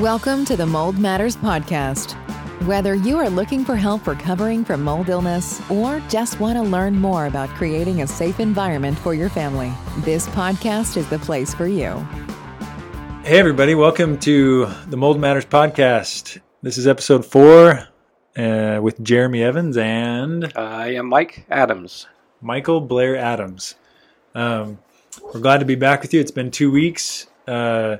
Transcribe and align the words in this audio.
Welcome 0.00 0.44
to 0.46 0.56
the 0.56 0.66
Mold 0.66 0.98
Matters 0.98 1.36
Podcast. 1.36 2.14
Whether 2.66 2.96
you 2.96 3.16
are 3.18 3.30
looking 3.30 3.64
for 3.64 3.76
help 3.76 4.08
recovering 4.08 4.64
from 4.64 4.82
mold 4.82 5.08
illness 5.08 5.62
or 5.70 6.00
just 6.08 6.40
want 6.40 6.58
to 6.58 6.64
learn 6.64 6.98
more 6.98 7.26
about 7.26 7.48
creating 7.50 8.02
a 8.02 8.06
safe 8.08 8.40
environment 8.40 8.98
for 8.98 9.14
your 9.14 9.28
family, 9.28 9.72
this 9.98 10.26
podcast 10.30 10.96
is 10.96 11.08
the 11.10 11.20
place 11.20 11.54
for 11.54 11.68
you. 11.68 12.04
Hey, 13.22 13.38
everybody, 13.38 13.76
welcome 13.76 14.18
to 14.18 14.66
the 14.88 14.96
Mold 14.96 15.20
Matters 15.20 15.46
Podcast. 15.46 16.40
This 16.60 16.76
is 16.76 16.88
episode 16.88 17.24
four 17.24 17.86
uh, 18.36 18.80
with 18.82 19.00
Jeremy 19.00 19.44
Evans 19.44 19.76
and 19.76 20.52
I 20.56 20.94
am 20.94 21.06
Mike 21.06 21.46
Adams. 21.48 22.08
Michael 22.40 22.80
Blair 22.80 23.16
Adams. 23.16 23.76
Um, 24.34 24.78
we're 25.22 25.38
glad 25.38 25.58
to 25.58 25.64
be 25.64 25.76
back 25.76 26.02
with 26.02 26.12
you. 26.12 26.18
It's 26.18 26.32
been 26.32 26.50
two 26.50 26.72
weeks. 26.72 27.28
Uh, 27.46 27.98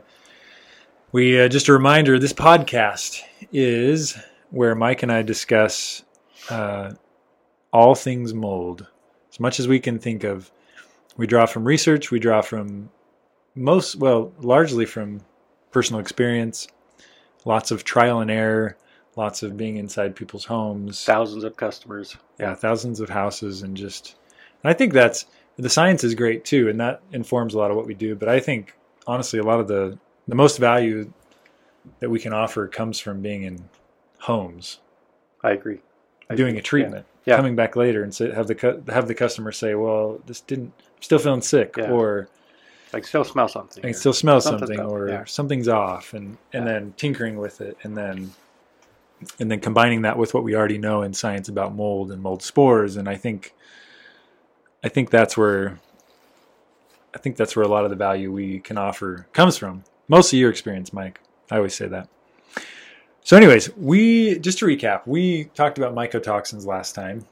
we 1.14 1.41
uh, 1.41 1.46
just 1.46 1.68
a 1.68 1.73
reminder: 1.73 2.18
this 2.18 2.32
podcast 2.32 3.22
is 3.52 4.18
where 4.50 4.74
Mike 4.74 5.05
and 5.05 5.12
I 5.12 5.22
discuss 5.22 6.02
uh, 6.50 6.91
all 7.72 7.95
things 7.95 8.34
mold, 8.34 8.88
as 9.30 9.38
much 9.38 9.60
as 9.60 9.69
we 9.69 9.78
can 9.78 10.00
think 10.00 10.24
of. 10.24 10.50
We 11.16 11.28
draw 11.28 11.46
from 11.46 11.64
research. 11.64 12.10
We 12.10 12.19
draw 12.19 12.42
from 12.42 12.91
most, 13.55 13.95
well, 13.95 14.32
largely 14.41 14.86
from 14.86 15.20
personal 15.70 16.00
experience. 16.00 16.66
Lots 17.44 17.70
of 17.70 17.84
trial 17.84 18.19
and 18.19 18.30
error. 18.30 18.77
Lots 19.14 19.44
of 19.44 19.56
being 19.56 19.77
inside 19.77 20.16
people's 20.16 20.46
homes. 20.46 21.05
Thousands 21.05 21.44
of 21.44 21.56
customers. 21.56 22.16
Yeah, 22.41 22.56
thousands 22.56 22.98
of 22.98 23.08
houses, 23.08 23.62
and 23.62 23.77
just. 23.77 24.16
And 24.64 24.70
I 24.70 24.74
think 24.74 24.92
that's 24.92 25.27
the 25.56 25.70
science 25.70 26.02
is 26.02 26.16
great 26.16 26.44
too, 26.44 26.69
and 26.69 26.80
that 26.80 27.02
informs 27.12 27.55
a 27.55 27.58
lot 27.58 27.70
of 27.70 27.77
what 27.77 27.86
we 27.86 27.94
do. 27.94 28.16
But 28.16 28.28
I 28.28 28.41
think 28.41 28.74
honestly, 29.06 29.38
a 29.38 29.44
lot 29.44 29.60
of 29.60 29.69
the 29.69 29.96
the 30.28 30.34
most 30.34 30.59
value 30.59 31.12
that 32.01 32.09
we 32.10 32.19
can 32.19 32.33
offer 32.33 32.66
comes 32.69 32.98
from 32.98 33.20
being 33.20 33.42
in 33.42 33.69
homes, 34.20 34.80
I 35.42 35.50
agree. 35.50 35.80
I 36.30 36.34
doing 36.34 36.50
agree. 36.50 36.61
a 36.61 36.62
treatment, 36.62 37.06
Yeah. 37.27 37.36
coming 37.36 37.55
back 37.56 37.77
later 37.77 38.03
and 38.03 38.14
say, 38.14 38.30
have 38.33 38.47
the 38.47 38.55
cu- 38.55 38.83
have 38.89 39.06
the 39.08 39.14
customer 39.14 39.52
say, 39.52 39.75
"Well, 39.75 40.20
this 40.27 40.41
didn't, 40.41 40.72
I'm 40.97 41.02
still 41.02 41.19
feeling 41.19 41.42
sick," 41.42 41.75
Yeah. 41.77 41.91
or 41.91 42.28
I 42.95 43.00
still 43.02 43.25
smell 43.25 43.48
something. 43.48 43.84
"I 43.84 43.91
or 43.91 43.92
still 43.92 44.12
smell 44.14 44.41
something's 44.41 44.69
something," 44.78 44.80
or 44.86 45.08
yeah. 45.08 45.25
"Something's 45.25 45.69
off," 45.69 46.14
and 46.14 46.39
and 46.52 46.64
Yeah. 46.67 46.72
then 46.72 46.95
tinkering 46.97 47.36
with 47.36 47.61
it, 47.61 47.77
and 47.83 47.97
then 47.97 48.33
and 49.39 49.50
then 49.50 49.61
combining 49.61 50.02
that 50.02 50.17
with 50.19 50.33
what 50.34 50.42
we 50.45 50.55
already 50.56 50.77
know 50.78 51.02
in 51.02 51.12
science 51.14 51.48
about 51.48 51.75
mold 51.75 52.11
and 52.12 52.22
mold 52.22 52.42
spores, 52.42 52.97
and 52.97 53.08
I 53.08 53.17
think 53.17 53.55
I 54.83 54.89
think 54.89 55.11
that's 55.11 55.36
where 55.36 55.78
I 57.14 57.19
think 57.19 57.36
that's 57.36 57.55
where 57.56 57.64
a 57.64 57.69
lot 57.69 57.84
of 57.84 57.91
the 57.91 57.97
value 57.97 58.33
we 58.33 58.61
can 58.61 58.77
offer 58.78 59.27
comes 59.33 59.56
from. 59.58 59.84
Mostly 60.08 60.38
your 60.38 60.50
experience, 60.50 60.92
Mike. 60.92 61.20
I 61.50 61.56
always 61.56 61.74
say 61.74 61.86
that. 61.88 62.08
So, 63.22 63.36
anyways, 63.36 63.74
we 63.77 64.38
just 64.38 64.58
to 64.58 64.66
recap, 64.66 65.06
we 65.06 65.44
talked 65.55 65.78
about 65.78 65.94
mycotoxins 65.94 66.66
last 66.66 66.94
time, 66.94 67.24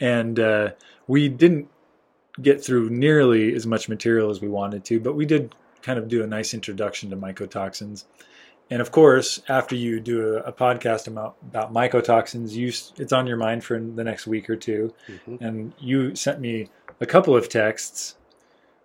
and 0.00 0.38
uh, 0.40 0.70
we 1.06 1.28
didn't 1.28 1.68
get 2.40 2.64
through 2.64 2.90
nearly 2.90 3.54
as 3.54 3.66
much 3.66 3.88
material 3.88 4.30
as 4.30 4.40
we 4.40 4.48
wanted 4.48 4.84
to, 4.86 5.00
but 5.00 5.14
we 5.14 5.26
did 5.26 5.54
kind 5.82 5.98
of 5.98 6.08
do 6.08 6.24
a 6.24 6.26
nice 6.26 6.54
introduction 6.54 7.10
to 7.10 7.16
mycotoxins. 7.16 8.04
And 8.70 8.80
of 8.80 8.90
course, 8.90 9.42
after 9.48 9.76
you 9.76 10.00
do 10.00 10.36
a, 10.36 10.38
a 10.44 10.52
podcast 10.52 11.06
about, 11.06 11.36
about 11.42 11.72
mycotoxins, 11.72 12.52
you 12.52 12.68
it's 12.96 13.12
on 13.12 13.26
your 13.26 13.36
mind 13.36 13.62
for 13.62 13.78
the 13.78 14.02
next 14.02 14.26
week 14.26 14.48
or 14.48 14.56
two 14.56 14.94
Mhm. 15.08 15.40
and 15.42 15.74
you 15.78 16.16
sent 16.16 16.40
me 16.40 16.70
a 17.00 17.06
couple 17.06 17.36
of 17.36 17.48
texts 17.48 18.16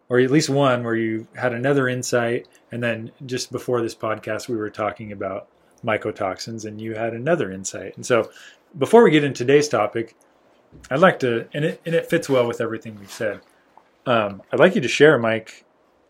or 0.09 0.19
at 0.19 0.31
least 0.31 0.49
one 0.49 0.83
where 0.83 0.95
you 0.95 1.27
had 1.35 1.53
another 1.53 1.87
insight. 1.87 2.47
And 2.71 2.81
then 2.81 3.11
just 3.25 3.51
before 3.51 3.81
this 3.81 3.95
podcast 3.95 4.47
we 4.47 4.57
were 4.57 4.69
talking 4.69 5.11
about 5.11 5.47
mycotoxins 5.85 6.65
and 6.65 6.81
you 6.81 6.95
had 6.95 7.13
another 7.13 7.51
insight. 7.51 7.95
And 7.95 8.05
so 8.05 8.29
before 8.77 9.03
we 9.03 9.11
get 9.11 9.23
into 9.23 9.39
today's 9.39 9.67
topic 9.67 10.15
i'd 10.91 10.99
like 10.99 11.17
to 11.17 11.47
and 11.51 11.65
it, 11.65 11.81
and 11.83 11.95
it 11.95 12.07
fits 12.07 12.29
well 12.29 12.47
with 12.47 12.61
everything 12.61 12.95
we've 12.99 13.11
said. 13.11 13.41
Um, 14.05 14.41
i'd 14.51 14.59
like 14.59 14.75
you 14.75 14.81
to 14.81 14.87
share 14.87 15.17
mike 15.17 15.65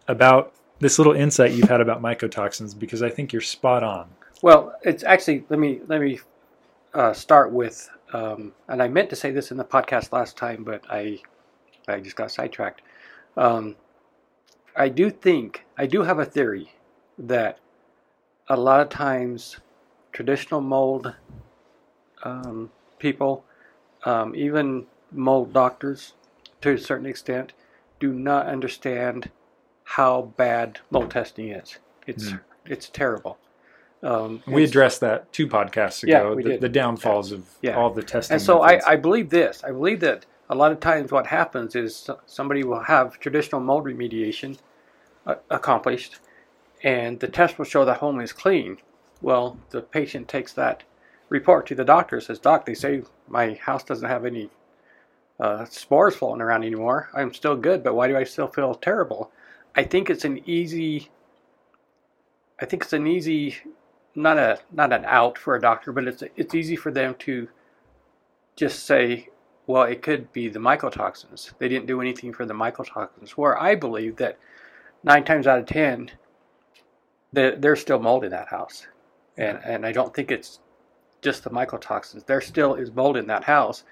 about 0.07 0.53
this 0.79 0.97
little 0.97 1.13
insight 1.13 1.51
you've 1.51 1.69
had 1.69 1.79
about 1.79 2.01
mycotoxins 2.01 2.78
because 2.78 3.01
i 3.01 3.09
think 3.09 3.31
you're 3.31 3.41
spot 3.41 3.84
on. 3.84 4.09
Well, 4.41 4.75
it's 4.84 5.03
actually 5.03 5.45
let 5.50 5.59
me 5.59 5.81
let 5.88 6.01
me 6.01 6.19
uh, 6.94 7.13
start 7.13 7.51
with, 7.51 7.90
um, 8.13 8.53
and 8.68 8.81
I 8.81 8.88
meant 8.88 9.09
to 9.09 9.16
say 9.16 9.31
this 9.31 9.51
in 9.51 9.57
the 9.57 9.66
podcast 9.66 10.12
last 10.13 10.38
time, 10.38 10.63
but 10.63 10.84
I 10.90 11.19
I 11.88 12.00
just 12.00 12.16
got 12.16 12.31
sidetracked. 12.31 12.81
Um, 13.35 13.75
I 14.79 14.88
do 14.88 15.09
think 15.09 15.66
I 15.78 15.85
do 15.85 16.03
have 16.03 16.19
a 16.19 16.25
theory 16.25 16.72
that 17.17 17.59
a 18.47 18.56
lot 18.56 18.79
of 18.79 18.88
times 18.88 19.57
traditional 20.13 20.62
mold 20.62 21.13
um, 22.23 22.72
people, 22.97 23.44
um, 24.06 24.34
even 24.35 24.85
mold 25.12 25.51
doctors, 25.51 26.13
to 26.62 26.72
a 26.72 26.78
certain 26.78 27.06
extent, 27.06 27.51
do 28.00 28.13
not 28.13 28.47
understand 28.47 29.29
how 29.84 30.34
bad 30.38 30.79
mold 30.89 31.12
testing 31.12 31.50
is. 31.50 31.78
It's 32.07 32.31
Mm. 32.31 32.39
it's 32.66 32.88
terrible. 32.88 33.38
Um, 34.01 34.41
we 34.47 34.63
addressed 34.63 35.01
that 35.01 35.34
two 35.34 35.47
podcasts 35.47 36.03
ago. 36.03 36.29
Yeah, 36.29 36.35
we 36.35 36.44
the, 36.44 36.50
did. 36.51 36.62
the 36.62 36.69
downfalls 36.69 37.34
of 37.34 37.50
Yeah. 37.62 37.75
all 37.75 37.89
the 37.89 38.01
testing 38.01 38.35
And 38.35 38.41
so 38.41 38.62
I. 38.62 38.79
I 38.88 38.95
believe 38.95 39.29
this. 39.29 39.62
I 39.62 39.72
believe 39.72 40.00
that 40.00 40.25
a 40.50 40.56
lot 40.56 40.72
of 40.72 40.79
times 40.79 41.12
what 41.12 41.28
happens 41.28 41.75
is 41.75 42.09
somebody 42.25 42.63
will 42.63 42.84
have 42.84 43.19
traditional 43.19 43.59
mold 43.59 43.84
remediation 43.84 44.57
accomplished, 45.50 46.19
and 46.84 47.19
the 47.19 47.28
test 47.28 47.57
will 47.57 47.66
show 47.66 47.85
the 47.85 47.95
home 47.95 48.19
is 48.19 48.34
clean. 48.34 48.78
Well, 49.22 49.57
the 49.69 49.81
patient 49.81 50.28
takes 50.28 50.53
that 50.53 50.84
report 51.29 51.67
to 51.67 51.75
the 51.75 51.84
doctor, 51.84 52.19
says, 52.22 52.40
Doc, 52.40 52.66
they 52.66 52.73
say 52.73 53.03
my 53.28 53.53
house 53.53 53.84
doesn't 53.84 54.07
have 54.07 54.25
any 54.25 54.50
uh, 55.39 55.66
spores 55.66 56.16
floating 56.16 56.41
around 56.41 56.63
anymore. 56.63 57.09
I'm 57.13 57.34
still 57.34 57.56
good, 57.56 57.84
but 57.84 57.95
why 57.95 58.07
do 58.07 58.18
I 58.18 58.23
still 58.23 58.47
feel 58.47 58.73
terrible? 58.75 59.31
I 59.75 59.84
think 59.84 60.09
it's 60.09 60.25
an 60.25 60.41
easy. 60.50 61.09
I 62.62 62.66
think 62.66 62.84
it's 62.84 62.94
an 62.94 63.07
easy, 63.07 63.56
not 64.16 64.38
a 64.38 64.59
not 64.72 64.91
an 64.91 65.06
out 65.06 65.38
for 65.38 65.56
a 65.56 65.62
doctor, 65.62 65.91
but 65.91 66.07
it's 66.07 66.23
it's 66.35 66.56
easy 66.56 66.75
for 66.75 66.91
them 66.91 67.16
to 67.19 67.47
just 68.56 68.85
say, 68.85 69.29
well, 69.68 69.84
it 69.84 70.01
could 70.01 70.34
be 70.34 70.50
the 70.50 70.59
mycotoxins. 70.59 71.53
They 71.59 71.69
didn't 71.69 71.85
do 71.85 72.01
anything 72.01 72.34
for 72.34 72.45
the 72.45 72.53
mycotoxins. 72.53 73.31
Where 73.31 73.57
I 73.57 73.75
believe 73.75 74.18
that 74.18 74.38
nine 75.04 75.24
times 75.24 75.48
out 75.48 75.60
of 75.60 75.66
ten, 75.66 76.12
there- 77.32 77.56
there's 77.56 77.82
still 77.82 78.00
mold 78.00 78.24
in 78.24 78.32
that 78.32 78.48
house, 78.48 78.88
and 79.38 79.60
and 79.64 79.86
I 79.86 79.92
don't 79.92 80.14
think 80.14 80.32
it's 80.32 80.60
just 81.22 81.44
the 81.44 81.50
mycotoxins. 81.50 82.26
There 82.26 82.42
still 82.42 82.76
is 82.76 82.92
mold 82.94 83.18
in 83.18 83.28
that 83.28 83.44
house. 83.44 83.84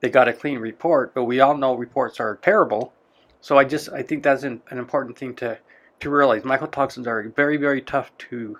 They 0.00 0.10
got 0.10 0.28
a 0.28 0.32
clean 0.32 0.58
report, 0.60 1.12
but 1.14 1.24
we 1.24 1.40
all 1.40 1.56
know 1.56 1.74
reports 1.74 2.20
are 2.20 2.36
terrible. 2.36 2.92
So 3.40 3.58
I 3.58 3.64
just 3.64 3.88
I 3.90 4.02
think 4.02 4.22
that's 4.22 4.42
an, 4.44 4.62
an 4.70 4.78
important 4.78 5.18
thing 5.18 5.34
to 5.36 5.58
to 6.00 6.10
realize. 6.10 6.42
Mycotoxins 6.42 7.06
are 7.06 7.22
very 7.30 7.56
very 7.56 7.80
tough 7.80 8.16
to 8.18 8.58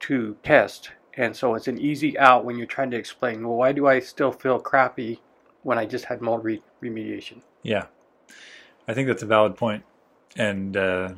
to 0.00 0.36
test, 0.42 0.92
and 1.14 1.34
so 1.36 1.54
it's 1.54 1.68
an 1.68 1.78
easy 1.78 2.18
out 2.18 2.44
when 2.44 2.56
you're 2.56 2.66
trying 2.66 2.90
to 2.90 2.96
explain. 2.96 3.46
Well, 3.46 3.56
why 3.56 3.72
do 3.72 3.86
I 3.86 3.98
still 4.00 4.32
feel 4.32 4.58
crappy 4.60 5.20
when 5.62 5.78
I 5.78 5.86
just 5.86 6.04
had 6.04 6.20
mold 6.20 6.44
re- 6.44 6.62
remediation? 6.82 7.40
Yeah, 7.62 7.86
I 8.86 8.92
think 8.94 9.08
that's 9.08 9.22
a 9.22 9.26
valid 9.26 9.56
point, 9.56 9.82
and 10.36 10.76
uh, 10.76 11.12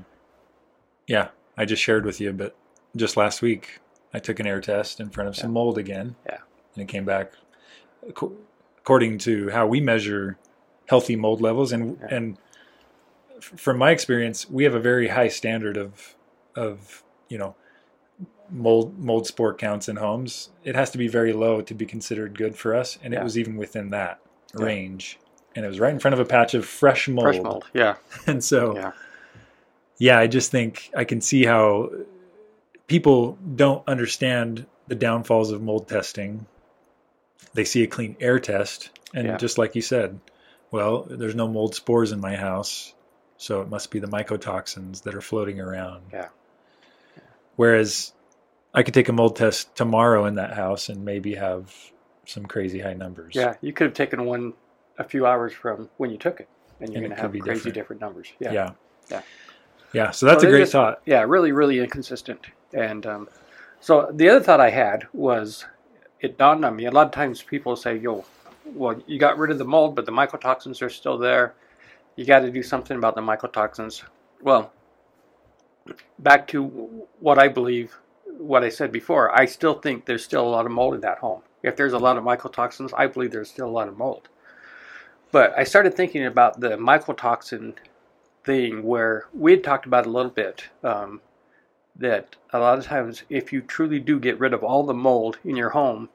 yeah, 1.06 1.28
I 1.56 1.65
just 1.65 1.82
shared 1.82 2.04
with 2.04 2.21
you, 2.21 2.32
but 2.32 2.56
just 2.97 3.16
last 3.16 3.43
week 3.43 3.81
I 4.12 4.19
took 4.19 4.41
an 4.41 4.47
air 4.47 4.60
test 4.60 5.00
in 5.00 5.10
front 5.10 5.28
of 5.28 5.37
some 5.37 5.53
mold 5.53 5.78
again, 5.78 6.16
Yeah. 6.27 6.38
and 6.75 6.82
it 6.82 6.88
came 6.88 7.04
back 7.04 7.32
according 8.09 9.19
to 9.19 9.50
how 9.50 9.66
we 9.66 9.81
measure 9.81 10.38
healthy 10.88 11.16
mold 11.16 11.41
levels, 11.41 11.72
and 11.72 11.99
Yeah. 12.00 12.15
and 12.15 12.38
from 13.41 13.78
my 13.78 13.91
experience, 13.91 14.49
we 14.49 14.65
have 14.65 14.75
a 14.75 14.81
very 14.81 15.09
high 15.09 15.28
standard 15.28 15.76
of 15.76 16.15
of 16.55 17.02
you 17.29 17.37
know 17.38 17.55
mold 18.50 18.99
mold 18.99 19.26
spore 19.26 19.55
counts 19.55 19.88
in 19.88 19.96
homes. 19.96 20.50
It 20.64 20.75
has 20.75 20.91
to 20.91 20.99
be 20.99 21.08
very 21.08 21.32
low 21.32 21.61
to 21.61 21.75
be 21.75 21.85
considered 21.85 22.38
good 22.38 22.56
for 22.56 22.75
us, 22.75 22.99
and 23.02 23.12
it 23.12 23.23
was 23.23 23.37
even 23.38 23.56
within 23.56 23.91
that 23.91 24.20
Yeah. 24.58 24.64
range. 24.64 25.19
And 25.55 25.64
it 25.64 25.69
was 25.69 25.81
right 25.81 25.93
in 25.93 25.99
front 25.99 26.12
of 26.12 26.20
a 26.20 26.25
patch 26.26 26.52
of 26.55 26.67
fresh 26.67 27.08
mold. 27.08 27.25
Fresh 27.25 27.43
mold, 27.43 27.64
yeah, 27.73 27.96
And 28.26 28.44
so, 28.44 28.93
yeah, 29.98 30.19
I 30.19 30.26
just 30.26 30.50
think 30.50 30.90
I 30.96 31.04
can 31.04 31.20
see 31.20 31.44
how 31.44 31.90
people 32.87 33.38
don't 33.56 33.82
understand 33.88 34.66
the 34.88 34.94
downfalls 34.94 35.50
of 35.50 35.62
mold 35.62 35.88
testing. 35.88 36.46
They 37.54 37.64
see 37.64 37.82
a 37.82 37.87
clean 37.87 38.16
air 38.20 38.38
test, 38.38 38.90
and 39.14 39.26
Yeah. 39.26 39.37
just 39.37 39.58
like 39.58 39.75
you 39.75 39.82
said, 39.82 40.20
well, 40.70 41.02
there's 41.08 41.34
no 41.34 41.48
mold 41.48 41.75
spores 41.75 42.12
in 42.12 42.20
my 42.20 42.37
house, 42.37 42.94
so 43.38 43.60
it 43.62 43.69
must 43.69 43.90
be 43.90 43.98
the 43.98 44.06
mycotoxins 44.08 45.02
that 45.02 45.14
are 45.14 45.20
floating 45.20 45.60
around. 45.60 46.02
Yeah. 46.12 46.28
Whereas 47.56 48.12
I 48.75 48.82
could 48.82 48.94
take 48.94 49.08
a 49.08 49.12
mold 49.12 49.37
test 49.37 49.75
tomorrow 49.75 50.26
in 50.26 50.34
that 50.34 50.52
house 50.52 50.88
and 50.88 51.04
maybe 51.04 51.34
have 51.34 51.75
some 52.26 52.44
crazy 52.44 52.81
high 52.81 52.93
numbers. 52.94 53.34
yeah. 53.34 53.54
You 53.60 53.72
could 53.72 53.87
have 53.87 53.94
taken 53.94 54.25
one 54.25 54.52
a 54.98 55.04
few 55.04 55.26
hours 55.26 55.52
from 55.52 55.88
when 55.96 56.10
you 56.10 56.19
took 56.19 56.40
it, 56.40 56.48
and 56.81 56.93
you're 56.93 57.00
going 57.02 57.14
to 57.14 57.20
have 57.20 57.31
crazy 57.31 57.44
different. 57.70 57.75
different, 57.75 58.00
numbers. 58.02 58.32
Yeah. 58.40 58.52
Yeah, 58.52 58.70
Yeah. 59.10 59.22
Yeah. 59.96 60.10
So 60.10 60.26
that's 60.26 60.43
So 60.43 60.48
a 60.48 60.50
great 60.50 60.60
just- 60.60 60.72
thought. 60.72 61.00
yeah, 61.06 61.22
really, 61.26 61.52
really 61.52 61.78
inconsistent. 61.81 62.40
And 62.75 63.06
um, 63.06 63.28
so 63.81 64.10
the 64.12 64.28
other 64.28 64.40
thought 64.40 64.60
I 64.60 64.69
had 64.69 65.06
was, 65.14 65.64
it 66.20 66.37
dawned 66.37 66.64
on 66.66 66.76
me. 66.76 66.84
A 66.84 66.90
lot 66.90 67.06
of 67.06 67.12
times 67.12 67.43
people 67.43 67.76
say, 67.76 67.96
"Yo, 67.96 68.25
well, 68.75 69.00
you 69.06 69.19
got 69.19 69.38
rid 69.38 69.50
of 69.50 69.58
the 69.58 69.64
mold, 69.64 69.96
but 69.96 70.04
the 70.04 70.12
mycotoxins 70.12 70.82
are 70.82 70.90
still 70.90 71.16
there. 71.16 71.54
You 72.16 72.26
got 72.26 72.40
to 72.40 72.50
do 72.50 72.62
something 72.62 72.96
about 72.98 73.14
the 73.14 73.22
mycotoxins." 73.22 74.02
Well, 74.43 74.70
back 76.19 76.46
to 76.48 76.64
what 77.20 77.38
I 77.38 77.48
believe, 77.48 77.96
what 78.37 78.64
I 78.64 78.69
said 78.69 78.93
before. 78.93 79.34
I 79.38 79.46
still 79.46 79.75
think 79.81 80.04
there's 80.04 80.25
still 80.25 80.46
a 80.46 80.52
lot 80.56 80.66
of 80.66 80.72
mold 80.72 80.94
in 80.94 81.00
that 81.02 81.19
home. 81.19 81.40
If 81.62 81.75
there's 81.76 81.94
a 81.94 81.98
lot 81.98 82.19
of 82.19 82.25
mycotoxins, 82.25 82.93
I 82.94 83.06
believe 83.06 83.31
there's 83.31 83.48
still 83.50 83.66
a 83.69 83.76
lot 83.81 83.88
of 83.88 83.96
mold. 83.96 84.28
But 85.32 85.54
I 85.56 85.64
started 85.64 85.94
thinking 85.94 86.26
about 86.26 86.60
the 86.60 86.70
mycotoxin 86.76 87.75
thing 88.46 88.82
where 88.84 89.26
we 89.34 89.50
had 89.50 89.64
talked 89.64 89.84
about 89.87 90.06
a 90.06 90.10
little 90.10 90.31
bit 90.31 90.64
um, 90.82 91.20
that 91.96 92.37
a 92.52 92.58
lot 92.58 92.78
of 92.78 92.84
times 92.84 93.25
if 93.28 93.52
you 93.52 93.60
truly 93.60 93.98
do 94.00 94.19
get 94.20 94.38
rid 94.38 94.54
of 94.54 94.62
all 94.64 94.84
the 94.84 94.94
mold 94.94 95.38
in 95.44 95.56
your 95.56 95.70
home, 95.70 96.08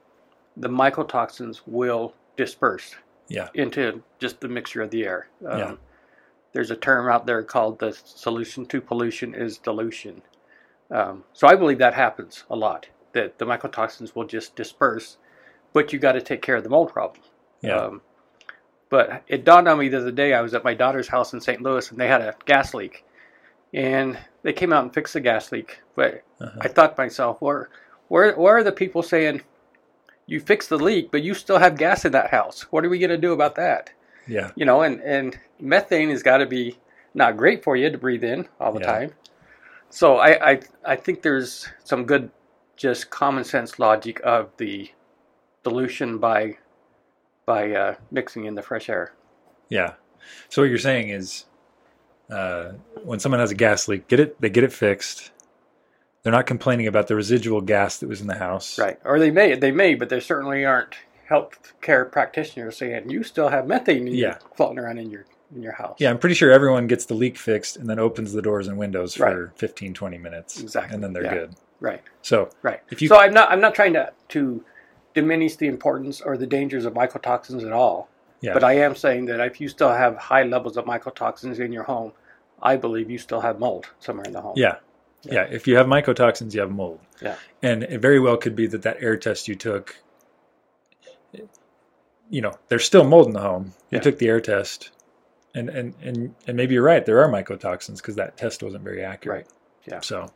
the 0.57 0.69
mycotoxins 0.69 1.61
will 1.67 2.13
disperse 2.37 2.95
Yeah. 3.27 3.49
into 3.53 4.01
just 4.19 4.39
the 4.39 4.47
mixture 4.47 4.81
of 4.81 4.89
the 4.91 5.05
air. 5.05 5.27
Um, 5.45 5.59
Yeah. 5.59 5.75
There's 6.53 6.71
a 6.71 6.75
term 6.75 7.07
out 7.09 7.25
there 7.25 7.43
called 7.43 7.79
the 7.79 7.93
solution 7.93 8.65
to 8.65 8.81
pollution 8.81 9.33
is 9.33 9.57
dilution. 9.57 10.21
Um, 10.89 11.23
so 11.31 11.47
I 11.47 11.55
believe 11.55 11.77
that 11.77 11.93
happens 11.93 12.43
a 12.49 12.55
lot, 12.57 12.87
that 13.13 13.37
the 13.37 13.45
mycotoxins 13.45 14.15
will 14.15 14.25
just 14.25 14.55
disperse, 14.57 15.17
but 15.71 15.93
you 15.93 15.99
got 15.99 16.11
to 16.13 16.21
take 16.21 16.41
care 16.41 16.57
of 16.57 16.63
the 16.65 16.69
mold 16.69 16.91
problem. 16.91 17.23
Yeah. 17.61 17.77
Um, 17.77 18.01
but 18.91 19.23
it 19.27 19.43
dawned 19.45 19.67
on 19.67 19.79
me 19.79 19.87
the 19.89 19.97
other 19.97 20.11
day. 20.11 20.33
I 20.35 20.41
was 20.41 20.53
at 20.53 20.63
my 20.63 20.75
daughter's 20.75 21.07
house 21.07 21.33
in 21.33 21.41
St. 21.41 21.61
Louis, 21.61 21.89
and 21.89 21.99
they 21.99 22.07
had 22.07 22.21
a 22.21 22.35
gas 22.45 22.73
leak, 22.75 23.03
and 23.73 24.19
they 24.43 24.53
came 24.53 24.71
out 24.71 24.83
and 24.83 24.93
fixed 24.93 25.13
the 25.13 25.19
gas 25.21 25.51
leak. 25.51 25.81
But 25.95 26.23
Uh-huh. 26.39 26.59
I 26.61 26.67
thought 26.67 26.95
to 26.95 27.01
myself, 27.01 27.41
where, 27.41 27.69
where, 28.09 28.35
where 28.35 28.57
are 28.57 28.63
the 28.63 28.71
people 28.71 29.01
saying 29.01 29.41
you 30.27 30.39
fixed 30.39 30.69
the 30.69 30.77
leak, 30.77 31.09
but 31.11 31.23
you 31.23 31.33
still 31.33 31.57
have 31.57 31.77
gas 31.77 32.05
in 32.05 32.11
that 32.11 32.29
house? 32.31 32.63
What 32.71 32.83
are 32.85 32.89
we 32.89 32.99
going 32.99 33.09
to 33.11 33.17
do 33.17 33.31
about 33.33 33.55
that? 33.55 33.89
yeah. 34.27 34.51
You 34.55 34.65
know, 34.65 34.81
and 34.81 34.99
and 35.01 35.39
methane 35.59 36.09
has 36.09 36.21
got 36.23 36.37
to 36.37 36.45
be 36.45 36.77
not 37.13 37.37
great 37.37 37.63
for 37.63 37.75
you 37.75 37.89
to 37.89 37.97
breathe 37.97 38.23
in 38.23 38.47
all 38.59 38.71
the 38.73 38.79
Yeah. 38.81 38.85
time. 38.85 39.11
So 39.89 40.17
I, 40.17 40.51
I 40.51 40.59
I 40.85 40.95
think 40.95 41.21
there's 41.21 41.67
some 41.83 42.05
good, 42.05 42.29
just 42.77 43.09
common 43.09 43.43
sense 43.43 43.79
logic 43.79 44.19
of 44.23 44.49
the 44.57 44.91
dilution 45.63 46.17
by 46.17 46.57
by 47.45 47.71
uh, 47.71 47.95
mixing 48.11 48.45
in 48.45 48.55
the 48.55 48.61
fresh 48.61 48.89
air. 48.89 49.13
Yeah. 49.69 49.93
So 50.49 50.61
what 50.61 50.69
you're 50.69 50.77
saying 50.77 51.09
is, 51.09 51.45
uh, 52.29 52.73
when 53.03 53.19
someone 53.19 53.39
has 53.39 53.51
a 53.51 53.55
gas 53.55 53.87
leak, 53.87 54.07
get 54.07 54.19
it, 54.19 54.39
they 54.39 54.49
get 54.49 54.63
it 54.63 54.71
fixed. 54.71 55.31
They're 56.23 56.31
not 56.31 56.45
complaining 56.45 56.87
about 56.87 57.07
the 57.07 57.15
residual 57.15 57.61
gas 57.61 57.97
that 57.97 58.07
was 58.07 58.21
in 58.21 58.27
the 58.27 58.35
house. 58.35 58.77
Right. 58.77 58.99
Or 59.03 59.17
they 59.19 59.31
may, 59.31 59.55
they 59.55 59.71
may, 59.71 59.95
but 59.95 60.09
there 60.09 60.21
certainly 60.21 60.63
aren't 60.65 60.95
health 61.27 61.73
care 61.81 62.05
practitioners 62.05 62.77
saying 62.77 63.09
you 63.09 63.23
still 63.23 63.49
have 63.49 63.65
methane 63.65 64.07
in 64.07 64.13
Yeah. 64.13 64.37
floating 64.55 64.79
around 64.79 64.97
in 64.99 65.09
your 65.09 65.25
in 65.53 65.61
your 65.61 65.73
house. 65.73 65.97
Yeah, 65.99 66.09
I'm 66.09 66.17
pretty 66.17 66.35
sure 66.35 66.49
everyone 66.49 66.87
gets 66.87 67.03
the 67.05 67.13
leak 67.13 67.37
fixed 67.37 67.75
and 67.75 67.89
then 67.89 67.99
opens 67.99 68.31
the 68.31 68.41
doors 68.41 68.69
and 68.69 68.77
windows 68.77 69.19
Right. 69.19 69.33
for 69.33 69.51
15, 69.57 69.93
20 69.93 70.17
minutes. 70.17 70.61
Exactly. 70.61 70.93
And 70.95 71.03
then 71.03 71.11
they're 71.11 71.25
Yeah. 71.25 71.33
good. 71.33 71.55
Right. 71.81 72.01
So 72.21 72.49
Right. 72.61 72.79
If 72.89 73.01
you- 73.01 73.09
so 73.09 73.17
I'm 73.17 73.33
not 73.33 73.51
I'm 73.51 73.59
not 73.59 73.75
trying 73.75 73.91
to 73.93 74.13
to 74.29 74.63
diminish 75.13 75.55
the 75.57 75.67
importance 75.67 76.21
or 76.21 76.37
the 76.37 76.47
dangers 76.47 76.85
of 76.85 76.93
mycotoxins 76.93 77.65
at 77.65 77.71
all. 77.73 78.09
yeah, 78.41 78.53
But 78.53 78.63
I 78.63 78.73
am 78.73 78.95
saying 78.95 79.25
that 79.25 79.39
if 79.41 79.59
you 79.61 79.67
still 79.67 79.91
have 79.93 80.15
high 80.17 80.43
levels 80.43 80.77
of 80.77 80.85
mycotoxins 80.85 81.59
in 81.59 81.71
your 81.73 81.83
home, 81.83 82.11
I 82.61 82.75
believe 82.77 83.09
you 83.09 83.17
still 83.17 83.41
have 83.41 83.59
mold 83.59 83.87
somewhere 83.99 84.25
in 84.25 84.33
the 84.33 84.41
home. 84.41 84.53
yeah, 84.55 84.75
yeah. 85.23 85.43
If 85.43 85.67
you 85.67 85.75
have 85.77 85.87
mycotoxins, 85.87 86.53
you 86.53 86.61
have 86.61 86.71
mold. 86.71 86.99
Yeah. 87.21 87.35
And 87.61 87.83
it 87.83 87.99
very 88.01 88.19
well 88.19 88.37
could 88.37 88.55
be 88.55 88.67
that 88.67 88.81
that 88.83 88.97
air 89.01 89.17
test 89.17 89.47
you 89.47 89.55
took, 89.55 89.95
you 92.29 92.41
know, 92.41 92.53
there's 92.69 92.85
still 92.85 93.03
mold 93.03 93.27
in 93.27 93.33
the 93.33 93.41
home. 93.41 93.73
You 93.89 93.97
Yeah. 93.97 93.99
took 94.01 94.17
the 94.17 94.27
air 94.29 94.39
test, 94.41 94.91
and 95.53 95.69
and 95.69 95.93
and 96.01 96.35
and 96.47 96.57
maybe 96.57 96.73
you're 96.75 96.83
right. 96.83 97.05
There 97.05 97.19
are 97.23 97.29
mycotoxins 97.29 97.97
because 97.97 98.15
that 98.15 98.37
test 98.37 98.63
wasn't 98.63 98.83
very 98.83 99.03
accurate. 99.03 99.47
Right. 99.47 99.47
Yeah. 99.85 99.99
So, 100.01 100.27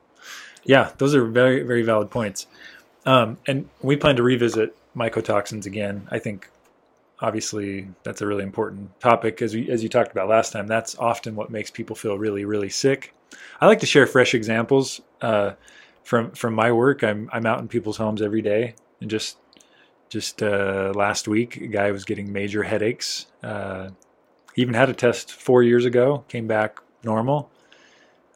yeah, 0.63 0.91
those 0.97 1.15
are 1.15 1.25
very 1.25 1.63
very 1.63 1.83
valid 1.83 2.11
points. 2.11 2.47
Um, 3.05 3.37
and 3.47 3.69
we 3.81 3.95
plan 3.95 4.15
to 4.15 4.23
revisit 4.23 4.75
mycotoxins 4.95 5.65
again. 5.65 6.07
I 6.09 6.19
think 6.19 6.49
obviously 7.19 7.87
that's 8.03 8.21
a 8.21 8.27
really 8.27 8.43
important 8.43 8.99
topic 8.99 9.41
as 9.41 9.53
we 9.53 9.69
as 9.69 9.83
you 9.83 9.89
talked 9.89 10.11
about 10.11 10.27
last 10.27 10.51
time. 10.51 10.67
That's 10.67 10.97
often 10.97 11.35
what 11.35 11.49
makes 11.49 11.71
people 11.71 11.95
feel 11.95 12.17
really 12.17 12.45
really 12.45 12.69
sick. 12.69 13.13
I 13.59 13.67
like 13.67 13.79
to 13.79 13.85
share 13.85 14.07
fresh 14.07 14.33
examples 14.33 15.01
uh, 15.21 15.51
from 16.03 16.31
from 16.31 16.53
my 16.53 16.71
work. 16.71 17.03
I'm 17.03 17.29
I'm 17.31 17.45
out 17.45 17.59
in 17.59 17.67
people's 17.67 17.97
homes 17.97 18.21
every 18.21 18.41
day, 18.41 18.75
and 19.01 19.09
just 19.09 19.37
just 20.09 20.41
uh, 20.41 20.93
last 20.95 21.27
week, 21.27 21.57
a 21.57 21.67
guy 21.67 21.91
was 21.91 22.05
getting 22.05 22.31
major 22.31 22.63
headaches. 22.63 23.27
Uh, 23.43 23.89
even 24.55 24.73
had 24.73 24.89
a 24.89 24.93
test 24.93 25.33
four 25.33 25.63
years 25.63 25.83
ago, 25.83 26.23
came 26.29 26.47
back 26.47 26.79
normal. 27.03 27.51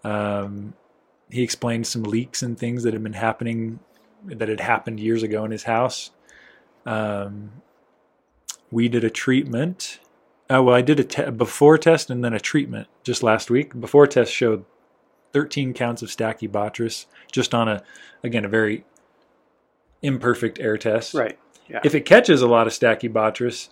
Um, 0.04 0.74
he 1.30 1.44
explained 1.44 1.88
some 1.88 2.04
leaks 2.04 2.42
and 2.42 2.57
things 2.57 2.83
that 2.83 2.94
had 2.94 3.04
been 3.04 3.13
happening 3.13 3.80
that 4.25 4.50
had 4.50 4.60
happened 4.60 5.00
years 5.00 5.24
ago 5.24 5.44
in 5.45 5.51
his 5.51 5.63
house. 5.63 6.12
Um, 6.86 7.51
we 8.71 8.88
did 8.88 9.04
a 9.04 9.10
treatment. 9.10 10.00
Uh, 10.50 10.63
well, 10.63 10.75
I 10.75 10.81
did 10.81 11.00
a 11.00 11.04
te- 11.04 11.30
before 11.31 11.77
test 11.77 12.10
and 12.10 12.24
then 12.24 12.33
a 12.33 12.39
treatment 12.39 12.88
just 13.04 13.24
last 13.24 13.50
week. 13.51 13.80
Before 13.80 14.07
test 14.07 14.31
showed 14.33 14.66
13 15.33 15.74
counts 15.74 16.01
of 16.01 16.10
Stachybotrys 16.10 17.06
just 17.31 17.54
on 17.54 17.68
a, 17.68 17.83
again, 18.24 18.45
a 18.45 18.50
very 18.50 18.83
imperfect 20.01 20.60
air 20.60 20.77
test. 20.77 21.13
Right. 21.13 21.38
Yeah. 21.68 21.81
If 21.83 21.94
it 21.94 22.01
catches 22.01 22.42
a 22.42 22.48
lot 22.48 22.68
of 22.68 22.74
Stachybotrys, 22.74 23.69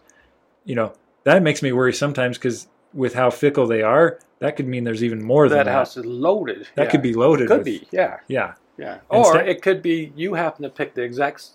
you 0.65 0.75
know, 0.75 0.93
that 1.23 1.41
makes 1.41 1.61
me 1.61 1.71
worry 1.71 1.93
sometimes 1.93 2.37
because 2.37 2.67
with 2.93 3.13
how 3.15 3.29
fickle 3.29 3.65
they 3.67 3.81
are, 3.81 4.19
that 4.39 4.55
could 4.55 4.67
mean 4.67 4.83
there's 4.83 5.03
even 5.03 5.23
more 5.23 5.49
than 5.49 5.57
that 5.57 5.65
that. 5.65 5.71
house 5.71 5.97
is 5.97 6.05
loaded. 6.05 6.67
that 6.75 6.85
Yeah. 6.85 6.89
could 6.91 7.01
be 7.01 7.13
loaded. 7.13 7.47
Could 7.47 7.57
with- 7.59 7.65
be. 7.65 7.87
Yeah. 7.91 8.17
Yeah. 8.27 8.53
Yeah. 8.77 8.99
And 9.11 9.25
Or 9.25 9.37
it 9.41 9.61
could 9.61 9.81
be 9.81 10.11
you 10.15 10.35
happen 10.35 10.63
to 10.63 10.69
pick 10.69 10.93
the 10.93 11.01
exact 11.01 11.49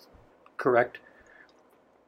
correct 0.57 0.99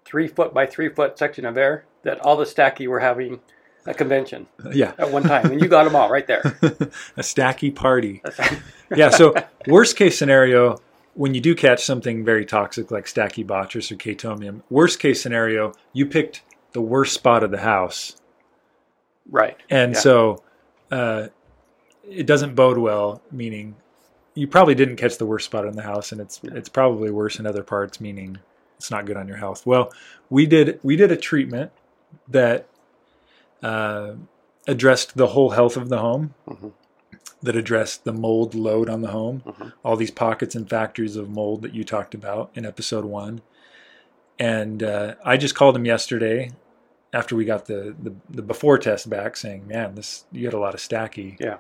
three 0.05 0.29
foot 0.29 0.53
by 0.53 0.67
three 0.67 0.89
foot 0.89 1.19
section 1.19 1.45
of 1.47 1.57
air 1.57 1.85
that 2.03 2.21
all 2.21 2.37
the 2.37 2.45
stacky 2.45 2.87
were 2.87 3.01
having 3.01 3.41
a 3.87 3.95
convention 3.95 4.47
Yeah. 4.73 4.93
at 4.99 5.11
one 5.11 5.23
time, 5.23 5.51
and 5.51 5.61
you 5.61 5.69
got 5.69 5.85
them 5.85 5.97
all 5.97 6.11
right 6.11 6.27
there. 6.27 6.41
a 6.63 7.21
stacky 7.23 7.75
party. 7.75 8.23
yeah. 8.97 9.11
So 9.11 9.35
worst 9.67 9.97
case 9.97 10.19
scenario, 10.19 10.79
when 11.15 11.35
you 11.35 11.41
do 11.41 11.55
catch 11.55 11.85
something 11.85 12.25
very 12.25 12.45
toxic 12.45 12.91
like 12.91 13.07
stacky 13.07 13.45
Stachybotrys 13.47 13.93
or 13.93 13.97
Chaetomium, 13.97 14.63
worst 14.71 14.99
case 14.99 15.23
scenario, 15.23 15.73
you 15.93 16.07
picked 16.07 16.43
the 16.73 16.81
worst 16.81 17.15
spot 17.15 17.45
of 17.45 17.51
the 17.53 17.61
house, 17.61 18.17
right. 19.31 19.57
and 19.71 19.93
Yeah. 19.95 20.01
so 20.01 20.43
uh, 20.91 21.29
it 22.09 22.27
doesn't 22.27 22.55
bode 22.55 22.79
well. 22.79 23.23
Meaning, 23.31 23.77
you 24.35 24.47
probably 24.49 24.75
didn't 24.75 24.97
catch 24.97 25.19
the 25.19 25.27
worst 25.27 25.47
spot 25.47 25.67
in 25.67 25.75
the 25.77 25.83
house, 25.83 26.13
and 26.13 26.21
it's 26.21 26.41
it's 26.45 26.69
probably 26.69 27.11
worse 27.11 27.39
in 27.39 27.47
other 27.47 27.63
parts. 27.63 28.01
Meaning, 28.01 28.39
it's 28.77 28.91
not 28.91 29.07
good 29.07 29.17
on 29.17 29.29
your 29.29 29.37
health. 29.39 29.67
Well, 29.67 29.93
we 30.31 30.47
did 30.47 30.81
we 30.83 30.97
did 30.97 31.13
a 31.13 31.17
treatment 31.17 31.71
that 32.29 32.67
uh, 33.63 34.15
addressed 34.67 35.17
the 35.17 35.29
whole 35.29 35.51
health 35.51 35.77
of 35.77 35.89
the 35.89 35.99
home 35.99 36.35
Mhm. 36.49 36.73
that 37.43 37.57
addressed 37.57 38.05
the 38.05 38.13
mold 38.13 38.55
load 38.55 38.89
on 38.91 39.01
the 39.03 39.09
home, 39.11 39.43
Mhm. 39.47 39.73
all 39.85 39.97
these 39.97 40.11
pockets 40.11 40.55
and 40.55 40.69
factories 40.69 41.17
of 41.17 41.29
mold 41.31 41.63
that 41.63 41.75
you 41.75 41.85
talked 41.85 42.15
about 42.15 42.51
in 42.55 42.65
episode 42.67 43.05
one. 43.05 43.41
And 44.39 44.83
uh, 44.83 45.15
I 45.25 45.37
just 45.37 45.55
called 45.55 45.77
him 45.77 45.85
yesterday 45.87 46.51
after 47.13 47.37
we 47.37 47.45
got 47.45 47.67
the, 47.67 47.95
the, 48.03 48.15
the 48.29 48.43
before 48.43 48.79
test 48.79 49.09
back 49.09 49.37
saying, 49.37 49.67
man, 49.69 49.95
this 49.95 50.25
you 50.33 50.45
had 50.47 50.55
a 50.55 50.59
lot 50.59 50.75
of 50.75 50.81
stacky. 50.81 51.37
Yeah. 51.41 51.59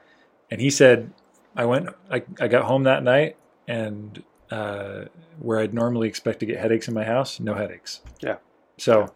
And 0.50 0.60
he 0.60 0.70
said, 0.70 1.12
I 1.56 1.64
went, 1.66 1.88
I, 2.10 2.22
I 2.40 2.48
got 2.48 2.64
home 2.64 2.84
that 2.84 3.02
night 3.02 3.36
and 3.68 4.22
uh, 4.50 5.04
where 5.38 5.58
I'd 5.60 5.72
normally 5.74 6.08
expect 6.08 6.40
to 6.40 6.46
get 6.46 6.58
headaches 6.58 6.88
in 6.88 6.94
my 6.94 7.04
house, 7.04 7.40
no 7.40 7.54
headaches. 7.54 8.00
Yeah. 8.20 8.36
So 8.76 9.12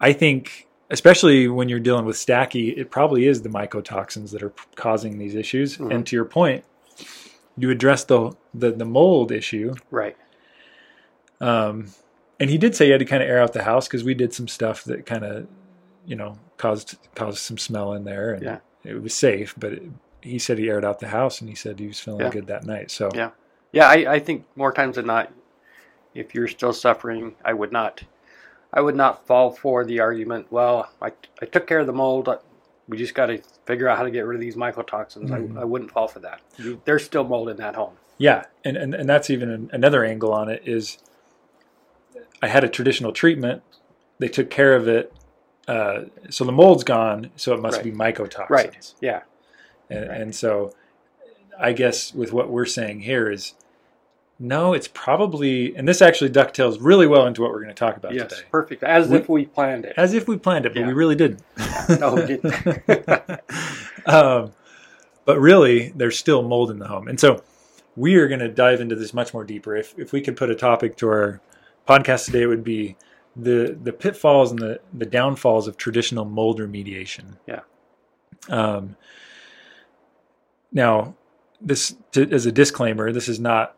I 0.00 0.12
think, 0.12 0.66
especially 0.90 1.46
when 1.48 1.68
you're 1.68 1.78
dealing 1.80 2.04
with 2.04 2.16
stacky, 2.16 2.76
it 2.76 2.90
probably 2.90 3.26
is 3.26 3.42
the 3.42 3.48
mycotoxins 3.48 4.30
that 4.32 4.42
are 4.42 4.50
p- 4.50 4.62
causing 4.74 5.18
these 5.18 5.34
issues. 5.34 5.78
Mhm. 5.78 5.94
And 5.94 6.06
to 6.08 6.16
your 6.16 6.24
point, 6.24 6.64
you 7.56 7.70
address 7.70 8.04
the, 8.04 8.32
the, 8.54 8.72
the 8.72 8.84
mold 8.84 9.30
issue. 9.32 9.74
Right. 9.90 10.16
Um, 11.40 11.86
and 12.38 12.50
he 12.50 12.58
did 12.58 12.74
say 12.74 12.86
he 12.86 12.90
had 12.90 12.98
to 13.00 13.04
kind 13.04 13.22
of 13.22 13.28
air 13.28 13.40
out 13.40 13.52
the 13.52 13.62
house 13.62 13.86
because 13.86 14.02
we 14.04 14.14
did 14.14 14.32
some 14.34 14.48
stuff 14.48 14.84
that 14.84 15.06
kind 15.06 15.24
of, 15.24 15.46
you 16.06 16.16
know, 16.16 16.38
caused 16.56 16.96
caused 17.14 17.38
some 17.38 17.58
smell 17.58 17.92
in 17.92 18.04
there, 18.04 18.32
and 18.32 18.42
Yeah. 18.42 18.58
it 18.84 19.02
was 19.02 19.14
safe. 19.14 19.54
But 19.58 19.74
it, 19.74 19.82
he 20.22 20.38
said 20.38 20.58
he 20.58 20.68
aired 20.68 20.84
out 20.84 20.98
the 21.00 21.08
house, 21.08 21.40
and 21.40 21.48
he 21.48 21.54
said 21.56 21.78
he 21.78 21.86
was 21.86 22.00
feeling 22.00 22.20
Yeah. 22.20 22.30
good 22.30 22.46
that 22.48 22.64
night. 22.64 22.90
So 22.90 23.10
Yeah. 23.14 23.30
Yeah, 23.72 23.86
I, 23.88 24.14
I 24.14 24.18
think 24.18 24.46
more 24.56 24.72
times 24.72 24.96
than 24.96 25.06
not, 25.06 25.30
if 26.14 26.34
you're 26.34 26.48
still 26.48 26.72
suffering, 26.72 27.36
I 27.44 27.52
would 27.52 27.70
not, 27.70 28.02
I 28.72 28.80
would 28.80 28.96
not 28.96 29.26
fall 29.26 29.52
for 29.52 29.84
the 29.84 30.00
argument. 30.00 30.48
Well, 30.50 30.90
I, 31.00 31.12
I 31.40 31.46
took 31.46 31.66
care 31.68 31.78
of 31.78 31.86
the 31.86 31.92
mold, 31.92 32.28
We 32.88 32.98
just 32.98 33.14
got 33.14 33.26
to 33.26 33.38
figure 33.66 33.88
out 33.88 33.96
how 33.96 34.02
to 34.02 34.10
get 34.10 34.26
rid 34.26 34.34
of 34.34 34.40
these 34.40 34.56
mycotoxins. 34.56 35.28
Mhm. 35.30 35.56
I, 35.56 35.60
I 35.60 35.64
wouldn't 35.64 35.92
fall 35.92 36.08
for 36.08 36.18
that. 36.20 36.40
There's 36.84 37.04
still 37.04 37.22
mold 37.22 37.48
in 37.48 37.56
that 37.58 37.76
home. 37.76 37.94
Yeah, 38.18 38.46
and, 38.64 38.76
and, 38.76 38.92
and 38.94 39.08
that's 39.08 39.30
even 39.30 39.48
an, 39.48 39.70
another 39.72 40.04
angle 40.04 40.32
on 40.32 40.48
it 40.48 40.62
is 40.66 40.98
I 42.42 42.48
had 42.48 42.64
a 42.64 42.68
traditional 42.68 43.12
treatment. 43.12 43.62
They 44.18 44.28
took 44.28 44.50
care 44.50 44.74
of 44.74 44.88
it. 44.88 45.12
Uh, 45.68 46.06
so 46.28 46.44
the 46.44 46.50
mold's 46.52 46.82
gone, 46.82 47.30
so 47.36 47.54
it 47.54 47.60
must 47.60 47.76
Right. 47.76 47.84
be 47.84 47.92
mycotoxins. 47.92 48.50
Right. 48.50 48.94
Yeah. 49.00 49.20
And, 49.90 50.08
Right. 50.08 50.20
and 50.20 50.34
so 50.34 50.74
I 51.58 51.72
guess 51.72 52.14
with 52.14 52.32
what 52.32 52.48
we're 52.48 52.64
saying 52.66 53.00
here 53.00 53.30
is 53.30 53.54
no, 54.42 54.72
it's 54.72 54.88
probably, 54.88 55.76
and 55.76 55.86
this 55.86 56.00
actually 56.00 56.30
ducktails 56.30 56.78
really 56.80 57.06
well 57.06 57.26
into 57.26 57.42
what 57.42 57.50
we're 57.50 57.58
going 57.62 57.74
to 57.74 57.78
talk 57.78 57.98
about 57.98 58.14
yes. 58.14 58.30
today. 58.30 58.46
Perfect. 58.50 58.82
As 58.82 59.08
We- 59.08 59.18
if 59.18 59.28
we 59.28 59.44
planned 59.44 59.84
it. 59.84 59.92
As 59.98 60.14
if 60.14 60.26
we 60.26 60.38
planned 60.38 60.64
it, 60.64 60.72
but 60.72 60.80
Yeah. 60.80 60.86
we 60.86 60.94
really 60.94 61.14
didn't. 61.14 61.42
No, 62.00 62.14
we 62.14 62.24
didn't. 62.26 62.54
um, 64.06 64.52
but 65.26 65.38
really, 65.38 65.92
there's 65.94 66.18
still 66.18 66.42
mold 66.42 66.70
in 66.70 66.78
the 66.78 66.88
home. 66.88 67.06
And 67.08 67.20
so 67.20 67.42
we 67.96 68.14
are 68.16 68.28
going 68.28 68.40
to 68.40 68.48
dive 68.48 68.80
into 68.80 68.94
this 68.96 69.12
much 69.12 69.34
more 69.34 69.44
deeper. 69.44 69.76
If, 69.76 69.94
if 69.98 70.12
we 70.12 70.22
could 70.22 70.38
put 70.38 70.48
a 70.50 70.54
topic 70.54 70.96
to 70.98 71.08
our 71.08 71.40
podcast 71.86 72.24
today, 72.24 72.42
it 72.42 72.46
would 72.46 72.64
be 72.64 72.96
the, 73.36 73.78
the 73.82 73.92
pitfalls 73.92 74.50
and 74.52 74.58
the, 74.58 74.80
the 74.94 75.04
downfalls 75.06 75.68
of 75.68 75.76
traditional 75.76 76.24
mold 76.24 76.60
remediation. 76.60 77.36
Yeah. 77.46 77.60
Um, 78.48 78.96
now, 80.72 81.14
this 81.60 81.94
to, 82.12 82.30
as 82.30 82.46
a 82.46 82.52
disclaimer, 82.52 83.12
this 83.12 83.28
is 83.28 83.38
not 83.40 83.76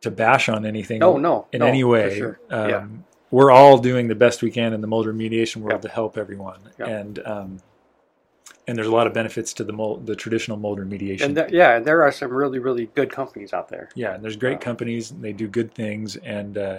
to 0.00 0.10
bash 0.10 0.48
on 0.48 0.64
anything 0.66 0.98
no, 1.00 1.16
no. 1.16 1.46
in 1.52 1.60
no, 1.60 1.66
any 1.66 1.84
way. 1.84 2.16
sure. 2.18 2.40
Um, 2.50 2.68
yeah. 2.70 2.86
We're 3.30 3.50
all 3.50 3.78
doing 3.78 4.08
the 4.08 4.14
best 4.14 4.42
we 4.42 4.50
can 4.50 4.72
in 4.72 4.80
the 4.80 4.86
mold 4.86 5.06
remediation 5.06 5.56
world 5.56 5.82
Yeah. 5.82 5.88
to 5.88 5.94
help 5.94 6.18
everyone, 6.18 6.60
Yeah. 6.78 6.86
and 6.86 7.18
um, 7.26 7.58
and 8.68 8.76
there's 8.78 8.86
a 8.86 8.92
lot 8.92 9.06
of 9.06 9.12
benefits 9.12 9.52
to 9.54 9.64
the 9.64 9.72
mold, 9.72 10.06
the 10.06 10.14
traditional 10.14 10.56
mold 10.56 10.78
remediation. 10.78 11.22
And 11.24 11.34
th- 11.36 11.50
yeah, 11.50 11.76
and 11.76 11.84
there 11.84 12.02
are 12.02 12.12
some 12.12 12.30
really, 12.30 12.58
really 12.60 12.86
good 12.94 13.10
companies 13.10 13.52
out 13.52 13.68
there. 13.68 13.88
yeah, 13.94 14.14
and 14.14 14.22
there's 14.22 14.36
great 14.36 14.60
companies, 14.60 15.10
and 15.10 15.22
they 15.22 15.32
do 15.32 15.48
good 15.48 15.74
things, 15.74 16.16
and 16.16 16.56
uh, 16.58 16.78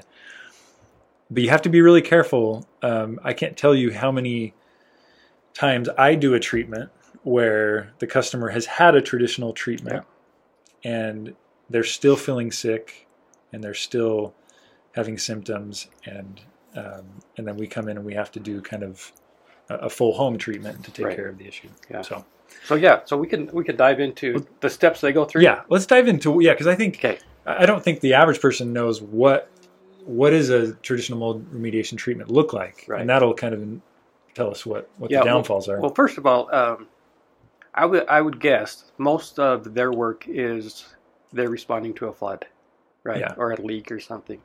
but 1.32 1.42
you 1.44 1.50
have 1.50 1.62
to 1.64 1.70
be 1.70 1.82
really 1.82 2.02
careful. 2.02 2.68
Um, 2.82 3.20
I 3.24 3.34
can't 3.34 3.58
tell 3.58 3.74
you 3.76 3.92
how 3.92 4.12
many 4.12 4.54
times 5.54 5.90
I 5.98 6.16
do 6.16 6.34
a 6.36 6.40
treatment 6.40 6.90
where 7.24 7.92
the 8.00 8.08
customer 8.08 8.50
has 8.50 8.66
had 8.66 8.96
a 8.96 9.02
traditional 9.02 9.54
treatment, 9.54 10.06
and 10.84 11.36
they're 11.70 11.84
still 11.84 12.16
feeling 12.16 12.52
sick, 12.52 13.08
and 13.52 13.64
they're 13.64 13.74
still 13.74 14.34
having 14.94 15.18
symptoms, 15.18 15.88
and 16.06 16.42
um, 16.76 17.06
and 17.38 17.48
then 17.48 17.56
we 17.58 17.68
come 17.68 17.88
in 17.88 17.98
and 17.98 18.06
we 18.06 18.14
have 18.16 18.32
to 18.32 18.40
do 18.40 18.60
kind 18.62 18.84
of 18.84 19.12
a, 19.70 19.76
a 19.76 19.90
full 19.90 20.14
home 20.14 20.38
treatment 20.38 20.84
to 20.84 20.92
take 20.92 21.06
Right. 21.06 21.16
care 21.16 21.28
of 21.30 21.38
the 21.38 21.48
issue. 21.48 21.70
Yeah. 21.90 22.02
So 22.02 22.26
So 22.66 22.76
yeah, 22.76 23.02
so 23.06 23.16
we 23.18 23.28
can 23.28 23.48
we 23.54 23.64
can 23.64 23.76
dive 23.76 24.00
into 24.00 24.46
the 24.60 24.70
steps 24.70 25.02
they 25.02 25.14
go 25.14 25.24
through. 25.26 25.44
yeah, 25.44 25.62
let's 25.70 25.86
dive 25.86 26.08
into 26.08 26.40
yeah 26.42 26.54
because 26.54 26.68
I 26.68 26.76
think 26.76 26.96
Okay. 26.98 27.20
I 27.46 27.66
don't 27.66 27.84
think 27.84 28.00
the 28.00 28.14
average 28.16 28.40
person 28.42 28.74
knows 28.74 29.02
what 29.02 29.50
what 30.06 30.32
does 30.32 30.50
a 30.50 30.74
traditional 30.76 31.18
mold 31.20 31.46
remediation 31.54 31.98
treatment 31.98 32.30
look 32.30 32.52
like, 32.54 32.86
Right. 32.88 33.00
and 33.02 33.10
that'll 33.10 33.34
kind 33.34 33.54
of 33.54 33.82
tell 34.34 34.50
us 34.52 34.66
what 34.66 34.90
what 34.98 35.12
Yeah, 35.12 35.20
the 35.20 35.26
well- 35.26 35.36
downfalls 35.36 35.70
are. 35.70 35.80
Well, 35.80 35.94
first 35.94 36.18
of 36.18 36.26
all, 36.26 36.54
um, 36.54 36.88
I 37.76 37.86
would 37.86 38.08
I 38.08 38.22
would 38.22 38.40
guess 38.40 38.92
most 38.98 39.40
of 39.40 39.74
their 39.74 39.92
work 39.92 40.26
is 40.28 40.86
they're 41.32 41.50
responding 41.50 41.94
to 41.96 42.08
a 42.08 42.14
flood, 42.14 42.46
right, 43.04 43.20
Yeah. 43.20 43.34
or 43.38 43.52
a 43.52 43.62
leak 43.62 43.92
or 43.92 44.00
something. 44.00 44.42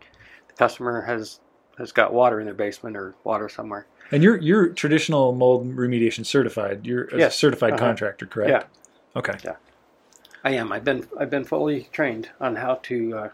The 0.49 0.54
customer 0.54 1.02
has 1.02 1.40
has 1.76 1.92
got 1.92 2.12
water 2.12 2.40
in 2.40 2.47
their 2.47 2.54
basement 2.54 2.97
or 2.97 3.14
water 3.25 3.49
somewhere. 3.49 3.87
and 4.11 4.23
you're 4.23 4.38
you're 4.38 4.68
traditional 4.70 5.32
mold 5.35 5.66
remediation 5.76 6.25
certified. 6.25 6.87
You're 6.87 7.04
a 7.14 7.18
Yes. 7.18 7.37
certified 7.37 7.75
Uh-huh. 7.75 7.85
contractor, 7.85 8.26
correct? 8.26 8.50
Yeah. 8.50 8.62
Okay. 9.18 9.35
Yeah, 9.44 9.56
I 10.44 10.52
am. 10.52 10.73
I've 10.73 10.85
been 10.85 11.06
I've 11.18 11.30
been 11.30 11.44
fully 11.44 11.88
trained 11.92 12.30
on 12.40 12.56
how 12.56 12.76
to 12.85 13.16
uh, 13.18 13.28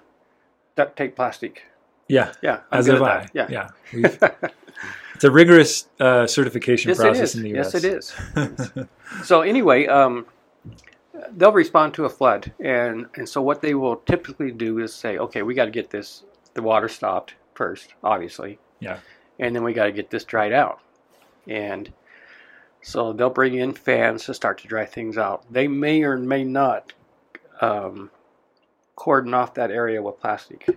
duct 0.76 0.96
tape 0.96 1.14
plastic. 1.16 1.62
Yeah. 2.08 2.32
Yeah, 2.42 2.60
I'm 2.70 2.80
As 2.80 2.86
have 2.86 3.02
I. 3.02 3.28
Yeah. 3.32 3.70
Yeah. 3.92 4.08
It's 5.14 5.24
a 5.24 5.30
rigorous 5.30 5.88
uh, 6.00 6.26
certification 6.26 6.88
yes, 6.88 6.98
process 6.98 7.34
in 7.34 7.42
the 7.42 7.50
U.S. 7.50 7.74
Yes, 7.74 7.84
it 7.84 7.94
is. 7.94 8.86
So 9.22 9.42
anyway, 9.42 9.86
um, 9.86 10.26
they'll 11.36 11.52
respond 11.52 11.94
to 11.94 12.04
a 12.04 12.08
flood, 12.08 12.52
and 12.58 13.06
and 13.14 13.28
so 13.28 13.40
what 13.40 13.60
they 13.60 13.74
will 13.74 13.96
typically 13.96 14.50
do 14.50 14.80
is 14.80 14.92
say, 14.92 15.18
okay, 15.18 15.42
we 15.42 15.54
got 15.54 15.66
to 15.66 15.70
get 15.70 15.90
this 15.90 16.24
the 16.54 16.62
water 16.62 16.88
stopped 16.88 17.34
first, 17.54 17.94
obviously. 18.02 18.58
Yeah. 18.80 18.98
And 19.38 19.54
then 19.54 19.62
we 19.64 19.72
got 19.72 19.84
to 19.84 19.92
get 19.92 20.10
this 20.10 20.24
dried 20.24 20.52
out, 20.52 20.80
and 21.46 21.92
so 22.82 23.12
they'll 23.12 23.30
bring 23.30 23.54
in 23.54 23.72
fans 23.72 24.24
to 24.24 24.34
start 24.34 24.58
to 24.58 24.68
dry 24.68 24.84
things 24.84 25.16
out. 25.16 25.44
They 25.52 25.68
may 25.68 26.02
or 26.02 26.16
may 26.16 26.44
not 26.44 26.92
um, 27.60 28.10
cordon 28.96 29.34
off 29.34 29.54
that 29.54 29.70
area 29.70 30.02
with 30.02 30.20
plastic, 30.20 30.68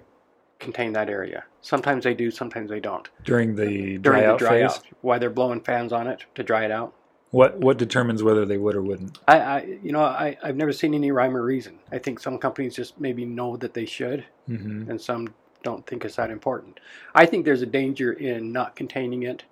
contain 0.59 0.93
that 0.93 1.09
area. 1.09 1.43
Sometimes 1.61 2.03
they 2.03 2.13
do, 2.13 2.31
sometimes 2.31 2.69
they 2.69 2.79
don't. 2.79 3.07
During 3.23 3.55
the 3.55 3.97
During 3.97 4.23
dry 4.23 4.31
the 4.31 4.37
dry 4.37 4.49
phase, 4.61 4.71
out, 4.71 4.83
why 5.01 5.17
they're 5.19 5.29
blowing 5.29 5.61
fans 5.61 5.93
on 5.93 6.07
it 6.07 6.25
to 6.35 6.43
dry 6.43 6.65
it 6.65 6.71
out. 6.71 6.93
what 7.31 7.57
what 7.59 7.77
determines 7.77 8.23
whether 8.23 8.45
they 8.45 8.57
would 8.57 8.75
or 8.75 8.81
wouldn't? 8.81 9.17
I, 9.27 9.39
I 9.39 9.61
you 9.83 9.91
know, 9.91 10.01
I, 10.01 10.37
I've 10.41 10.55
never 10.55 10.71
seen 10.71 10.93
any 10.93 11.11
rhyme 11.11 11.35
or 11.35 11.43
reason. 11.43 11.79
I 11.91 11.97
think 11.99 12.19
some 12.19 12.37
companies 12.37 12.75
just 12.75 12.99
maybe 12.99 13.25
know 13.25 13.57
that 13.57 13.73
they 13.73 13.85
should, 13.85 14.25
hmm 14.47 14.89
and 14.89 14.99
some 14.99 15.33
don't 15.63 15.85
think 15.85 16.05
it's 16.05 16.15
that 16.15 16.31
important. 16.31 16.79
I 17.13 17.25
think 17.25 17.43
there's 17.43 17.61
a 17.63 17.65
danger 17.65 18.13
in 18.13 18.51
not 18.53 18.75
containing 18.75 19.23
it 19.23 19.43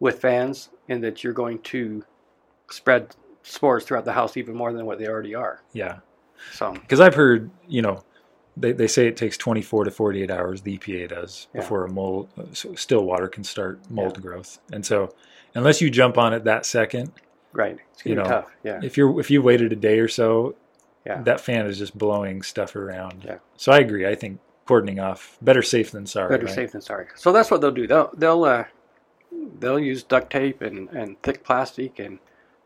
with 0.00 0.20
fans, 0.20 0.68
in 0.88 1.00
that 1.00 1.22
you're 1.24 1.32
going 1.32 1.60
to 1.60 2.04
spread 2.70 3.14
spores 3.42 3.84
throughout 3.84 4.04
the 4.04 4.12
house 4.12 4.36
even 4.36 4.54
more 4.54 4.72
than 4.72 4.84
what 4.84 4.98
they 4.98 5.06
already 5.06 5.34
are. 5.34 5.62
Yeah. 5.72 6.00
So, 6.52 6.72
because 6.72 7.00
I've 7.00 7.14
heard, 7.14 7.50
you 7.68 7.82
know, 7.82 8.02
they, 8.56 8.72
they 8.72 8.86
say 8.86 9.06
it 9.06 9.16
takes 9.16 9.36
24 9.36 9.84
to 9.84 9.90
48 9.90 10.30
hours, 10.30 10.62
the 10.62 10.76
EPA 10.78 11.08
does, 11.08 11.48
Yeah. 11.54 11.60
before 11.60 11.84
a 11.84 11.90
mold, 11.90 12.28
still 12.52 13.04
water 13.04 13.28
can 13.28 13.44
start 13.44 13.80
mold 13.90 14.20
growth. 14.20 14.58
And 14.72 14.84
so, 14.84 15.14
unless 15.54 15.80
you 15.80 15.90
jump 15.90 16.18
on 16.18 16.34
it 16.34 16.44
that 16.44 16.66
second, 16.66 17.12
right, 17.52 17.78
it's 17.92 18.02
gonna 18.02 18.16
be 18.16 18.22
know, 18.22 18.28
tough. 18.28 18.50
Yeah, 18.62 18.80
if 18.82 18.96
you're 18.96 19.18
if 19.20 19.30
you 19.30 19.42
waited 19.42 19.72
a 19.72 19.76
day 19.76 19.98
or 19.98 20.08
so, 20.08 20.54
Yeah. 21.06 21.22
that 21.22 21.40
fan 21.40 21.66
is 21.66 21.78
just 21.78 21.96
blowing 21.96 22.42
stuff 22.42 22.76
around. 22.76 23.24
Yeah. 23.24 23.38
So 23.56 23.72
I 23.72 23.78
agree. 23.78 24.06
I 24.06 24.14
think 24.14 24.38
cordoning 24.66 25.00
off 25.00 25.36
better 25.42 25.62
safe 25.62 25.90
than 25.90 26.06
sorry. 26.06 26.28
better 26.28 26.46
right? 26.46 26.54
safe 26.54 26.72
than 26.72 26.80
sorry. 26.80 27.06
So 27.16 27.32
that's 27.32 27.50
what 27.50 27.60
they'll 27.60 27.70
do. 27.72 27.86
They'll 27.86 28.10
they'll 28.16 28.44
uh, 28.44 28.64
they'll 29.58 29.78
use 29.78 30.02
duct 30.02 30.30
tape 30.30 30.62
and, 30.62 30.88
and 30.90 31.20
thick 31.22 31.42
plastic 31.42 31.98
and 31.98 32.18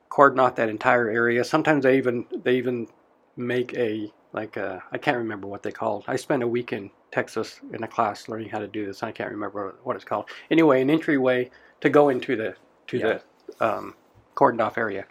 cordon 0.09 0.41
off 0.41 0.57
that 0.57 0.69
entire 0.69 1.09
area. 1.09 1.45
Sometimes 1.45 1.85
they 1.85 1.97
even 1.97 2.27
they 2.43 2.57
even 2.57 2.89
make 3.37 3.73
a 3.75 4.13
like 4.37 4.57
I 4.57 4.81
I 4.93 4.99
can't 4.99 5.17
remember 5.17 5.49
what 5.49 5.63
they 5.65 5.73
called. 5.73 6.05
I 6.07 6.15
spent 6.17 6.43
a 6.43 6.47
week 6.49 6.73
in 6.73 6.91
Texas 7.11 7.61
in 7.73 7.83
a 7.83 7.89
class 7.89 8.29
learning 8.29 8.51
how 8.51 8.59
to 8.61 8.69
do 8.69 8.87
this. 8.87 9.03
I 9.03 9.11
can't 9.11 9.31
remember 9.31 9.75
what- 9.83 9.97
it's 9.97 10.05
called. 10.05 10.29
Anyway, 10.51 10.81
an 10.83 10.91
entryway 10.91 11.51
to 11.81 11.89
go 11.89 12.11
into 12.11 12.37
the 12.37 12.55
to 12.89 12.99
Yeah. 12.99 13.19
the 13.59 13.67
um, 13.67 13.95
cordoned 14.37 14.61
off 14.61 14.77
area, 14.79 15.07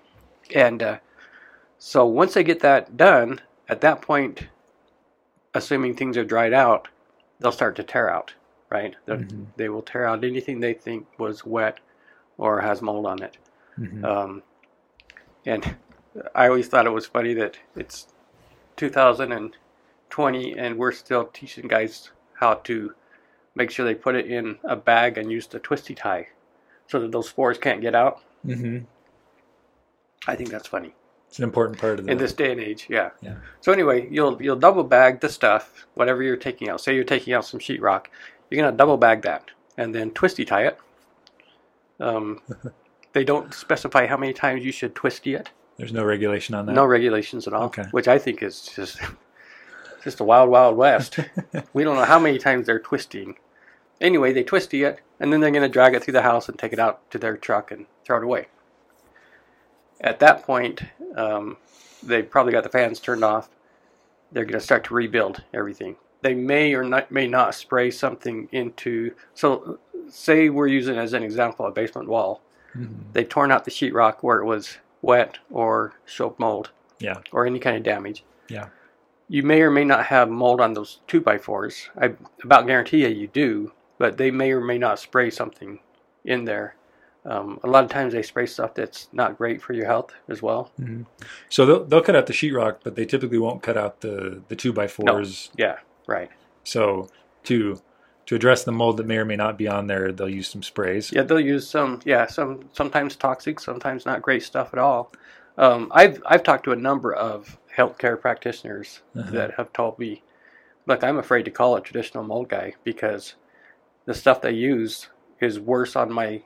and 0.54 0.82
uh, 0.84 0.98
so 1.80 2.06
once 2.06 2.36
they 2.36 2.44
get 2.44 2.60
that 2.62 2.96
done, 2.96 3.42
at 3.68 3.82
that 3.82 4.02
point, 4.02 4.48
assuming 5.54 5.96
things 5.96 6.16
are 6.18 6.24
dried 6.24 6.54
out, 6.54 6.88
they'll 7.40 7.52
start 7.52 7.76
to 7.78 7.84
tear 7.84 8.10
out. 8.10 8.34
Right? 8.70 8.96
Mhm. 9.08 9.46
They 9.58 9.70
will 9.70 9.84
tear 9.84 10.06
out 10.06 10.24
anything 10.24 10.60
they 10.60 10.74
think 10.74 11.08
was 11.20 11.46
wet 11.46 11.80
or 12.38 12.62
has 12.62 12.82
mold 12.82 13.06
on 13.06 13.22
it. 13.22 13.38
Mhm. 13.80 14.04
Um, 14.04 14.44
and 15.46 15.76
I 16.34 16.48
always 16.48 16.68
thought 16.68 16.86
it 16.88 16.90
was 16.92 17.06
funny 17.06 17.34
that 17.36 17.58
it's 17.76 18.08
2020 18.78 20.58
and 20.58 20.78
we're 20.78 20.92
still 20.92 21.26
teaching 21.26 21.68
guys 21.68 22.12
how 22.34 22.56
to 22.56 22.94
make 23.56 23.72
sure 23.72 23.86
they 23.86 23.96
put 23.96 24.16
it 24.16 24.28
in 24.28 24.58
a 24.64 24.76
bag 24.76 25.18
and 25.18 25.32
use 25.32 25.48
the 25.48 25.60
twisty 25.60 25.96
tie 25.96 26.28
so 26.88 27.00
that 27.00 27.12
those 27.12 27.30
spores 27.30 27.58
can't 27.58 27.82
get 27.82 27.96
out. 27.96 28.22
Mhm. 28.46 28.86
I 30.28 30.36
think 30.36 30.50
that's 30.50 30.68
funny 30.68 30.94
It's 31.30 31.38
an 31.40 31.44
important 31.44 31.80
part 31.80 32.00
of 32.00 32.06
the 32.06 32.12
in 32.12 32.18
this 32.18 32.34
day 32.34 32.52
and 32.52 32.60
age. 32.62 32.88
Yeah. 32.90 33.12
Yeah. 33.22 33.36
So 33.62 33.72
anyway, 33.72 34.08
you'll 34.10 34.42
you'll 34.42 34.56
double 34.56 34.84
bag 34.84 35.20
the 35.22 35.30
stuff, 35.30 35.86
whatever 35.96 36.22
you're 36.24 36.38
taking 36.38 36.70
out. 36.70 36.82
Say 36.82 36.96
you're 36.96 37.04
taking 37.04 37.34
out 37.34 37.46
some 37.46 37.60
sheetrock, 37.60 38.08
you're 38.50 38.62
gonna 38.64 38.76
double 38.76 38.98
bag 38.98 39.22
that 39.24 39.52
and 39.78 39.94
then 39.96 40.12
twisty 40.12 40.46
tie 40.46 40.66
it. 40.68 40.78
Um, 42.00 42.42
they 43.14 43.24
don't 43.24 43.54
specify 43.54 44.06
how 44.08 44.18
many 44.18 44.34
times 44.34 44.64
you 44.66 44.72
should 44.72 44.96
twisty 44.96 45.34
it. 45.34 45.50
There's 45.78 45.94
no 45.94 46.04
regulation 46.04 46.56
on 46.56 46.66
that. 46.66 46.74
No 46.74 46.86
regulations 46.86 47.48
at 47.48 47.54
all. 47.54 47.64
Okay. 47.64 47.84
Which 47.92 48.08
I 48.08 48.18
think 48.18 48.42
is 48.42 48.62
just 48.76 49.00
just 50.04 50.20
a 50.20 50.24
wild, 50.24 50.50
wild 50.50 50.78
west. 50.78 51.20
we 51.74 51.84
don't 51.84 51.96
know 51.96 52.06
how 52.06 52.20
many 52.20 52.38
times 52.38 52.66
they're 52.68 52.80
twisting. 52.80 53.36
Anyway, 54.00 54.32
they 54.32 54.44
twist 54.44 54.74
it, 54.74 55.02
and 55.20 55.34
then 55.34 55.40
they're 55.40 55.52
going 55.52 55.64
to 55.64 55.70
drag 55.70 55.96
it 55.96 56.04
through 56.04 56.14
the 56.14 56.22
house 56.22 56.48
and 56.48 56.60
take 56.60 56.74
it 56.74 56.80
out 56.80 57.10
to 57.10 57.18
their 57.18 57.36
truck 57.36 57.72
and 57.72 57.86
throw 58.06 58.18
it 58.18 58.24
away. 58.24 58.48
At 60.02 60.20
that 60.20 60.44
point, 60.44 60.84
um, 61.16 61.58
they 62.04 62.22
probably 62.22 62.52
got 62.52 62.64
the 62.64 62.70
fans 62.70 63.00
turned 63.00 63.24
off. 63.24 63.50
They're 64.32 64.46
going 64.46 64.60
to 64.60 64.66
start 64.66 64.84
to 64.86 64.94
rebuild 64.94 65.44
everything. 65.54 65.96
They 66.22 66.34
may 66.36 66.74
or 66.74 66.84
not, 66.84 67.12
may 67.12 67.28
not 67.28 67.56
spray 67.56 67.90
something 67.90 68.48
into. 68.52 69.14
So, 69.34 69.80
say 70.10 70.50
we're 70.50 70.68
using 70.68 70.98
as 70.98 71.14
an 71.14 71.24
example 71.24 71.66
a 71.66 71.72
basement 71.72 72.08
wall. 72.08 72.42
Mhm. 72.78 73.14
They 73.14 73.24
torn 73.24 73.52
out 73.52 73.66
the 73.66 73.72
sheetrock 73.72 74.18
where 74.22 74.40
it 74.40 74.46
was 74.46 74.78
wet 75.06 75.38
or 75.52 75.94
show 76.06 76.36
mold 76.38 76.72
Yeah. 77.00 77.20
or 77.32 77.46
any 77.46 77.60
kind 77.60 77.78
of 77.78 77.84
damage. 77.84 78.24
Yeah. 78.50 78.68
You 79.28 79.44
may 79.44 79.62
or 79.62 79.72
may 79.72 79.84
not 79.86 80.06
have 80.08 80.30
mold 80.30 80.60
on 80.62 80.74
those 80.74 81.00
two 81.08 81.22
by 81.22 81.38
fours. 81.38 81.90
I 82.00 82.14
about 82.44 82.68
guarantee 82.68 83.02
you 83.04 83.08
you 83.10 83.28
do, 83.28 83.72
but 83.98 84.18
they 84.18 84.32
may 84.32 84.52
or 84.52 84.62
may 84.62 84.78
not 84.78 85.00
spray 85.00 85.30
something 85.30 85.80
in 86.24 86.46
there. 86.46 86.76
Um, 87.26 87.60
a 87.64 87.68
lot 87.68 87.84
of 87.84 87.90
times 87.90 88.14
they 88.14 88.22
spray 88.22 88.46
stuff 88.46 88.76
that's 88.76 89.08
not 89.12 89.36
great 89.38 89.60
for 89.62 89.74
your 89.74 89.88
health 89.88 90.14
as 90.28 90.44
well. 90.44 90.72
So 91.50 91.66
they'll, 91.66 91.84
they'll 91.84 92.02
cut 92.04 92.16
out 92.16 92.28
the 92.28 92.34
sheetrock, 92.34 92.78
but 92.84 92.96
they 92.96 93.06
typically 93.06 93.40
won't 93.40 93.64
cut 93.64 93.78
out 93.78 94.02
the, 94.02 94.44
the 94.48 94.56
two 94.56 94.72
by 94.72 94.86
fours. 94.88 95.50
Yeah, 95.58 95.78
right. 96.08 96.30
So 96.64 97.10
to 97.46 97.82
to 98.26 98.36
address 98.36 98.64
the 98.64 98.72
mold 98.72 98.98
that 98.98 99.06
may 99.06 99.18
or 99.18 99.26
may 99.26 99.36
not 99.36 99.58
be 99.58 99.68
on 99.68 99.88
there, 99.88 100.12
they'll 100.12 100.30
use 100.30 100.48
some 100.48 100.64
sprays. 100.64 101.12
Yeah, 101.12 101.22
they'll 101.24 101.40
use 101.40 101.68
some. 101.70 102.00
Yeah, 102.06 102.26
some 102.28 102.70
sometimes 102.74 103.16
toxic, 103.16 103.60
sometimes 103.60 104.06
not 104.06 104.22
great 104.22 104.44
stuff 104.44 104.70
at 104.74 104.80
all. 104.80 105.12
Um, 105.58 105.92
I've 105.94 106.22
I've 106.26 106.44
talked 106.44 106.64
to 106.66 106.72
a 106.72 106.76
number 106.76 107.14
of 107.14 107.58
healthcare 107.76 108.20
practitioners 108.20 109.02
Uh-huh. 109.16 109.32
that 109.32 109.54
have 109.56 109.72
told 109.74 110.00
me, 110.00 110.24
look, 110.88 111.04
I'm 111.04 111.18
afraid 111.18 111.44
to 111.46 111.52
call 111.52 111.76
a 111.76 111.82
traditional 111.82 112.24
mold 112.24 112.50
guy 112.50 112.74
because 112.84 113.36
the 114.06 114.14
stuff 114.14 114.42
they 114.42 114.52
use 114.52 115.08
is 115.40 115.60
worse 115.60 115.96
on 115.96 116.12
my 116.12 116.42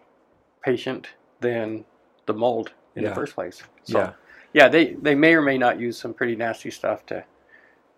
patient 0.63 1.07
than 1.39 1.85
the 2.25 2.33
mold 2.33 2.73
in 2.95 3.03
Yeah. 3.03 3.09
the 3.09 3.15
first 3.15 3.35
place. 3.35 3.63
So 3.83 3.99
Yeah. 3.99 4.11
yeah, 4.53 4.67
they 4.67 4.93
they 4.95 5.15
may 5.15 5.33
or 5.33 5.41
may 5.41 5.57
not 5.57 5.79
use 5.79 5.97
some 5.97 6.13
pretty 6.13 6.35
nasty 6.35 6.71
stuff 6.71 7.05
to 7.07 7.23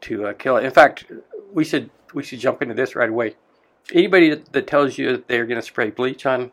to 0.01 0.27
uh, 0.27 0.33
kill 0.33 0.57
it. 0.57 0.65
In 0.65 0.71
fact, 0.71 1.05
we 1.51 1.63
should 1.63 1.89
we 2.13 2.23
should 2.23 2.39
jump 2.39 2.61
into 2.61 2.73
this 2.75 2.95
right 2.95 3.09
away. 3.09 3.35
Anybody 3.93 4.35
that, 4.51 4.67
tells 4.67 4.97
you 4.97 5.11
that 5.11 5.27
they're 5.27 5.45
going 5.45 5.59
to 5.59 5.65
spray 5.65 5.89
bleach 5.89 6.25
on 6.25 6.51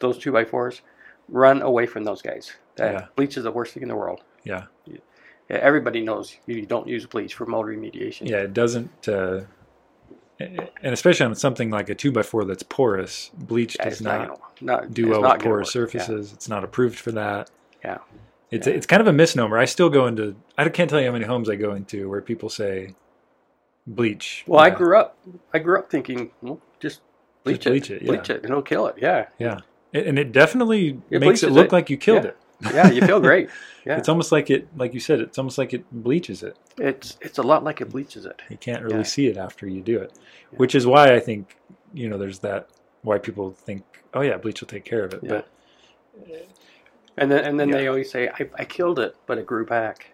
those 0.00 0.18
two 0.18 0.32
by 0.32 0.44
fours, 0.44 0.82
run 1.28 1.62
away 1.62 1.86
from 1.86 2.04
those 2.04 2.22
guys. 2.22 2.52
That 2.76 2.92
Yeah. 2.92 3.06
bleach 3.16 3.36
is 3.36 3.44
the 3.44 3.52
worst 3.52 3.74
thing 3.74 3.82
in 3.82 3.88
the 3.88 3.96
world. 3.96 4.22
Yeah. 4.44 4.64
Yeah, 4.86 4.96
everybody 5.48 6.02
knows 6.02 6.36
you 6.46 6.64
don't 6.66 6.86
use 6.86 7.06
bleach 7.06 7.34
for 7.34 7.46
mold 7.46 7.66
remediation. 7.66 8.28
Yeah, 8.28 8.38
it 8.38 8.52
doesn't. 8.54 9.08
Uh, 9.08 9.42
and 10.40 10.68
especially 10.94 11.26
on 11.26 11.34
something 11.34 11.70
like 11.70 11.88
a 11.88 11.94
two 11.94 12.12
by 12.12 12.22
four 12.22 12.44
that's 12.44 12.62
porous, 12.62 13.30
bleach 13.34 13.76
Yeah, 13.78 13.88
does 13.88 14.00
not, 14.00 14.28
not 14.28 14.62
not 14.62 14.94
do 14.94 15.08
well 15.08 15.22
not 15.22 15.38
with 15.38 15.44
porous 15.44 15.70
surfaces. 15.72 16.32
It's 16.32 16.48
not 16.48 16.64
approved 16.64 16.98
for 16.98 17.12
that. 17.12 17.50
Yeah. 17.84 17.98
It's 18.50 18.66
Yeah. 18.66 18.74
it's 18.74 18.86
kind 18.86 19.00
of 19.00 19.08
a 19.08 19.12
misnomer. 19.12 19.58
I 19.58 19.64
still 19.64 19.90
go 19.90 20.06
into. 20.06 20.36
I 20.56 20.68
can't 20.68 20.88
tell 20.88 21.00
you 21.00 21.06
how 21.06 21.12
many 21.12 21.24
homes 21.24 21.48
I 21.50 21.56
go 21.56 21.74
into 21.74 22.08
where 22.08 22.20
people 22.20 22.48
say 22.48 22.94
bleach. 23.94 24.44
Well, 24.46 24.60
I 24.60 24.70
grew 24.70 24.96
up. 24.98 25.16
I 25.52 25.58
grew 25.58 25.78
up 25.78 25.90
thinking, 25.90 26.30
well, 26.42 26.60
just 26.80 27.00
bleach 27.44 27.66
it, 27.66 27.70
bleach 27.70 27.90
it, 27.90 28.02
yeah. 28.02 28.08
bleach 28.08 28.30
it, 28.30 28.42
and 28.42 28.50
it'll 28.50 28.62
kill 28.62 28.86
it. 28.86 28.96
Yeah, 28.98 29.26
Yeah, 29.38 29.60
and 29.92 30.06
and 30.06 30.18
it 30.18 30.32
definitely 30.32 31.00
It 31.10 31.20
makes 31.20 31.42
it 31.42 31.50
look 31.50 31.66
it. 31.66 31.72
like 31.72 31.90
you 31.90 31.96
killed 31.96 32.24
Yeah. 32.24 32.30
it. 32.30 32.36
yeah, 32.74 32.90
you 32.90 33.00
feel 33.06 33.20
great. 33.20 33.48
Yeah, 33.86 33.96
It's 33.96 34.08
almost 34.10 34.32
like 34.32 34.50
it, 34.50 34.68
like 34.76 34.92
you 34.92 35.00
said, 35.00 35.18
it's 35.20 35.38
almost 35.38 35.56
like 35.56 35.72
it 35.72 35.82
bleaches 35.90 36.42
it. 36.42 36.58
it's 36.78 37.16
it's 37.22 37.38
a 37.38 37.42
lot 37.42 37.64
like 37.64 37.80
it 37.80 37.88
bleaches 37.88 38.26
it. 38.26 38.42
You 38.50 38.58
can't 38.58 38.82
really 38.82 38.98
Yeah. 38.98 39.02
see 39.04 39.26
it 39.28 39.38
after 39.38 39.66
you 39.66 39.80
do 39.80 39.98
it, 39.98 40.12
which 40.50 40.74
is 40.74 40.86
why 40.86 41.14
I 41.14 41.20
think 41.20 41.56
you 41.94 42.06
know 42.10 42.18
there's 42.18 42.40
that 42.40 42.68
why 43.00 43.16
people 43.16 43.52
think 43.52 43.84
oh 44.12 44.20
yeah 44.20 44.36
bleach 44.36 44.60
will 44.60 44.68
take 44.68 44.84
care 44.84 45.04
of 45.04 45.14
it, 45.14 45.26
but 45.26 45.48
And 47.16 47.30
then 47.30 47.44
and 47.44 47.58
then 47.58 47.70
they 47.70 47.88
always 47.88 48.10
say, 48.10 48.28
I, 48.28 48.48
I 48.58 48.64
killed 48.64 48.98
it, 48.98 49.16
but 49.26 49.38
it 49.38 49.46
grew 49.46 49.64
back. 49.64 50.10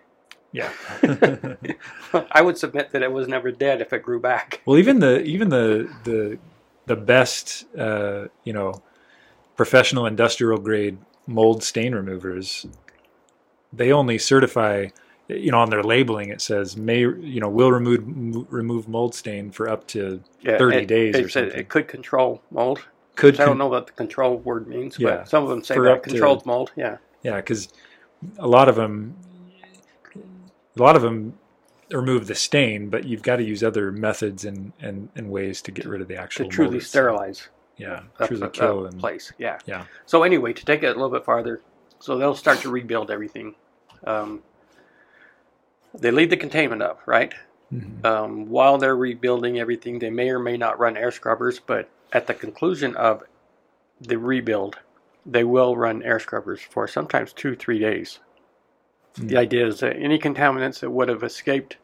Yeah. 0.55 0.71
I 2.31 2.41
would 2.41 2.57
submit 2.57 2.93
that 2.93 3.03
it 3.03 3.13
was 3.13 3.27
never 3.29 3.51
dead 3.51 3.81
if 3.81 3.93
it 3.93 4.03
grew 4.03 4.21
back. 4.21 4.61
well, 4.65 4.79
even 4.79 5.01
the 5.01 5.21
even 5.25 5.49
the 5.51 5.93
the 6.05 6.39
the 6.87 6.97
best 6.97 7.67
uh, 7.77 8.29
you 8.45 8.53
know 8.53 8.83
professional 9.57 10.07
industrial 10.07 10.59
grade 10.59 10.97
mold 11.27 11.63
stain 11.63 11.95
removers, 11.95 12.67
they 13.73 13.93
only 13.93 14.17
certify 14.19 14.87
you 15.29 15.51
know 15.51 15.59
on 15.59 15.71
their 15.71 15.83
labeling 15.83 16.29
it 16.29 16.41
says 16.41 16.77
may 16.77 17.01
you 17.01 17.41
know 17.41 17.49
will 17.49 17.73
remove 17.73 18.05
remove 18.53 18.87
mold 18.89 19.15
stain 19.15 19.51
for 19.51 19.69
up 19.69 19.87
to 19.89 20.23
Yeah, 20.43 20.59
30 20.59 20.77
it, 20.77 20.87
days 20.87 21.17
it 21.17 21.25
or 21.25 21.29
said 21.29 21.45
something. 21.45 21.61
It 21.61 21.69
could 21.69 21.89
control 21.89 22.43
mold. 22.51 22.87
could 23.17 23.41
I 23.41 23.45
don't 23.47 23.59
know 23.59 23.69
what 23.69 23.87
the 23.89 23.93
control 23.95 24.37
word 24.39 24.69
means, 24.69 24.99
Yeah, 24.99 25.17
but 25.17 25.29
some 25.29 25.43
of 25.43 25.49
them 25.49 25.65
say 25.65 25.75
that 25.79 25.91
up 25.91 26.03
to- 26.05 26.11
controlled 26.11 26.45
mold. 26.47 26.71
Yeah, 26.77 26.99
Yeah, 27.23 27.37
because 27.37 27.69
a 28.39 28.47
lot 28.47 28.69
of 28.69 28.77
them, 28.77 29.17
a 30.79 30.83
lot 30.83 30.97
of 30.97 31.03
them 31.03 31.39
remove 31.91 32.27
the 32.27 32.35
stain, 32.35 32.89
but 32.89 33.05
you've 33.05 33.23
got 33.23 33.37
to 33.37 33.45
use 33.45 33.63
other 33.63 33.93
methods 33.93 34.45
and, 34.45 34.73
and, 34.81 35.09
and 35.15 35.31
ways 35.31 35.61
to 35.63 35.71
get 35.71 35.87
rid 35.87 36.01
of 36.01 36.09
the 36.09 36.17
actual 36.17 36.47
to 36.47 36.51
truly 36.51 36.71
mold 36.71 36.77
itself. 36.83 36.91
sterilize 36.91 37.49
Yeah, 37.77 38.03
a, 38.19 38.27
truly 38.27 38.43
a- 38.47 38.51
kill 38.51 38.85
a 38.85 38.89
and 38.89 38.99
place. 38.99 39.33
Yeah. 39.39 39.59
Yeah. 39.67 39.85
So 40.07 40.23
anyway, 40.23 40.53
to 40.53 40.65
take 40.65 40.83
it 40.83 40.87
a 40.87 40.91
little 40.95 41.11
bit 41.11 41.25
farther, 41.25 41.61
so 42.01 42.17
they'll 42.19 42.35
start 42.35 42.59
to 42.61 42.71
rebuild 42.71 43.11
everything. 43.11 43.55
Um, 44.07 44.43
they 45.95 46.11
leave 46.11 46.31
the 46.31 46.37
containment 46.37 46.83
up, 46.83 47.01
right? 47.07 47.33
Mhm. 47.73 48.05
Um, 48.05 48.47
while 48.49 48.79
they're 48.79 48.97
rebuilding 48.97 49.59
everything, 49.61 49.99
they 49.99 50.11
may 50.11 50.31
or 50.31 50.39
may 50.39 50.57
not 50.57 50.79
run 50.79 50.97
air 50.97 51.11
scrubbers, 51.11 51.61
but 51.61 51.89
at 52.13 52.27
the 52.27 52.35
conclusion 52.35 52.97
of 52.97 53.23
the 54.01 54.19
rebuild, 54.19 54.79
they 55.25 55.45
will 55.45 55.77
run 55.77 56.03
air 56.03 56.19
scrubbers 56.19 56.61
for 56.61 56.87
sometimes 56.89 57.33
two, 57.33 57.55
three 57.57 57.79
days. 57.79 58.19
The 59.15 59.35
Mm. 59.35 59.39
idea 59.39 59.67
is 59.67 59.81
that 59.81 59.97
any 59.97 60.19
contaminants 60.19 60.81
that 60.81 60.91
would 60.91 61.09
have 61.09 61.23
escaped 61.23 61.77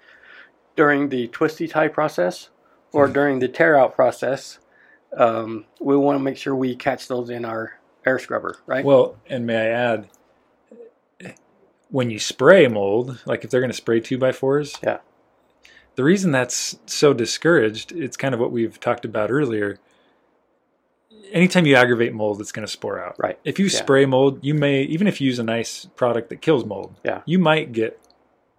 during 0.77 1.09
the 1.09 1.29
twisty 1.29 1.69
tie 1.69 1.89
process 1.89 2.51
or 2.93 3.07
during 3.07 3.39
the 3.39 3.49
tear 3.49 3.77
out 3.77 3.95
process, 3.95 4.59
um, 5.17 5.65
we 5.81 5.97
want 5.97 6.19
to 6.19 6.23
make 6.23 6.37
sure 6.37 6.55
we 6.55 6.75
catch 6.75 7.07
those 7.09 7.31
in 7.31 7.45
our 7.45 7.79
air 8.05 8.19
scrubber, 8.19 8.57
right? 8.67 8.85
Well, 8.85 9.17
and 9.29 9.47
may 9.47 9.57
I 9.57 9.69
add, 9.69 10.09
when 11.91 12.11
you 12.11 12.19
spray 12.19 12.67
mold, 12.69 13.21
like 13.27 13.45
if 13.45 13.51
they're 13.51 13.61
going 13.61 13.71
to 13.71 13.77
spray 13.77 14.01
two 14.01 14.19
by 14.19 14.33
fours, 14.33 14.77
Yeah. 14.83 14.99
the 15.97 16.05
reason 16.05 16.33
that's 16.33 16.79
so 16.87 17.13
discouraged, 17.13 17.93
it's 17.93 18.17
kind 18.17 18.35
of 18.35 18.41
what 18.41 18.51
we've 18.53 18.79
talked 18.81 19.05
about 19.05 19.31
earlier. 19.31 19.79
Anytime 21.33 21.67
you 21.67 21.77
aggravate 21.77 22.13
mold, 22.13 22.41
it's 22.41 22.53
going 22.53 22.67
to 22.67 22.71
spore 22.73 23.03
out. 23.05 23.17
Right. 23.19 23.39
If 23.45 23.59
you 23.59 23.67
Yeah. 23.67 23.71
spray 23.79 24.07
mold, 24.07 24.39
you 24.43 24.55
may 24.55 24.83
even 24.83 25.07
if 25.07 25.21
you 25.21 25.27
use 25.27 25.39
a 25.39 25.45
nice 25.45 25.87
product 25.97 26.29
that 26.31 26.41
kills 26.41 26.65
mold, 26.65 26.95
Yeah. 27.05 27.23
you 27.27 27.39
might 27.39 27.73
get, 27.73 27.99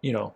you 0.01 0.13
know, 0.13 0.33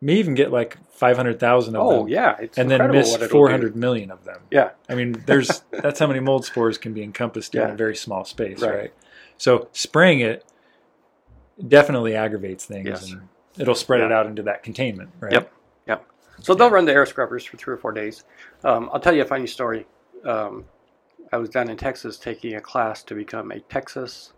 may 0.00 0.14
even 0.14 0.34
get 0.34 0.50
like 0.50 0.76
five 0.90 1.16
hundred 1.16 1.38
thousand 1.40 1.76
of 1.76 1.82
oh 1.86 1.98
them, 2.00 2.08
yeah, 2.08 2.36
it's 2.40 2.58
and 2.58 2.70
then 2.70 2.90
miss 2.90 3.16
four 3.28 3.50
hundred 3.50 3.76
million 3.76 4.10
of 4.10 4.24
them. 4.24 4.40
Yeah, 4.50 4.70
I 4.88 4.94
mean, 4.94 5.22
there's 5.26 5.62
that's 5.70 5.98
how 5.98 6.06
many 6.06 6.20
mold 6.20 6.44
spores 6.44 6.78
can 6.78 6.92
be 6.92 7.02
encompassed 7.02 7.54
in 7.54 7.62
a 7.62 7.74
very 7.74 7.96
small 7.96 8.24
space, 8.24 8.60
Right. 8.60 8.74
right? 8.74 8.92
So 9.38 9.68
spraying 9.72 10.20
it 10.20 10.44
definitely 11.68 12.14
aggravates 12.14 12.64
things, 12.66 12.86
Yes. 12.88 13.10
and 13.10 13.28
it'll 13.58 13.74
spread 13.74 14.00
it 14.00 14.10
out 14.12 14.26
into 14.26 14.42
that 14.44 14.62
containment, 14.62 15.10
right? 15.20 15.32
Yep. 15.32 15.52
Yep. 15.86 16.06
So 16.40 16.54
they'll 16.54 16.70
run 16.70 16.84
the 16.84 16.92
air 16.92 17.06
scrubbers 17.06 17.44
for 17.44 17.56
three 17.56 17.74
or 17.74 17.78
four 17.78 17.92
days. 17.92 18.24
Um, 18.64 18.90
I'll 18.92 19.00
tell 19.00 19.14
you 19.14 19.22
a 19.22 19.26
funny 19.26 19.46
story. 19.46 19.86
Um, 20.24 20.64
I 21.32 21.38
was 21.38 21.48
down 21.48 21.70
in 21.70 21.76
Texas 21.76 22.18
taking 22.18 22.54
a 22.54 22.60
class 22.60 23.02
to 23.04 23.14
become 23.14 23.50
a 23.50 23.60
Texas 23.60 24.32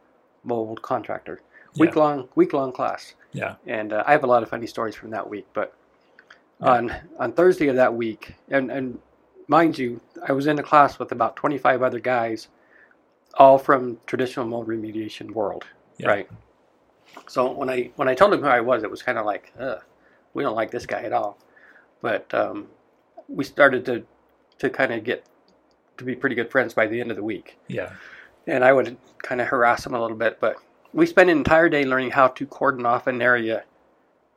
mold 0.44 0.80
contractor. 0.82 1.40
Yeah. 1.74 1.80
Week 1.80 1.96
long, 1.96 2.28
week 2.36 2.52
long 2.52 2.70
class, 2.72 3.14
Yeah. 3.32 3.56
and 3.66 3.92
uh, 3.92 4.04
I 4.06 4.12
have 4.12 4.22
a 4.22 4.28
lot 4.28 4.42
of 4.44 4.48
funny 4.48 4.66
stories 4.68 4.94
from 4.94 5.10
that 5.10 5.28
week. 5.28 5.46
But 5.52 5.74
Yeah. 6.60 6.70
on 6.70 6.94
on 7.18 7.32
Thursday 7.32 7.66
of 7.68 7.76
that 7.76 7.94
week, 7.94 8.36
and 8.48 8.70
and 8.70 9.00
mind 9.48 9.76
you, 9.76 10.00
I 10.26 10.32
was 10.32 10.46
in 10.46 10.58
a 10.58 10.62
class 10.62 10.98
with 11.00 11.10
about 11.10 11.34
twenty 11.34 11.58
five 11.58 11.82
other 11.82 11.98
guys, 11.98 12.48
all 13.34 13.58
from 13.58 13.98
traditional 14.06 14.46
mold 14.46 14.68
remediation 14.68 15.32
world, 15.32 15.64
Yeah. 15.98 16.08
right? 16.08 16.28
So 17.26 17.50
when 17.50 17.68
I 17.70 17.90
when 17.96 18.08
I 18.08 18.14
told 18.14 18.32
them 18.32 18.40
who 18.40 18.46
I 18.46 18.60
was, 18.60 18.84
it 18.84 18.90
was 18.90 19.02
kind 19.02 19.18
of 19.18 19.26
like, 19.26 19.52
Ugh, 19.58 19.82
we 20.32 20.44
don't 20.44 20.54
like 20.54 20.70
this 20.70 20.86
guy 20.86 21.02
at 21.02 21.12
all. 21.12 21.38
But 22.00 22.32
um, 22.32 22.68
we 23.28 23.42
started 23.42 23.84
to 23.86 24.06
to 24.60 24.70
kind 24.70 24.92
of 24.92 25.02
get 25.02 25.24
to 25.98 26.04
be 26.04 26.14
pretty 26.14 26.34
good 26.36 26.50
friends 26.50 26.74
by 26.74 26.86
the 26.86 27.00
end 27.00 27.10
of 27.10 27.16
the 27.16 27.22
week, 27.22 27.58
Yeah. 27.68 27.90
and 28.46 28.64
I 28.64 28.72
would 28.72 28.96
kind 29.22 29.40
of 29.40 29.46
harass 29.48 29.86
him 29.86 29.94
a 29.94 30.00
little 30.00 30.16
bit. 30.16 30.38
But 30.40 30.56
we 30.92 31.06
spent 31.06 31.30
an 31.30 31.36
entire 31.38 31.68
day 31.68 31.84
learning 31.84 32.10
how 32.10 32.28
to 32.28 32.46
cordon 32.46 32.86
off 32.86 33.06
an 33.06 33.20
area 33.22 33.64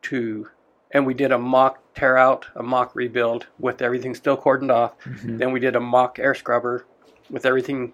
to, 0.04 0.50
and 0.92 1.06
we 1.06 1.14
did 1.14 1.32
a 1.32 1.38
mock 1.38 1.80
tear 1.96 2.18
out, 2.18 2.48
a 2.56 2.64
mock 2.64 2.96
rebuild 2.96 3.48
with 3.60 3.82
everything 3.82 4.14
still 4.16 4.38
cordoned 4.38 4.72
off. 4.72 4.94
Mhm. 5.04 5.40
Then 5.40 5.52
we 5.52 5.60
did 5.60 5.76
a 5.76 5.80
mock 5.80 6.20
air 6.20 6.34
scrubber 6.36 6.86
with 7.30 7.46
everything 7.46 7.94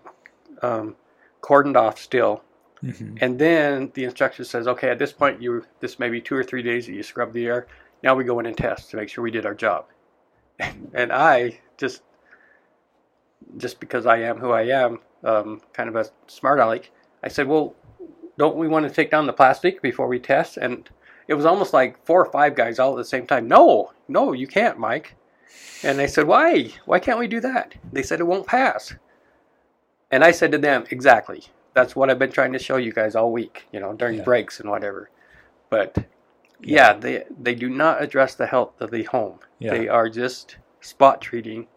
um, 0.62 0.96
cordoned 1.42 1.76
off 1.76 1.98
still. 2.00 2.44
Mhm. 2.84 3.18
And 3.22 3.40
then 3.40 3.92
the 3.96 4.04
instruction 4.04 4.46
says, 4.46 4.68
okay, 4.68 4.90
at 4.90 5.00
this 5.00 5.12
point, 5.14 5.42
you 5.42 5.66
this 5.80 6.00
may 6.00 6.10
be 6.10 6.22
two 6.22 6.36
or 6.36 6.44
three 6.44 6.62
days 6.62 6.86
that 6.86 6.94
you 6.94 7.04
scrub 7.04 7.34
the 7.34 7.48
air. 7.48 7.68
Now 8.02 8.14
we 8.16 8.24
go 8.26 8.40
in 8.40 8.46
and 8.46 8.56
test 8.58 8.92
to 8.92 8.98
make 8.98 9.10
sure 9.10 9.24
we 9.24 9.32
did 9.32 9.46
our 9.46 9.56
job. 9.56 9.86
And 10.94 11.12
I 11.12 11.60
just, 11.78 12.04
just 13.58 13.80
because 13.80 14.06
I 14.06 14.18
am 14.18 14.38
who 14.38 14.52
I 14.52 14.64
am, 14.64 15.00
um, 15.24 15.62
kind 15.74 15.90
of 15.90 15.96
a 15.96 16.06
smart 16.28 16.60
aleck, 16.60 16.92
I 17.24 17.28
said, 17.28 17.48
well, 17.48 17.76
don't 18.38 18.58
we 18.58 18.68
want 18.68 18.88
to 18.88 18.94
take 18.94 19.12
down 19.12 19.28
the 19.28 19.34
plastic 19.34 19.82
before 19.82 20.08
we 20.08 20.20
test? 20.20 20.58
And 20.58 20.90
it 21.28 21.34
was 21.36 21.46
almost 21.46 21.74
like 21.74 22.04
four 22.06 22.22
or 22.26 22.32
five 22.32 22.56
guys 22.56 22.80
all 22.80 22.92
at 22.92 22.98
the 22.98 23.06
same 23.06 23.28
time. 23.28 23.48
No, 23.48 23.92
no, 24.08 24.34
you 24.34 24.48
can't, 24.48 24.78
Mike. 24.80 25.16
And 25.84 26.00
I 26.02 26.06
said, 26.08 26.28
why? 26.28 26.70
Why 26.86 27.00
can't 27.00 27.20
we 27.20 27.28
do 27.28 27.40
that? 27.42 27.76
They 27.92 28.04
said 28.04 28.20
it 28.20 28.28
won't 28.28 28.48
pass. 28.48 28.96
And 30.12 30.24
I 30.24 30.32
said 30.32 30.52
to 30.52 30.58
them, 30.58 30.86
exactly. 30.92 31.46
that's 31.76 31.96
what 31.96 32.12
I've 32.12 32.20
been 32.20 32.32
trying 32.32 32.54
to 32.54 32.60
show 32.60 32.78
you 32.78 32.94
guys 32.94 33.16
all 33.16 33.32
week, 33.32 33.66
you 33.72 33.80
know, 33.80 33.94
during 33.94 34.18
Yeah. 34.18 34.24
breaks 34.24 34.60
and 34.60 34.70
whatever. 34.70 35.10
But 35.72 35.98
Yeah. 35.98 36.06
yeah, 36.60 36.94
they 36.94 37.24
they 37.42 37.56
do 37.56 37.68
not 37.68 38.00
address 38.02 38.36
the 38.36 38.46
health 38.46 38.80
of 38.80 38.92
the 38.92 39.04
home. 39.06 39.40
Yeah. 39.58 39.72
They 39.72 39.88
are 39.88 40.08
just 40.08 40.58
spot 40.82 41.20
treating 41.20 41.68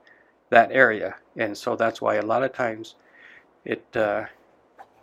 that 0.57 0.73
area, 0.73 1.15
and 1.37 1.57
so 1.57 1.77
that's 1.77 2.01
why 2.01 2.15
a 2.15 2.23
lot 2.33 2.43
of 2.43 2.51
times 2.53 2.95
it 3.67 3.85
uh, 3.95 4.25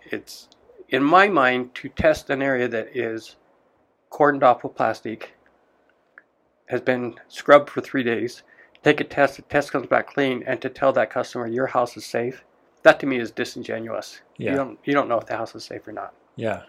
it's 0.02 0.48
in 0.90 1.04
my 1.04 1.28
mind 1.28 1.76
to 1.76 1.90
test 1.90 2.32
an 2.32 2.42
area 2.42 2.68
that 2.68 2.88
is 2.98 3.36
cordoned 4.12 4.42
off 4.42 4.64
with 4.64 4.74
plastic, 4.76 5.36
has 6.66 6.82
been 6.82 7.16
scrubbed 7.28 7.70
for 7.70 7.82
three 7.82 8.04
days, 8.04 8.42
take 8.84 9.00
a 9.00 9.04
test, 9.04 9.36
the 9.36 9.44
test 9.44 9.72
comes 9.72 9.88
back 9.88 10.08
clean, 10.08 10.44
and 10.48 10.60
to 10.60 10.70
tell 10.70 10.92
that 10.94 11.12
customer 11.12 11.46
your 11.46 11.68
house 11.68 11.96
is 11.98 12.06
safe, 12.06 12.44
that 12.82 13.00
to 13.00 13.06
me 13.06 13.18
is 13.20 13.30
disingenuous. 13.30 14.22
Yeah. 14.38 14.52
You 14.52 14.58
don't 14.58 14.80
you 14.86 14.94
don't 14.94 15.08
know 15.08 15.20
if 15.20 15.28
the 15.28 15.38
house 15.38 15.54
is 15.54 15.64
safe 15.64 15.88
or 15.88 15.92
not. 15.92 16.14
Yeah, 16.36 16.64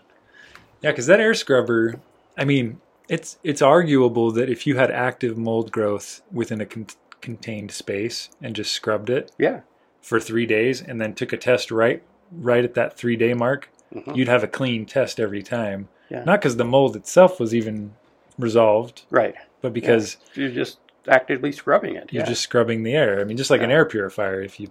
yeah, 0.83 0.91
because 0.91 1.07
that 1.07 1.21
air 1.21 1.33
scrubber, 1.33 2.01
I 2.37 2.45
mean, 2.45 2.83
it's 3.09 3.39
it's 3.43 3.63
arguable 3.63 4.31
that 4.33 4.51
if 4.51 4.67
you 4.67 4.77
had 4.77 4.91
active 4.91 5.39
mold 5.39 5.73
growth 5.73 6.21
within 6.31 6.61
a 6.61 6.67
con- 6.67 6.87
contained 7.25 7.71
space 7.73 8.29
and 8.43 8.55
just 8.55 8.73
scrubbed 8.73 9.11
it 9.11 9.33
Yeah. 9.39 9.61
for 10.03 10.21
three 10.21 10.47
days 10.47 10.81
and 10.83 11.01
then 11.01 11.15
took 11.15 11.33
a 11.33 11.37
test 11.37 11.71
right 11.71 12.03
right 12.33 12.65
at 12.65 12.75
that 12.75 12.97
three 12.97 13.17
day 13.17 13.33
mark, 13.35 13.69
Mhm. 13.95 14.17
you'd 14.17 14.29
have 14.29 14.43
a 14.43 14.49
clean 14.49 14.87
test 14.87 15.21
every 15.21 15.43
time. 15.43 15.89
Yeah. 16.11 16.25
Not 16.25 16.41
because 16.41 16.57
the 16.57 16.65
mold 16.65 16.97
itself 16.97 17.39
was 17.39 17.55
even 17.55 17.95
resolved, 18.39 19.05
Right. 19.11 19.35
but 19.63 19.73
because 19.73 20.17
You're 20.35 20.49
just 20.51 20.79
actively 21.09 21.53
scrubbing 21.53 21.95
it. 21.97 22.13
you're 22.13 22.23
yeah. 22.23 22.29
just 22.29 22.43
scrubbing 22.43 22.83
the 22.83 22.95
air. 22.95 23.21
I 23.21 23.25
mean, 23.25 23.37
just 23.37 23.51
like 23.51 23.61
an 23.63 23.71
air 23.71 23.85
purifier. 23.85 24.41
If 24.43 24.59
you 24.61 24.69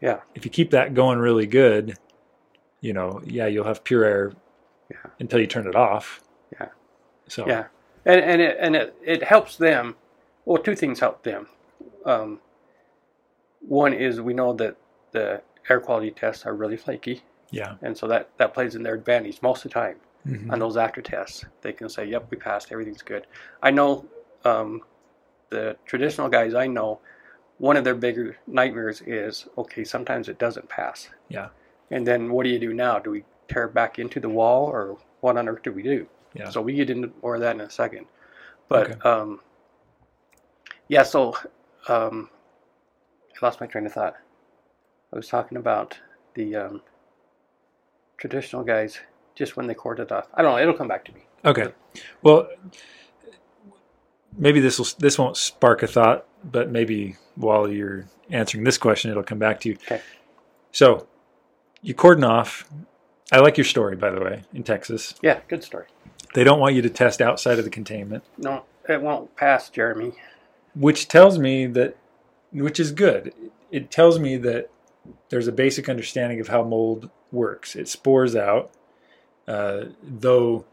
Yeah. 0.00 0.20
if 0.34 0.44
you 0.44 0.50
keep 0.50 0.70
that 0.70 0.92
going 0.94 1.18
really 1.18 1.46
good, 1.46 1.96
you 2.80 2.92
know, 2.92 3.22
yeah, 3.24 3.46
you'll 3.46 3.64
have 3.64 3.84
pure 3.84 4.04
air 4.04 4.32
Yeah. 4.90 5.10
until 5.18 5.40
you 5.40 5.46
turn 5.46 5.66
it 5.66 5.74
off. 5.76 6.20
Yeah. 6.52 6.68
So 7.26 7.46
Yeah, 7.46 7.64
and 8.04 8.20
and 8.20 8.40
it 8.42 8.56
and 8.60 8.76
it, 8.76 8.94
it 9.02 9.22
helps 9.24 9.56
them. 9.56 9.96
Well, 10.44 10.62
two 10.62 10.76
things 10.76 11.00
help 11.00 11.22
them. 11.22 11.48
Um, 12.04 12.40
one 13.60 13.92
is 13.92 14.20
we 14.20 14.34
know 14.34 14.52
that 14.54 14.76
the 15.12 15.42
air 15.68 15.80
quality 15.80 16.10
tests 16.10 16.46
are 16.46 16.54
really 16.54 16.76
flaky, 16.76 17.22
yeah. 17.50 17.74
and 17.82 17.96
so 17.96 18.06
that 18.08 18.30
that 18.38 18.54
plays 18.54 18.74
in 18.74 18.82
their 18.82 18.94
advantage 18.94 19.40
most 19.42 19.64
of 19.64 19.70
the 19.70 19.74
time 19.74 19.96
Mhm. 20.26 20.52
on 20.52 20.58
those 20.58 20.76
after 20.76 21.00
tests. 21.02 21.44
They 21.62 21.72
can 21.72 21.88
say, 21.88 22.04
"Yep, 22.06 22.30
we 22.30 22.36
passed. 22.36 22.70
Everything's 22.72 23.02
good." 23.02 23.26
I 23.62 23.70
know 23.70 24.04
um, 24.44 24.82
the 25.50 25.76
traditional 25.86 26.28
guys 26.28 26.54
I 26.54 26.66
know. 26.66 27.00
One 27.58 27.76
of 27.76 27.82
their 27.82 27.96
bigger 27.96 28.36
nightmares 28.46 29.00
is 29.02 29.48
okay. 29.58 29.82
Sometimes 29.82 30.28
it 30.28 30.38
doesn't 30.38 30.68
pass. 30.68 31.08
Yeah. 31.28 31.48
And 31.90 32.06
then 32.06 32.30
what 32.30 32.44
do 32.44 32.50
you 32.50 32.58
do 32.60 32.72
now? 32.72 32.98
Do 33.00 33.10
we 33.10 33.24
tear 33.48 33.64
it 33.64 33.74
back 33.74 33.98
into 33.98 34.20
the 34.20 34.28
wall, 34.28 34.66
or 34.66 34.96
what 35.20 35.36
on 35.36 35.48
earth 35.48 35.62
do 35.64 35.72
we 35.72 35.82
do? 35.82 36.06
Yeah. 36.34 36.50
So 36.50 36.60
we 36.60 36.74
get 36.74 36.88
into 36.90 37.10
more 37.22 37.34
of 37.34 37.40
that 37.40 37.56
in 37.56 37.60
a 37.62 37.70
second. 37.70 38.06
But 38.68 39.04
um, 39.04 39.40
yeah, 40.88 41.02
so 41.02 41.34
um, 41.88 42.28
I 43.40 43.46
lost 43.46 43.60
my 43.60 43.66
train 43.66 43.86
of 43.86 43.92
thought. 43.92 44.16
I 45.12 45.16
was 45.16 45.28
talking 45.28 45.56
about 45.56 45.98
the 46.34 46.56
um, 46.56 46.82
traditional 48.16 48.62
guys 48.62 48.98
just 49.34 49.56
when 49.56 49.66
they 49.66 49.74
cord 49.74 50.00
it 50.00 50.12
off. 50.12 50.26
I 50.34 50.42
don't 50.42 50.56
know. 50.56 50.62
It'll 50.62 50.74
come 50.74 50.88
back 50.88 51.04
to 51.06 51.12
me. 51.12 51.20
Okay. 51.44 51.68
Well, 52.22 52.48
maybe 54.36 54.60
this 54.60 54.78
will 54.78 54.88
this 54.98 55.18
won't 55.18 55.36
spark 55.36 55.82
a 55.82 55.86
thought, 55.86 56.26
but 56.44 56.70
maybe 56.70 57.16
while 57.36 57.70
you're 57.70 58.06
answering 58.30 58.64
this 58.64 58.78
question, 58.78 59.10
it'll 59.10 59.22
come 59.22 59.38
back 59.38 59.60
to 59.60 59.70
you. 59.70 59.76
Okay. 59.84 60.02
So, 60.72 61.06
you 61.80 61.94
cordon 61.94 62.24
off. 62.24 62.68
I 63.30 63.38
like 63.38 63.56
your 63.56 63.64
story, 63.64 63.96
by 63.96 64.10
the 64.10 64.20
way, 64.20 64.42
in 64.54 64.62
Texas. 64.62 65.14
Yeah, 65.22 65.40
good 65.48 65.62
story. 65.62 65.86
They 66.34 66.44
don't 66.44 66.60
want 66.60 66.74
you 66.74 66.82
to 66.82 66.90
test 66.90 67.20
outside 67.20 67.58
of 67.58 67.64
the 67.64 67.70
containment, 67.70 68.24
No, 68.36 68.64
it 68.88 69.00
won't 69.00 69.34
pass, 69.36 69.70
Jeremy. 69.70 70.12
Which 70.78 71.08
tells 71.08 71.38
me 71.38 71.66
that, 71.66 71.96
which 72.52 72.78
is 72.80 72.92
good. 72.92 73.32
It 73.70 73.90
tells 73.90 74.18
me 74.18 74.36
that 74.38 74.70
there's 75.28 75.48
a 75.48 75.52
basic 75.52 75.88
understanding 75.88 76.40
of 76.40 76.48
how 76.48 76.62
mold 76.62 77.10
works. 77.32 77.76
It 77.76 77.88
spores 77.88 78.34
out, 78.36 78.70
uh, 79.46 79.84
though 80.02 80.64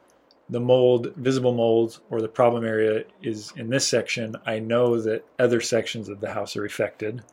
the 0.49 0.59
mold, 0.59 1.13
visible 1.15 1.53
mold, 1.53 1.99
or 2.09 2.21
the 2.21 2.27
problem 2.27 2.63
area 2.65 3.03
is 3.23 3.51
in 3.57 3.69
this 3.69 3.87
section. 3.87 4.35
I 4.45 4.59
know 4.59 5.01
that 5.01 5.25
other 5.39 5.59
sections 5.59 6.07
of 6.07 6.19
the 6.21 6.31
house 6.31 6.55
are 6.55 6.65
affected, 6.65 7.23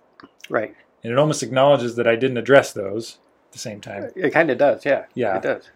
Right. 0.48 0.74
and 1.04 1.12
it 1.12 1.18
almost 1.18 1.42
acknowledges 1.42 1.94
that 1.96 2.06
I 2.06 2.16
didn't 2.16 2.38
address 2.38 2.72
those 2.72 3.18
at 3.48 3.52
the 3.52 3.58
same 3.58 3.80
time. 3.80 4.10
It 4.16 4.30
kind 4.30 4.50
of 4.50 4.56
does. 4.58 4.84
Yeah. 4.86 5.04
Yeah. 5.14 5.36
It 5.36 5.42
does. 5.42 5.70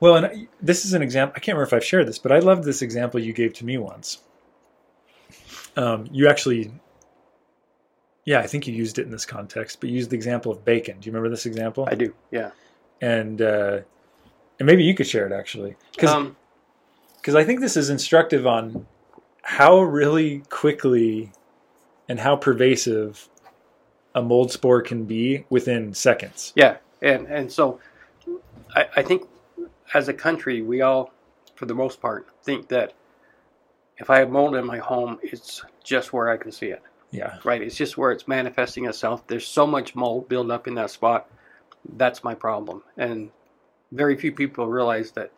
Well, 0.00 0.16
and 0.16 0.26
I- 0.26 0.48
this 0.60 0.84
is 0.84 0.92
an 0.92 1.00
example. 1.02 1.32
I 1.36 1.40
can't 1.40 1.56
remember 1.56 1.66
if 1.68 1.72
I've 1.72 1.84
shared 1.84 2.06
this, 2.08 2.18
but 2.18 2.30
I 2.32 2.40
loved 2.40 2.64
this 2.64 2.82
example 2.82 3.20
you 3.20 3.32
gave 3.32 3.54
to 3.54 3.64
me 3.64 3.78
once. 3.78 4.18
Um, 5.76 6.06
you 6.12 6.28
actually, 6.28 6.72
yeah, 8.24 8.40
I 8.40 8.46
think 8.46 8.66
you 8.66 8.74
used 8.74 8.98
it 8.98 9.02
in 9.02 9.10
this 9.10 9.24
context, 9.26 9.80
but 9.80 9.88
you 9.90 9.96
used 9.96 10.10
the 10.10 10.16
example 10.16 10.52
of 10.52 10.64
bacon. 10.64 11.00
Do 11.00 11.06
you 11.06 11.12
remember 11.12 11.30
this 11.30 11.46
example? 11.46 11.88
I 11.90 11.94
do. 11.94 12.14
Yeah. 12.30 12.50
and 13.02 13.42
uh, 13.42 13.80
and 14.58 14.66
maybe 14.66 14.84
you 14.84 14.94
could 14.94 15.06
share 15.06 15.26
it 15.26 15.32
actually, 15.32 15.76
because 15.92 16.14
Um, 16.14 16.36
I 17.36 17.44
think 17.44 17.60
this 17.60 17.76
is 17.76 17.90
instructive 17.90 18.46
on 18.46 18.86
how 19.42 19.80
really 19.80 20.44
quickly 20.48 21.32
and 22.08 22.20
how 22.20 22.36
pervasive 22.36 23.28
a 24.14 24.22
mold 24.22 24.52
spore 24.52 24.80
can 24.82 25.04
be 25.04 25.44
within 25.50 25.92
seconds. 25.94 26.52
Yeah, 26.54 26.76
and 27.02 27.26
and 27.26 27.50
so 27.50 27.80
I, 28.74 28.86
I 28.96 29.02
think 29.02 29.28
as 29.94 30.08
a 30.08 30.14
country, 30.14 30.62
we 30.62 30.80
all, 30.80 31.12
for 31.56 31.66
the 31.66 31.74
most 31.74 32.00
part, 32.00 32.28
think 32.44 32.68
that 32.68 32.94
if 33.98 34.10
I 34.10 34.18
have 34.18 34.30
mold 34.30 34.56
in 34.56 34.66
my 34.66 34.78
home, 34.78 35.18
it's 35.22 35.62
just 35.84 36.12
where 36.12 36.28
I 36.28 36.36
can 36.36 36.52
see 36.52 36.66
it. 36.66 36.82
Yeah, 37.10 37.38
Right? 37.44 37.60
It's 37.60 37.76
just 37.76 37.98
where 37.98 38.10
it's 38.10 38.26
manifesting 38.26 38.86
itself. 38.86 39.26
There's 39.26 39.46
so 39.46 39.66
much 39.66 39.94
mold 39.94 40.28
built 40.30 40.50
up 40.50 40.66
in 40.66 40.74
that 40.76 40.90
spot. 40.90 41.28
That's 41.96 42.24
my 42.24 42.34
problem, 42.34 42.82
and 42.96 43.30
very 43.90 44.16
few 44.16 44.32
people 44.32 44.66
realize 44.66 45.10
that. 45.12 45.30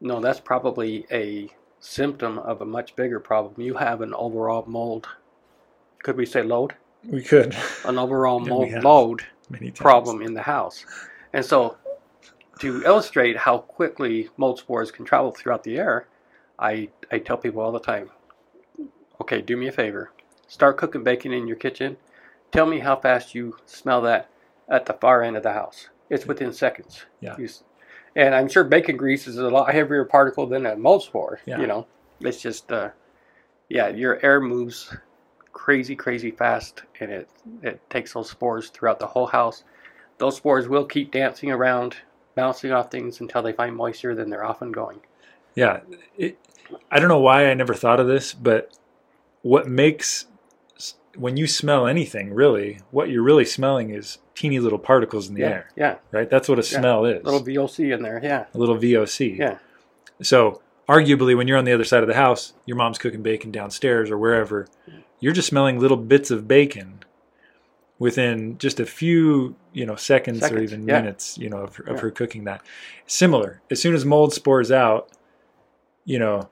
No, 0.00 0.20
that's 0.20 0.40
probably 0.40 1.06
a 1.12 1.48
symptom 1.78 2.38
of 2.38 2.60
a 2.62 2.64
much 2.64 2.96
bigger 2.96 3.20
problem. 3.20 3.60
You 3.60 3.74
have 3.74 4.00
an 4.00 4.14
overall 4.14 4.64
mold. 4.66 5.06
Could 6.02 6.16
we 6.16 6.26
say 6.26 6.42
load? 6.42 6.74
we 7.04 7.22
could 7.22 7.56
An 7.84 7.98
overall 7.98 8.38
mold 8.40 8.72
load 8.82 9.22
problem 9.74 10.22
in 10.22 10.34
the 10.34 10.42
house. 10.42 10.84
And 11.32 11.44
so, 11.44 11.76
to 12.60 12.82
illustrate 12.84 13.36
how 13.36 13.58
quickly 13.58 14.28
mold 14.36 14.58
spores 14.58 14.90
can 14.90 15.04
travel 15.04 15.32
throughout 15.32 15.64
the 15.64 15.78
air, 15.78 16.06
I, 16.62 16.88
I 17.10 17.18
tell 17.18 17.36
people 17.36 17.60
all 17.60 17.72
the 17.72 17.80
time 17.80 18.10
okay, 19.22 19.40
do 19.40 19.56
me 19.56 19.68
a 19.68 19.72
favor. 19.72 20.10
Start 20.48 20.76
cooking 20.76 21.04
bacon 21.04 21.32
in 21.32 21.46
your 21.46 21.56
kitchen. 21.56 21.96
Tell 22.50 22.66
me 22.66 22.80
how 22.80 22.96
fast 22.96 23.34
you 23.34 23.56
smell 23.64 24.02
that 24.02 24.28
at 24.68 24.86
the 24.86 24.92
far 24.94 25.22
end 25.22 25.36
of 25.36 25.42
the 25.42 25.52
house. 25.52 25.88
It's 26.10 26.26
within 26.26 26.52
seconds. 26.52 27.06
Yeah. 27.20 27.36
You 27.38 27.48
and 28.14 28.34
I'm 28.34 28.48
sure 28.48 28.64
bacon 28.64 28.98
grease 28.98 29.26
is 29.26 29.38
a 29.38 29.48
lot 29.48 29.72
heavier 29.72 30.04
particle 30.04 30.46
than 30.46 30.66
a 30.66 30.76
mold 30.76 31.02
spore. 31.02 31.40
Yeah. 31.46 31.60
You 31.60 31.66
know, 31.66 31.86
it's 32.20 32.42
just, 32.42 32.70
uh, 32.70 32.90
yeah, 33.70 33.88
your 33.88 34.22
air 34.22 34.40
moves 34.40 34.94
crazy, 35.52 35.96
crazy 35.96 36.30
fast, 36.30 36.82
and 37.00 37.10
it 37.10 37.30
it 37.62 37.80
takes 37.88 38.12
those 38.12 38.28
spores 38.28 38.68
throughout 38.68 38.98
the 38.98 39.06
whole 39.06 39.26
house. 39.26 39.64
Those 40.18 40.36
spores 40.36 40.68
will 40.68 40.84
keep 40.84 41.10
dancing 41.10 41.50
around, 41.50 41.96
bouncing 42.34 42.72
off 42.72 42.90
things 42.90 43.20
until 43.20 43.42
they 43.42 43.52
find 43.52 43.74
moisture. 43.74 44.14
Then 44.14 44.28
they're 44.28 44.44
off 44.44 44.60
and 44.60 44.74
going. 44.74 45.00
Yeah, 45.54 45.80
it, 46.16 46.38
I 46.90 46.98
don't 46.98 47.08
know 47.08 47.20
why 47.20 47.46
I 47.50 47.54
never 47.54 47.74
thought 47.74 48.00
of 48.00 48.06
this, 48.06 48.32
but 48.32 48.76
what 49.42 49.68
makes 49.68 50.26
when 51.16 51.36
you 51.36 51.46
smell 51.46 51.86
anything, 51.86 52.32
really, 52.32 52.80
what 52.90 53.10
you're 53.10 53.22
really 53.22 53.44
smelling 53.44 53.90
is 53.90 54.18
teeny 54.34 54.58
little 54.58 54.78
particles 54.78 55.28
in 55.28 55.34
the 55.34 55.42
yeah, 55.42 55.48
air, 55.48 55.68
yeah, 55.76 55.96
right? 56.10 56.30
That's 56.30 56.48
what 56.48 56.58
a 56.58 56.62
Yeah. 56.62 56.78
smell 56.80 57.04
is. 57.04 57.22
little 57.24 57.42
VOC 57.44 57.92
in 57.92 58.02
there. 58.02 58.18
Yeah, 58.22 58.46
a 58.54 58.58
little 58.58 58.76
VOC. 58.78 59.36
yeah, 59.38 59.58
So, 60.22 60.62
arguably, 60.88 61.36
when 61.36 61.46
you're 61.48 61.58
on 61.58 61.64
the 61.66 61.72
other 61.72 61.84
side 61.84 62.02
of 62.02 62.08
the 62.08 62.14
house, 62.14 62.54
your 62.64 62.76
mom's 62.78 62.96
cooking 62.98 63.22
bacon 63.22 63.50
downstairs 63.50 64.10
or 64.10 64.16
wherever, 64.16 64.68
you're 65.20 65.32
just 65.34 65.48
smelling 65.48 65.78
little 65.78 65.96
bits 65.98 66.30
of 66.30 66.48
bacon 66.48 67.00
within 67.98 68.56
just 68.58 68.80
a 68.80 68.86
few, 68.86 69.54
you 69.72 69.84
know, 69.86 69.96
seconds, 69.96 70.42
or 70.50 70.60
even 70.60 70.88
yeah. 70.88 71.00
minutes, 71.00 71.36
you 71.38 71.48
know, 71.48 71.58
of, 71.58 71.78
of 71.86 72.00
her 72.00 72.10
cooking 72.10 72.44
that. 72.44 72.62
Similar. 73.06 73.60
As 73.70 73.80
soon 73.80 73.94
as 73.94 74.04
mold 74.04 74.32
spores 74.32 74.72
out, 74.72 75.10
you 76.04 76.18
know, 76.18 76.48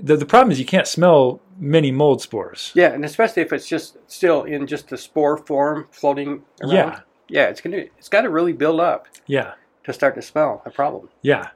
the 0.00 0.16
the 0.16 0.26
problem 0.26 0.50
is 0.52 0.58
you 0.58 0.66
can't 0.66 0.86
smell 0.86 1.40
many 1.58 1.90
mold 1.92 2.20
spores. 2.22 2.72
yeah, 2.74 2.92
and 2.92 3.04
especially 3.04 3.42
if 3.42 3.52
it's 3.52 3.68
just 3.68 3.98
still 4.10 4.44
in 4.44 4.66
just 4.66 4.88
the 4.88 4.96
spore 4.98 5.36
form 5.36 5.86
floating 5.90 6.42
around. 6.62 6.72
Yeah. 6.72 7.00
yeah, 7.28 7.44
it's 7.48 7.60
gonna 7.60 7.84
it's 7.98 8.08
got 8.08 8.22
to 8.22 8.30
really 8.30 8.52
build 8.52 8.80
up 8.80 9.06
Yeah. 9.26 9.54
to 9.84 9.92
start 9.92 10.14
to 10.16 10.22
smell 10.22 10.62
a 10.64 10.70
problem. 10.70 11.08
Yeah. 11.22 11.50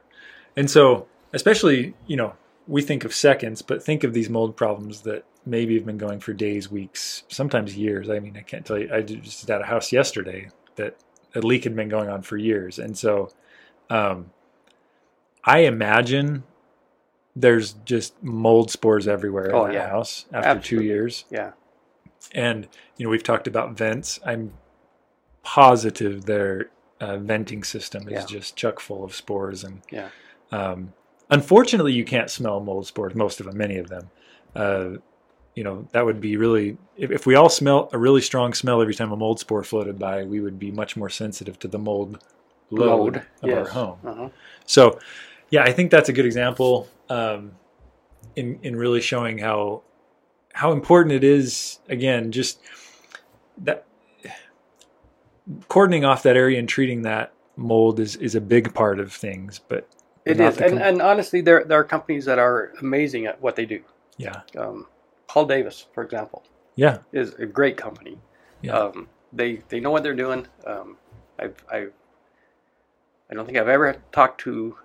And 0.55 0.69
so, 0.69 1.07
especially, 1.33 1.93
you 2.07 2.15
know, 2.17 2.33
we 2.67 2.81
think 2.81 3.05
of 3.05 3.13
seconds, 3.13 3.61
but 3.61 3.83
think 3.83 4.03
of 4.03 4.13
these 4.13 4.29
mold 4.29 4.55
problems 4.55 5.01
that 5.01 5.23
maybe 5.45 5.75
have 5.75 5.85
been 5.85 5.97
going 5.97 6.19
for 6.19 6.33
days, 6.33 6.69
weeks, 6.69 7.23
sometimes 7.29 7.77
years. 7.77 8.09
I 8.09 8.19
mean, 8.19 8.35
I 8.37 8.41
can't 8.41 8.65
tell 8.65 8.77
you. 8.77 8.89
I 8.93 9.01
just 9.01 9.49
at 9.49 9.61
a 9.61 9.65
house 9.65 9.91
yesterday 9.91 10.49
that 10.75 10.97
a 11.35 11.39
leak 11.39 11.63
had 11.63 11.75
been 11.75 11.89
going 11.89 12.09
on 12.09 12.21
for 12.21 12.37
years. 12.37 12.79
And 12.79 12.97
so 12.97 13.29
Um, 13.89 14.31
I 15.43 15.59
imagine 15.59 16.43
there's 17.39 17.73
just 17.85 18.21
mold 18.23 18.71
spores 18.71 19.07
everywhere 19.07 19.55
Oh, 19.55 19.65
in 19.65 19.71
the 19.71 19.77
yeah. 19.77 19.89
house 19.89 20.25
after 20.33 20.49
Absolutely. 20.49 20.87
two 20.87 20.91
years. 20.93 21.25
Yeah. 21.29 21.51
And 22.33 22.67
you 22.97 23.05
know, 23.05 23.09
we've 23.11 23.23
talked 23.23 23.47
about 23.47 23.77
vents. 23.77 24.19
I'm 24.25 24.53
positive 25.43 26.25
their 26.25 26.69
uh, 26.99 27.17
venting 27.17 27.63
system 27.63 28.07
is 28.07 28.13
Yeah. 28.13 28.25
just 28.25 28.55
chock 28.55 28.79
full 28.79 29.03
of 29.03 29.13
spores, 29.13 29.63
and 29.63 29.81
Yeah. 29.91 30.09
um, 30.51 30.93
unfortunately, 31.29 31.93
you 31.93 32.03
can't 32.03 32.29
smell 32.29 32.59
mold 32.59 32.87
spores. 32.87 33.13
Most 33.15 33.39
of 33.39 33.45
them, 33.45 33.57
many 33.57 33.77
of 33.77 33.87
them. 33.89 34.09
Uh, 34.55 34.89
you 35.55 35.63
know, 35.63 35.87
that 35.91 36.05
would 36.05 36.19
be 36.19 36.37
really. 36.37 36.77
If, 36.97 37.11
if 37.11 37.25
we 37.27 37.35
all 37.35 37.49
smell 37.49 37.89
a 37.93 37.97
really 37.97 38.21
strong 38.21 38.53
smell 38.53 38.81
every 38.81 38.95
time 38.95 39.11
a 39.11 39.15
mold 39.15 39.39
spore 39.39 39.63
floated 39.63 39.97
by, 39.99 40.23
we 40.23 40.39
would 40.39 40.57
be 40.59 40.71
much 40.71 40.97
more 40.97 41.09
sensitive 41.09 41.59
to 41.59 41.67
the 41.67 41.79
mold 41.79 42.23
load 42.71 43.23
Load, 43.41 43.51
of 43.53 43.57
our 43.57 43.69
home. 43.69 43.99
Uh-huh. 44.05 44.29
So, 44.65 44.99
yeah, 45.49 45.63
I 45.63 45.71
think 45.71 45.91
that's 45.91 46.09
a 46.09 46.13
good 46.13 46.25
example 46.25 46.87
um, 47.09 47.51
in 48.35 48.59
in 48.63 48.75
really 48.75 49.01
showing 49.01 49.37
how 49.37 49.83
how 50.53 50.71
important 50.71 51.13
it 51.13 51.23
is. 51.23 51.79
Again, 51.89 52.31
just 52.31 52.59
that 53.59 53.85
cordoning 55.67 56.05
off 56.05 56.23
that 56.23 56.35
area 56.35 56.59
and 56.59 56.67
treating 56.67 57.03
that 57.03 57.33
mold 57.55 57.99
is 57.99 58.15
is 58.17 58.35
a 58.35 58.41
big 58.41 58.73
part 58.73 58.99
of 58.99 59.13
things. 59.13 59.59
But 59.67 59.87
it 60.25 60.39
is, 60.39 60.57
and, 60.57 60.73
com- 60.73 60.81
and 60.81 61.01
honestly, 61.01 61.41
there 61.41 61.63
there 61.63 61.79
are 61.79 61.83
companies 61.83 62.25
that 62.25 62.39
are 62.39 62.73
amazing 62.81 63.25
at 63.25 63.41
what 63.41 63.55
they 63.55 63.65
do. 63.65 63.81
yeah, 64.17 64.41
Um, 64.57 64.87
Paul 65.27 65.45
Davis, 65.45 65.85
for 65.93 66.03
example, 66.03 66.43
yeah, 66.75 66.99
is 67.11 67.33
a 67.35 67.45
great 67.45 67.77
company. 67.77 68.17
Yeah. 68.61 68.73
Um, 68.73 69.07
they 69.31 69.61
they 69.69 69.79
know 69.79 69.91
what 69.91 70.03
they're 70.03 70.15
doing. 70.15 70.47
Um, 70.65 70.97
I've, 71.39 71.63
I've 71.71 71.93
I 73.29 73.33
don't 73.33 73.45
think 73.45 73.57
I've 73.57 73.67
ever 73.67 73.95
talked 74.11 74.41
to 74.41 74.75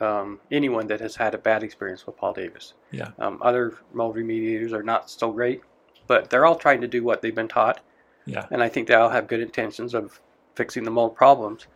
um, 0.00 0.40
anyone 0.50 0.86
that 0.88 1.00
has 1.00 1.16
had 1.16 1.34
a 1.34 1.38
bad 1.38 1.62
experience 1.62 2.06
with 2.06 2.16
Paul 2.16 2.32
Davis. 2.32 2.74
Yeah. 2.90 3.10
Um, 3.18 3.40
other 3.42 3.78
mold 3.92 4.16
remediators 4.16 4.72
are 4.72 4.82
not 4.82 5.10
so 5.10 5.32
great, 5.32 5.62
but 6.06 6.30
they're 6.30 6.46
all 6.46 6.56
trying 6.56 6.80
to 6.82 6.88
do 6.88 7.02
what 7.02 7.22
they've 7.22 7.34
been 7.34 7.48
taught, 7.48 7.80
yeah, 8.26 8.46
and 8.50 8.62
I 8.62 8.68
think 8.68 8.88
they 8.88 8.94
all 8.94 9.10
have 9.10 9.28
good 9.28 9.40
intentions 9.40 9.94
of 9.94 10.20
fixing 10.54 10.84
the 10.84 10.90
mold 10.90 11.14
problems. 11.14 11.66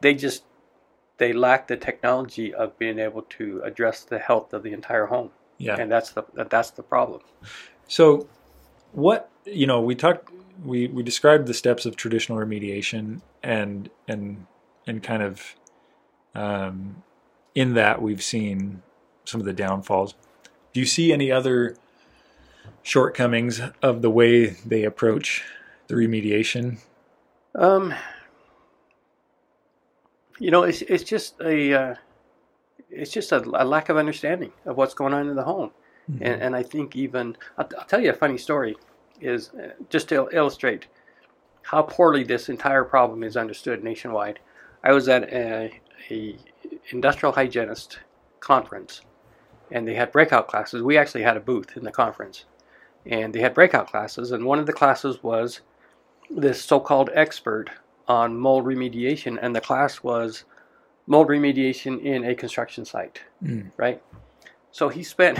They 0.00 0.14
just 0.14 0.44
they 1.18 1.32
lack 1.32 1.68
the 1.68 1.76
technology 1.76 2.52
of 2.52 2.78
being 2.78 2.98
able 2.98 3.22
to 3.22 3.60
address 3.64 4.02
the 4.02 4.18
health 4.18 4.52
of 4.52 4.62
the 4.62 4.72
entire 4.72 5.06
home, 5.06 5.30
yeah. 5.58 5.76
and 5.78 5.90
that's 5.90 6.10
the 6.10 6.24
that's 6.34 6.70
the 6.70 6.82
problem. 6.82 7.22
So, 7.88 8.28
what 8.92 9.30
you 9.44 9.66
know, 9.66 9.80
we 9.80 9.94
talked, 9.94 10.30
we 10.64 10.88
we 10.88 11.02
described 11.02 11.46
the 11.46 11.54
steps 11.54 11.86
of 11.86 11.96
traditional 11.96 12.38
remediation, 12.38 13.20
and 13.42 13.90
and 14.08 14.46
and 14.86 15.02
kind 15.02 15.22
of 15.22 15.56
um, 16.34 17.02
in 17.54 17.74
that 17.74 18.02
we've 18.02 18.22
seen 18.22 18.82
some 19.24 19.40
of 19.40 19.46
the 19.46 19.52
downfalls. 19.52 20.14
Do 20.72 20.80
you 20.80 20.86
see 20.86 21.12
any 21.12 21.30
other 21.30 21.76
shortcomings 22.82 23.60
of 23.82 24.02
the 24.02 24.10
way 24.10 24.46
they 24.46 24.84
approach 24.84 25.44
the 25.86 25.94
remediation? 25.94 26.78
Um, 27.54 27.94
you 30.38 30.50
know, 30.50 30.64
it's 30.64 30.82
it's 30.82 31.04
just 31.04 31.40
a 31.40 31.72
uh, 31.72 31.94
it's 32.90 33.12
just 33.12 33.32
a, 33.32 33.38
a 33.38 33.64
lack 33.64 33.88
of 33.88 33.96
understanding 33.96 34.52
of 34.66 34.76
what's 34.76 34.94
going 34.94 35.14
on 35.14 35.28
in 35.28 35.36
the 35.36 35.44
home, 35.44 35.70
and 36.20 36.42
and 36.42 36.56
I 36.56 36.62
think 36.62 36.96
even 36.96 37.36
I'll, 37.56 37.68
I'll 37.78 37.86
tell 37.86 38.00
you 38.00 38.10
a 38.10 38.14
funny 38.14 38.38
story 38.38 38.76
is 39.20 39.50
uh, 39.50 39.70
just 39.88 40.08
to 40.08 40.28
illustrate 40.32 40.86
how 41.62 41.82
poorly 41.82 42.24
this 42.24 42.48
entire 42.48 42.84
problem 42.84 43.22
is 43.22 43.36
understood 43.36 43.82
nationwide. 43.82 44.38
I 44.82 44.92
was 44.92 45.08
at 45.08 45.22
a, 45.32 45.80
a 46.10 46.36
industrial 46.90 47.32
hygienist 47.32 47.98
conference, 48.40 49.02
and 49.70 49.86
they 49.86 49.94
had 49.94 50.12
breakout 50.12 50.48
classes. 50.48 50.82
We 50.82 50.98
actually 50.98 51.22
had 51.22 51.36
a 51.36 51.40
booth 51.40 51.76
in 51.76 51.84
the 51.84 51.92
conference, 51.92 52.44
and 53.06 53.32
they 53.34 53.40
had 53.40 53.54
breakout 53.54 53.88
classes, 53.88 54.32
and 54.32 54.44
one 54.44 54.58
of 54.58 54.66
the 54.66 54.72
classes 54.72 55.22
was 55.22 55.60
this 56.30 56.62
so-called 56.62 57.10
expert 57.14 57.70
on 58.08 58.36
mold 58.36 58.64
remediation, 58.64 59.38
and 59.40 59.54
the 59.54 59.60
class 59.60 60.02
was 60.02 60.44
mold 61.06 61.28
remediation 61.28 62.02
in 62.02 62.24
a 62.24 62.34
construction 62.34 62.84
site, 62.84 63.20
Mm. 63.42 63.70
right? 63.76 64.02
So 64.70 64.88
he 64.88 65.02
spent 65.02 65.38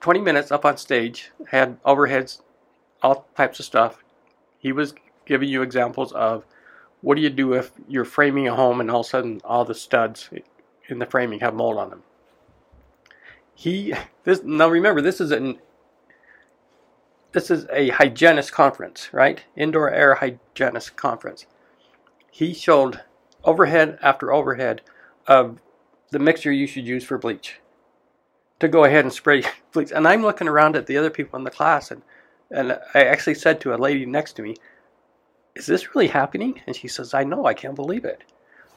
20 0.00 0.20
minutes 0.20 0.50
up 0.50 0.64
on 0.64 0.76
stage, 0.76 1.30
had 1.48 1.82
overheads, 1.84 2.40
all 3.02 3.26
types 3.36 3.58
of 3.58 3.64
stuff. 3.66 4.02
He 4.58 4.72
was 4.72 4.94
giving 5.26 5.48
you 5.48 5.62
examples 5.62 6.12
of 6.12 6.44
what 7.02 7.16
do 7.16 7.22
you 7.22 7.30
do 7.30 7.52
if 7.52 7.72
you're 7.88 8.04
framing 8.04 8.48
a 8.48 8.54
home 8.54 8.80
and 8.80 8.90
all 8.90 9.00
of 9.00 9.06
a 9.06 9.08
sudden 9.08 9.40
all 9.44 9.64
the 9.64 9.74
studs 9.74 10.30
in 10.88 10.98
the 10.98 11.06
framing 11.06 11.40
have 11.40 11.54
mold 11.54 11.76
on 11.76 11.90
them. 11.90 12.02
He 13.54 13.94
this 14.24 14.42
now 14.42 14.68
remember 14.68 15.00
this 15.00 15.20
is 15.20 15.30
an 15.30 15.58
this 17.32 17.50
is 17.50 17.66
a 17.72 17.88
hygienist 17.90 18.52
conference, 18.52 19.08
right? 19.12 19.42
Indoor 19.56 19.90
air 19.90 20.16
hygienist 20.16 20.96
conference. 20.96 21.46
He 22.30 22.54
showed 22.54 23.00
overhead 23.44 23.98
after 24.02 24.32
overhead 24.32 24.82
of 25.26 25.60
the 26.10 26.18
mixture 26.18 26.52
you 26.52 26.66
should 26.66 26.86
use 26.86 27.04
for 27.04 27.18
bleach 27.18 27.60
to 28.60 28.68
go 28.68 28.84
ahead 28.84 29.04
and 29.04 29.12
spray 29.12 29.42
bleach. 29.72 29.92
And 29.92 30.06
I'm 30.06 30.22
looking 30.22 30.48
around 30.48 30.76
at 30.76 30.86
the 30.86 30.96
other 30.96 31.10
people 31.10 31.38
in 31.38 31.44
the 31.44 31.50
class, 31.50 31.90
and, 31.90 32.02
and 32.50 32.78
I 32.94 33.04
actually 33.04 33.34
said 33.34 33.60
to 33.62 33.74
a 33.74 33.76
lady 33.76 34.06
next 34.06 34.34
to 34.34 34.42
me, 34.42 34.56
Is 35.54 35.66
this 35.66 35.94
really 35.94 36.08
happening? 36.08 36.60
And 36.66 36.74
she 36.74 36.88
says, 36.88 37.14
I 37.14 37.24
know, 37.24 37.44
I 37.46 37.54
can't 37.54 37.74
believe 37.74 38.04
it. 38.04 38.22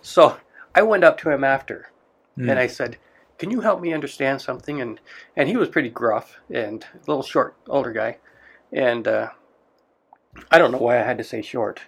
So 0.02 0.38
I 0.74 0.82
went 0.82 1.04
up 1.04 1.18
to 1.20 1.30
him 1.30 1.44
after 1.44 1.90
Mm. 2.38 2.50
and 2.52 2.60
I 2.60 2.68
said, 2.68 2.98
"Can 3.38 3.50
you 3.50 3.62
help 3.62 3.80
me 3.80 3.94
understand 3.94 4.42
something?" 4.42 4.82
And 4.82 5.00
and 5.38 5.48
he 5.48 5.56
was 5.56 5.70
pretty 5.70 5.90
gruff 5.90 6.42
and 6.54 6.84
a 6.94 6.98
little 7.08 7.24
short, 7.24 7.56
older 7.70 7.94
guy, 7.94 8.18
and 8.74 9.08
uh, 9.08 9.30
I 10.52 10.58
don't 10.58 10.74
know 10.74 10.78
why 10.80 11.00
I 11.00 11.04
had 11.04 11.18
to 11.18 11.24
say 11.24 11.42
short 11.42 11.80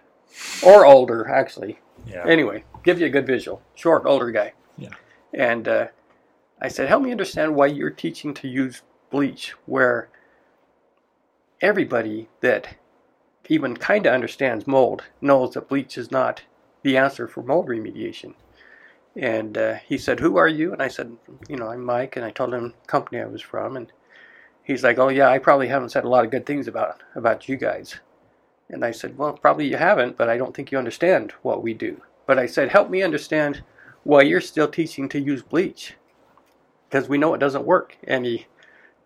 or 0.65 0.85
older 0.85 1.27
actually. 1.29 1.81
Yeah, 2.05 2.23
Anyway, 2.25 2.63
give 2.83 2.97
you 2.97 3.07
a 3.07 3.09
good 3.09 3.27
visual. 3.27 3.61
Short, 3.75 4.03
older 4.05 4.31
guy. 4.31 4.53
Yeah. 4.77 4.91
And 5.33 5.67
uh, 5.67 5.87
I 6.61 6.69
said, 6.69 6.87
"Help 6.87 7.03
me 7.03 7.11
understand 7.11 7.53
why 7.55 7.65
you're 7.65 7.89
teaching 7.89 8.33
to 8.35 8.47
use 8.47 8.83
bleach, 9.11 9.53
where 9.65 10.07
everybody 11.61 12.29
that 12.41 12.75
even 13.49 13.75
kind 13.75 14.05
of 14.05 14.13
understands 14.13 14.67
mold 14.67 15.03
knows 15.21 15.53
that 15.53 15.69
bleach 15.69 15.97
is 15.97 16.11
not 16.11 16.43
the 16.83 16.97
answer 16.97 17.27
for 17.27 17.43
mold 17.43 17.67
remediation." 17.67 18.33
And 19.15 19.57
uh, 19.57 19.75
he 19.85 19.97
said, 19.97 20.19
"Who 20.19 20.37
are 20.37 20.47
you?" 20.47 20.73
And 20.73 20.81
I 20.81 20.87
said, 20.89 21.17
"You 21.49 21.55
know, 21.55 21.69
I'm 21.69 21.83
Mike." 21.83 22.15
And 22.15 22.25
I 22.25 22.29
told 22.31 22.53
him 22.53 22.73
the 22.81 22.87
company 22.87 23.19
I 23.19 23.25
was 23.25 23.41
from, 23.41 23.75
and 23.75 23.91
he's 24.63 24.83
like, 24.83 24.99
"Oh 24.99 25.09
yeah, 25.09 25.29
I 25.29 25.39
probably 25.39 25.67
haven't 25.67 25.89
said 25.89 26.03
a 26.03 26.09
lot 26.09 26.25
of 26.25 26.31
good 26.31 26.45
things 26.45 26.67
about 26.67 27.01
about 27.15 27.49
you 27.49 27.57
guys." 27.57 27.99
And 28.69 28.85
I 28.85 28.91
said, 28.91 29.17
"Well, 29.17 29.33
probably 29.33 29.67
you 29.67 29.77
haven't, 29.77 30.17
but 30.17 30.29
I 30.29 30.37
don't 30.37 30.55
think 30.55 30.71
you 30.71 30.77
understand 30.77 31.31
what 31.41 31.63
we 31.63 31.73
do." 31.73 32.01
But 32.25 32.37
I 32.37 32.45
said, 32.45 32.69
"Help 32.69 32.89
me 32.89 33.01
understand 33.01 33.63
why 34.03 34.21
you're 34.21 34.41
still 34.41 34.67
teaching 34.67 35.09
to 35.09 35.19
use 35.19 35.41
bleach, 35.41 35.95
because 36.89 37.09
we 37.09 37.17
know 37.17 37.33
it 37.33 37.39
doesn't 37.39 37.65
work." 37.65 37.97
And 38.03 38.25
he 38.25 38.45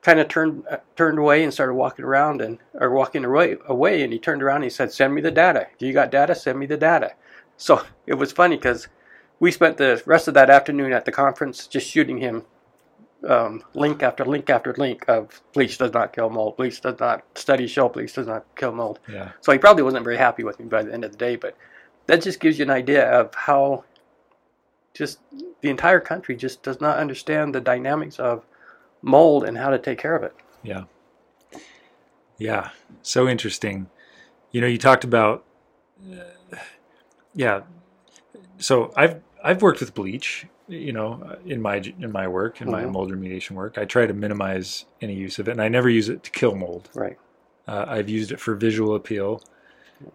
kind 0.01 0.19
of 0.19 0.27
turned 0.27 0.63
uh, 0.69 0.77
turned 0.95 1.19
away 1.19 1.43
and 1.43 1.53
started 1.53 1.73
walking 1.73 2.05
around 2.05 2.41
and 2.41 2.59
or 2.73 2.91
walking 2.91 3.23
away 3.25 3.57
away. 3.67 4.03
And 4.03 4.11
he 4.11 4.19
turned 4.19 4.41
around 4.43 4.57
and 4.57 4.65
he 4.65 4.69
said, 4.69 4.91
"Send 4.91 5.13
me 5.13 5.21
the 5.21 5.31
data. 5.31 5.67
If 5.73 5.81
you 5.81 5.93
got 5.93 6.11
data, 6.11 6.35
send 6.35 6.59
me 6.59 6.65
the 6.65 6.77
data." 6.77 7.13
So 7.57 7.83
it 8.07 8.15
was 8.15 8.31
funny 8.31 8.55
because 8.57 8.87
we 9.39 9.51
spent 9.51 9.77
the 9.77 10.01
rest 10.05 10.27
of 10.27 10.33
that 10.33 10.49
afternoon 10.49 10.93
at 10.93 11.05
the 11.05 11.11
conference 11.11 11.67
just 11.67 11.87
shooting 11.87 12.17
him 12.17 12.43
um, 13.27 13.63
link 13.73 14.01
after 14.01 14.25
link 14.25 14.49
after 14.49 14.73
link 14.73 15.05
of 15.07 15.41
bleach 15.53 15.77
does 15.77 15.93
not 15.93 16.13
kill 16.13 16.29
mold. 16.29 16.57
Bleach 16.57 16.81
does 16.81 16.99
not 16.99 17.23
study 17.35 17.67
show 17.67 17.89
bleach 17.89 18.13
does 18.13 18.27
not 18.27 18.45
kill 18.55 18.71
mold. 18.71 18.99
yeah, 19.07 19.31
So 19.41 19.51
he 19.51 19.57
probably 19.57 19.83
wasn't 19.83 20.03
very 20.03 20.17
happy 20.17 20.43
with 20.43 20.59
me 20.59 20.65
by 20.65 20.83
the 20.83 20.93
end 20.93 21.03
of 21.03 21.11
the 21.11 21.17
day, 21.17 21.35
but 21.35 21.55
that 22.07 22.21
just 22.21 22.39
gives 22.39 22.57
you 22.57 22.63
an 22.65 22.71
idea 22.71 23.07
of 23.11 23.33
how 23.33 23.83
just 24.93 25.19
the 25.61 25.69
entire 25.69 25.99
country 25.99 26.35
just 26.35 26.63
does 26.63 26.81
not 26.81 26.97
understand 26.97 27.53
the 27.55 27.61
dynamics 27.61 28.19
of 28.19 28.43
mold 29.01 29.43
and 29.43 29.57
how 29.57 29.69
to 29.69 29.79
take 29.79 29.97
care 29.99 30.15
of 30.15 30.23
it. 30.23 30.33
yeah, 30.63 30.83
yeah. 32.37 32.69
So 33.01 33.27
interesting. 33.27 33.89
You 34.51 34.61
know, 34.61 34.67
you 34.67 34.77
talked 34.77 35.03
about, 35.03 35.43
uh, 36.11 36.57
yeah. 37.33 37.61
So 38.57 38.91
I've 38.95 39.21
I've 39.43 39.61
worked 39.61 39.79
with 39.79 39.93
bleach. 39.93 40.45
You 40.67 40.93
know, 40.93 41.37
in 41.45 41.61
my 41.61 41.77
in 41.77 42.11
my 42.11 42.27
work, 42.27 42.61
in 42.61 42.69
my 42.71 42.83
Mhm. 42.83 42.91
mold 42.93 43.11
remediation 43.11 43.51
work, 43.51 43.77
I 43.77 43.85
try 43.85 44.05
to 44.05 44.13
minimize 44.13 44.85
any 45.01 45.13
use 45.15 45.37
of 45.39 45.47
it, 45.49 45.51
and 45.51 45.61
I 45.61 45.67
never 45.67 45.89
use 45.89 46.07
it 46.07 46.23
to 46.23 46.31
kill 46.31 46.55
mold. 46.55 46.89
Right. 46.93 47.17
Uh, 47.67 47.85
I've 47.87 48.07
used 48.09 48.31
it 48.31 48.39
for 48.39 48.55
visual 48.55 48.95
appeal, 48.95 49.41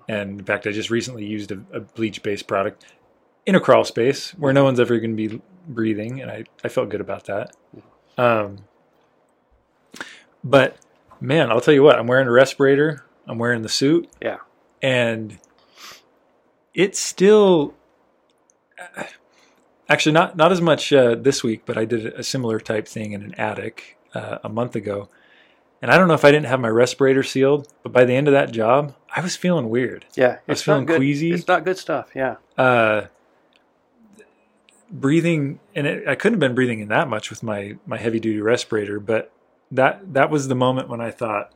and 0.09 0.40
in 0.40 0.44
fact, 0.46 0.66
I 0.66 0.70
just 0.72 0.88
recently 0.90 1.27
used 1.27 1.53
a, 1.53 1.61
a 1.72 1.81
bleach-based 1.81 2.46
product 2.46 2.87
in 3.44 3.55
a 3.55 3.61
crawl 3.61 3.85
space 3.85 4.31
where 4.33 4.53
no 4.53 4.64
one's 4.64 4.81
ever 4.81 4.99
going 4.99 5.16
to 5.16 5.29
be 5.29 5.42
breathing, 5.68 6.20
and 6.22 6.31
I, 6.31 6.44
I 6.64 6.68
felt 6.68 6.88
good 6.88 7.01
about 7.03 7.25
that. 7.27 7.55
Um, 8.18 8.64
but 10.50 10.76
man, 11.20 11.50
I'll 11.50 11.61
tell 11.61 11.74
you 11.74 11.82
what, 11.82 11.98
I'm 11.98 12.06
wearing 12.06 12.28
a 12.28 12.30
respirator, 12.30 13.04
I'm 13.26 13.38
wearing 13.38 13.62
the 13.62 13.68
suit, 13.68 14.09
Yeah. 14.20 14.38
and 14.82 15.38
it's 16.74 16.98
still 17.00 17.74
actually 19.88 20.12
not 20.12 20.37
not 20.37 20.52
as 20.52 20.61
much 20.61 20.92
uh, 20.92 21.14
this 21.14 21.42
week, 21.42 21.62
but 21.66 21.76
I 21.78 21.85
did 21.85 22.06
a 22.06 22.22
similar 22.22 22.61
type 22.61 22.87
thing 22.87 23.12
in 23.12 23.22
an 23.22 23.35
attic 23.35 23.96
uh, 24.14 24.38
a 24.44 24.48
month 24.48 24.76
ago. 24.76 25.09
And 25.82 25.90
I 25.90 25.98
don't 25.98 26.09
know 26.09 26.14
if 26.14 26.24
I 26.24 26.30
didn't 26.30 26.46
have 26.46 26.61
my 26.61 26.68
respirator 26.68 27.22
sealed, 27.22 27.68
but 27.82 27.92
by 27.92 28.04
the 28.04 28.14
end 28.14 28.28
of 28.28 28.32
that 28.32 28.50
job, 28.50 28.94
I 29.14 29.20
was 29.20 29.37
feeling 29.37 29.68
weird. 29.68 30.06
Yeah, 30.14 30.38
I 30.48 30.52
was 30.52 30.62
feeling 30.62 30.87
queasy. 30.87 31.32
It's 31.32 31.46
not 31.48 31.64
good 31.64 31.76
stuff. 31.78 32.11
Yeah, 32.14 32.37
Uh, 32.56 33.06
breathing, 34.90 35.61
and 35.74 35.87
it, 35.87 36.09
I 36.09 36.14
couldn't 36.14 36.35
have 36.35 36.40
been 36.40 36.54
breathing 36.54 36.80
in 36.80 36.88
that 36.88 37.09
much 37.09 37.30
with 37.30 37.42
my 37.42 37.76
my 37.87 37.96
heavy 37.98 38.20
duty 38.20 38.40
respirator, 38.40 39.00
but 39.00 39.30
that 39.72 40.14
that 40.14 40.31
was 40.31 40.48
the 40.48 40.55
moment 40.55 40.88
when 40.88 41.00
I 41.00 41.11
thought 41.11 41.52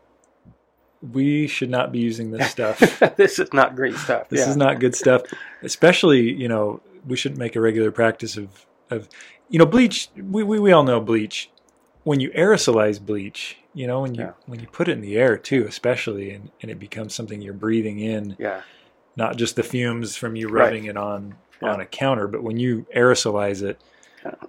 we 1.12 1.46
should 1.46 1.70
not 1.70 1.92
be 1.92 1.98
using 1.98 2.30
this 2.30 2.50
stuff. 2.56 2.78
this 3.16 3.38
is 3.38 3.52
not 3.52 3.74
great 3.76 3.94
stuff. 3.96 4.28
This 4.28 4.40
yeah. 4.40 4.50
is 4.50 4.56
not 4.56 4.80
good 4.80 4.94
stuff. 4.94 5.22
Especially, 5.62 6.32
you 6.32 6.48
know, 6.48 6.80
we 7.06 7.16
shouldn't 7.16 7.38
make 7.38 7.56
a 7.56 7.60
regular 7.60 7.90
practice 7.90 8.36
of, 8.36 8.66
of 8.90 9.08
you 9.48 9.58
know, 9.58 9.66
bleach. 9.66 10.08
We, 10.16 10.42
we, 10.42 10.58
we 10.58 10.72
all 10.72 10.82
know 10.82 11.00
bleach. 11.00 11.50
When 12.02 12.20
you 12.20 12.30
aerosolize 12.30 13.00
bleach, 13.04 13.58
you 13.74 13.86
know, 13.86 14.02
when 14.02 14.14
you 14.14 14.24
Yeah. 14.24 14.32
when 14.46 14.60
you 14.60 14.66
put 14.66 14.88
it 14.88 14.92
in 14.92 15.00
the 15.00 15.16
air 15.16 15.36
too, 15.38 15.64
especially, 15.68 16.30
and, 16.30 16.50
and 16.60 16.70
it 16.70 16.78
becomes 16.78 17.14
something 17.14 17.40
you're 17.40 17.52
breathing 17.54 18.00
in, 18.00 18.36
Yeah, 18.38 18.62
not 19.16 19.36
just 19.36 19.56
the 19.56 19.62
fumes 19.62 20.16
from 20.16 20.34
you 20.36 20.48
Right. 20.48 20.64
rubbing 20.64 20.84
it 20.86 20.96
on 20.96 21.36
Yeah. 21.62 21.72
on 21.74 21.80
a 21.80 21.86
counter, 21.86 22.26
but 22.26 22.42
when 22.42 22.56
you 22.58 22.86
aerosolize 22.96 23.62
it, 23.62 23.80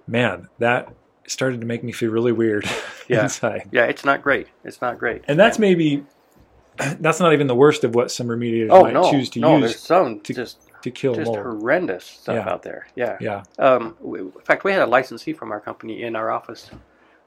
man, 0.06 0.48
that 0.58 0.92
started 1.32 1.60
to 1.60 1.66
make 1.66 1.82
me 1.82 1.92
feel 1.92 2.10
really 2.10 2.32
weird 2.32 2.68
Yeah. 3.08 3.24
inside. 3.24 3.68
yeah, 3.72 3.84
it's 3.84 4.04
not 4.04 4.22
great. 4.22 4.48
It's 4.64 4.80
not 4.80 4.98
great. 4.98 5.22
And 5.28 5.38
that's 5.38 5.58
maybe 5.58 6.04
that's 7.00 7.20
not 7.20 7.32
even 7.32 7.46
the 7.46 7.54
worst 7.54 7.84
of 7.84 7.94
what 7.94 8.10
some 8.10 8.28
remediators 8.28 8.68
Oh 8.70 8.82
might 8.82 8.92
no, 8.94 9.10
choose 9.10 9.28
to 9.30 9.40
no, 9.40 9.56
use 9.56 9.70
there's 9.72 9.80
some 9.80 10.20
to 10.20 10.34
just 10.34 10.58
to 10.82 10.90
kill 10.90 11.14
just 11.14 11.26
mold. 11.26 11.38
horrendous 11.38 12.04
stuff 12.04 12.36
Yeah. 12.46 12.52
out 12.52 12.62
there. 12.62 12.86
Yeah. 12.96 13.16
Yeah. 13.20 13.42
Um, 13.58 13.96
w- 14.02 14.32
in 14.34 14.42
fact, 14.44 14.64
we 14.64 14.72
had 14.72 14.82
a 14.82 14.86
licensee 14.86 15.32
from 15.32 15.52
our 15.52 15.60
company 15.60 16.02
in 16.02 16.16
our 16.16 16.30
office 16.30 16.70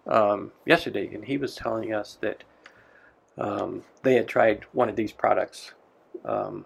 um, 0.08 0.52
yesterday, 0.65 1.13
and 1.13 1.24
he 1.26 1.38
was 1.38 1.56
telling 1.56 1.94
us 1.94 2.18
that 2.22 2.44
um, 3.38 3.84
they 4.04 4.15
had 4.15 4.28
tried 4.28 4.63
one 4.74 4.89
of 4.89 4.96
these 4.96 5.12
products 5.12 5.72
um, 6.26 6.65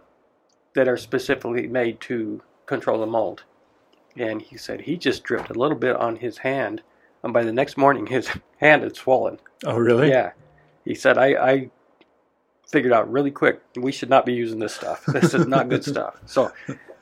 that 0.73 0.87
are 0.87 0.97
specifically 0.97 1.67
made 1.67 1.99
to 2.01 2.41
control 2.65 2.99
the 2.99 3.05
mold. 3.05 3.43
And 4.15 4.41
he 4.41 4.57
said 4.57 4.81
he 4.81 4.97
just 4.97 5.23
dripped 5.23 5.49
a 5.49 5.53
little 5.59 5.77
bit 5.77 5.95
on 5.95 6.17
his 6.17 6.39
hand, 6.39 6.81
and 7.23 7.33
by 7.33 7.43
the 7.43 7.51
next 7.53 7.77
morning, 7.77 8.05
his 8.05 8.29
hand 8.57 8.83
had 8.83 8.95
swollen. 8.95 9.39
Oh, 9.65 9.77
really? 9.77 10.09
Yeah. 10.09 10.31
He 10.85 10.95
said, 10.95 11.17
I, 11.17 11.27
I 11.35 11.69
figured 12.67 12.93
out 12.93 13.11
really 13.11 13.31
quick 13.31 13.61
we 13.75 13.91
should 13.91 14.09
not 14.09 14.25
be 14.25 14.33
using 14.33 14.59
this 14.59 14.73
stuff. 14.75 15.05
This 15.07 15.33
is 15.33 15.47
not 15.47 15.69
good 15.69 15.83
stuff. 15.93 16.19
So, 16.25 16.51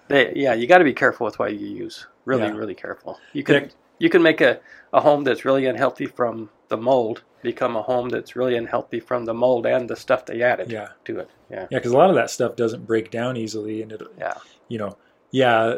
they, 0.08 0.34
yeah, 0.36 0.53
you 0.53 0.67
got 0.67 0.77
to 0.80 0.84
be 0.84 0.93
careful 0.93 1.25
with 1.25 1.38
what 1.39 1.53
you 1.58 1.67
use. 1.67 2.08
Really, 2.25 2.43
Yeah. 2.43 2.56
really 2.56 2.75
careful. 2.75 3.19
You 3.34 3.43
can 3.43 3.56
Yeah. 3.63 3.67
you 3.99 4.10
can 4.10 4.21
make 4.21 4.41
a, 4.41 4.60
a 4.93 5.01
home 5.01 5.23
that's 5.23 5.43
really 5.45 5.65
unhealthy 5.65 6.06
from 6.06 6.49
the 6.69 6.77
mold 6.77 7.23
become 7.41 7.75
a 7.75 7.82
home 7.82 8.10
that's 8.10 8.36
really 8.36 8.56
unhealthy 8.58 8.99
from 8.99 9.25
the 9.25 9.34
mold 9.34 9.65
and 9.65 9.89
the 9.89 9.95
stuff 9.95 10.25
they 10.25 10.41
added 10.41 10.71
Yeah. 10.71 10.89
to 11.06 11.19
it. 11.19 11.30
Yeah. 11.49 11.67
Yeah, 11.69 11.77
because 11.80 11.91
a 11.93 11.97
lot 11.97 12.10
of 12.10 12.15
that 12.15 12.30
stuff 12.30 12.56
doesn't 12.56 12.86
break 12.86 13.12
down 13.12 13.38
easily, 13.38 13.82
and 13.82 13.91
it, 13.91 14.01
Yeah. 14.17 14.34
you 14.67 14.77
know, 14.77 14.97
yeah, 15.32 15.75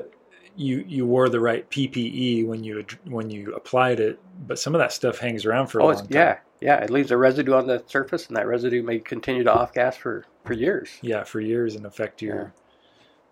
you 0.59 0.83
you 0.87 1.05
wore 1.05 1.29
the 1.29 1.39
right 1.39 1.69
PPE 1.69 2.45
when 2.45 2.63
you 2.63 2.85
when 3.05 3.29
you 3.29 3.53
applied 3.55 3.99
it, 3.99 4.19
but 4.45 4.59
some 4.59 4.75
of 4.75 4.79
that 4.79 4.91
stuff 4.91 5.17
hangs 5.19 5.45
around 5.45 5.67
for 5.67 5.79
a 5.79 5.83
Oh, 5.83 5.87
long 5.87 5.95
time. 5.97 6.07
yeah. 6.11 6.37
Yeah. 6.59 6.83
It 6.83 6.89
leaves 6.89 7.11
a 7.11 7.17
residue 7.17 7.53
on 7.53 7.65
the 7.67 7.81
surface, 7.87 8.27
and 8.27 8.35
that 8.35 8.45
residue 8.47 8.83
may 8.83 8.99
continue 8.99 9.43
to 9.45 9.53
off 9.53 9.73
gas 9.73 9.95
for, 9.95 10.25
for 10.43 10.53
years. 10.53 10.89
yeah, 11.01 11.23
for 11.23 11.39
years 11.39 11.75
and 11.75 11.85
affect 11.85 12.21
your, 12.21 12.51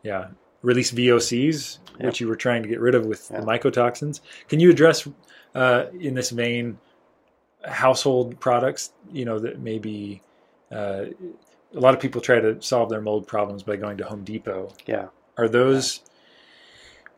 yeah, 0.04 0.28
release 0.62 0.92
VOCs, 0.94 1.80
which 2.00 2.22
you 2.22 2.28
were 2.30 2.38
trying 2.38 2.64
to 2.64 2.70
get 2.70 2.80
rid 2.80 2.96
of 2.96 3.06
with 3.06 3.30
Yeah. 3.30 3.42
the 3.42 3.46
mycotoxins. 3.46 4.22
Can 4.48 4.62
you 4.62 4.70
address 4.70 5.06
uh, 5.54 5.88
in 6.00 6.14
this 6.14 6.30
vein 6.30 6.78
household 7.66 8.40
products? 8.40 8.94
You 9.12 9.26
know 9.26 9.40
that 9.40 9.60
maybe 9.60 10.22
uh, 10.72 11.06
a 11.76 11.80
lot 11.80 11.94
of 11.94 12.00
people 12.00 12.22
try 12.22 12.40
to 12.40 12.62
solve 12.62 12.90
their 12.90 13.02
mold 13.02 13.28
problems 13.28 13.64
by 13.64 13.76
going 13.76 13.98
to 13.98 14.06
Home 14.06 14.24
Depot. 14.24 14.72
Yeah. 14.86 15.08
Are 15.38 15.48
those 15.50 16.02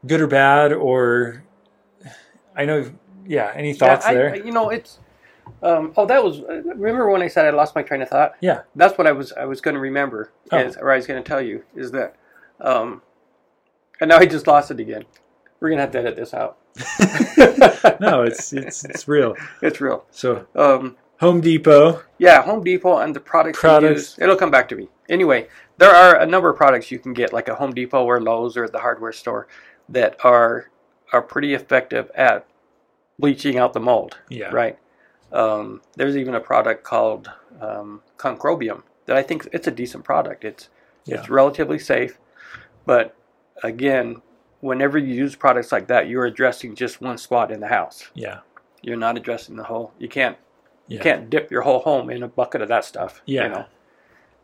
good 0.06 0.22
or 0.22 0.28
bad, 0.28 0.72
or 0.74 1.44
I 2.56 2.66
know? 2.66 2.92
Yeah, 3.26 3.52
any 3.56 3.74
thoughts 3.74 4.06
Yeah, 4.06 4.12
I- 4.12 4.14
there? 4.16 4.36
You 4.36 4.52
know, 4.52 4.70
it's. 4.70 5.00
Um, 5.64 5.94
oh, 5.98 6.06
that 6.06 6.24
was. 6.24 6.42
Remember 6.42 7.10
when 7.10 7.22
I 7.22 7.28
said 7.28 7.46
I 7.46 7.50
lost 7.50 7.76
my 7.76 7.82
train 7.84 8.02
of 8.02 8.10
thought? 8.10 8.36
yeah, 8.40 8.62
That's 8.76 8.98
what 8.98 9.08
I 9.08 9.12
was. 9.12 9.32
I 9.34 9.46
was 9.46 9.62
going 9.62 9.74
to 9.76 9.80
remember. 9.82 10.32
Oh. 10.52 10.58
Is, 10.58 10.78
or 10.78 10.92
I 10.92 10.96
was 10.98 11.08
going 11.08 11.22
to 11.22 11.28
tell 11.28 11.42
you 11.42 11.64
is 11.76 11.92
that. 11.92 12.16
Um, 12.62 13.02
and 14.00 14.10
now 14.10 14.18
I 14.18 14.26
just 14.26 14.48
lost 14.48 14.72
it 14.72 14.80
again. 14.80 15.04
We're 15.60 15.70
gonna 15.72 15.82
have 15.82 15.92
to 15.92 16.00
edit 16.00 16.16
this 16.16 16.34
out. 16.34 16.58
no, 18.00 18.24
it's 18.24 18.54
it's 18.54 18.86
it's 18.86 19.08
real. 19.08 19.36
It's 19.62 19.82
real. 19.82 20.06
So 20.12 20.46
Um, 20.56 20.96
Home 21.20 21.42
Depot, 21.42 22.02
yeah, 22.18 22.42
Home 22.44 22.64
Depot 22.64 23.00
and 23.00 23.14
the 23.14 23.20
products. 23.20 23.60
Products. 23.60 23.94
use- 23.94 24.20
it'll 24.20 24.38
come 24.38 24.52
back 24.52 24.70
to 24.70 24.76
me. 24.78 24.88
Anyway, 25.10 25.50
there 25.78 25.92
are 25.92 26.18
a 26.20 26.26
number 26.26 26.50
of 26.50 26.56
products 26.56 26.92
you 26.92 27.00
can 27.00 27.12
get, 27.14 27.34
like 27.34 27.50
a 27.50 27.56
Home 27.56 27.74
Depot 27.74 28.06
or 28.06 28.22
Lowe's 28.22 28.56
or 28.56 28.70
the 28.70 28.80
hardware 28.80 29.12
store, 29.12 29.48
that 29.90 30.24
are 30.24 30.70
are 31.12 31.22
pretty 31.22 31.54
effective 31.54 32.12
at 32.16 32.46
bleaching 33.18 33.58
out 33.58 33.74
the 33.74 33.80
mold. 33.80 34.18
yeah, 34.30 34.50
Right. 34.52 34.78
Um, 35.32 35.82
there's 35.96 36.16
even 36.18 36.36
a 36.36 36.40
product 36.40 36.84
called 36.84 37.30
um, 37.62 38.02
Concrobium 38.18 38.84
that 39.06 39.16
I 39.18 39.22
think 39.24 39.48
it's 39.52 39.68
a 39.68 39.72
decent 39.72 40.04
product. 40.04 40.44
It's 40.46 40.70
Yeah. 41.06 41.18
it's 41.20 41.30
relatively 41.30 41.80
safe, 41.80 42.18
but 42.86 43.16
again, 43.64 44.22
whenever 44.62 44.98
you 44.98 45.14
use 45.14 45.36
products 45.36 45.72
like 45.72 45.88
that, 45.88 46.08
you're 46.08 46.26
addressing 46.26 46.76
just 46.76 47.02
one 47.02 47.18
spot 47.18 47.52
in 47.52 47.60
the 47.60 47.68
house. 47.68 48.10
yeah, 48.14 48.40
You're 48.82 48.98
not 48.98 49.18
addressing 49.18 49.56
the 49.56 49.64
whole. 49.64 49.92
You 50.00 50.08
can't 50.10 50.38
yeah, 50.88 50.98
you 50.98 51.04
can't 51.04 51.30
dip 51.30 51.52
your 51.52 51.62
whole 51.64 51.80
home 51.80 52.10
in 52.10 52.24
a 52.24 52.28
bucket 52.28 52.62
of 52.62 52.68
that 52.70 52.86
stuff. 52.86 53.22
Yeah. 53.26 53.44
You 53.44 53.50
know, 53.50 53.66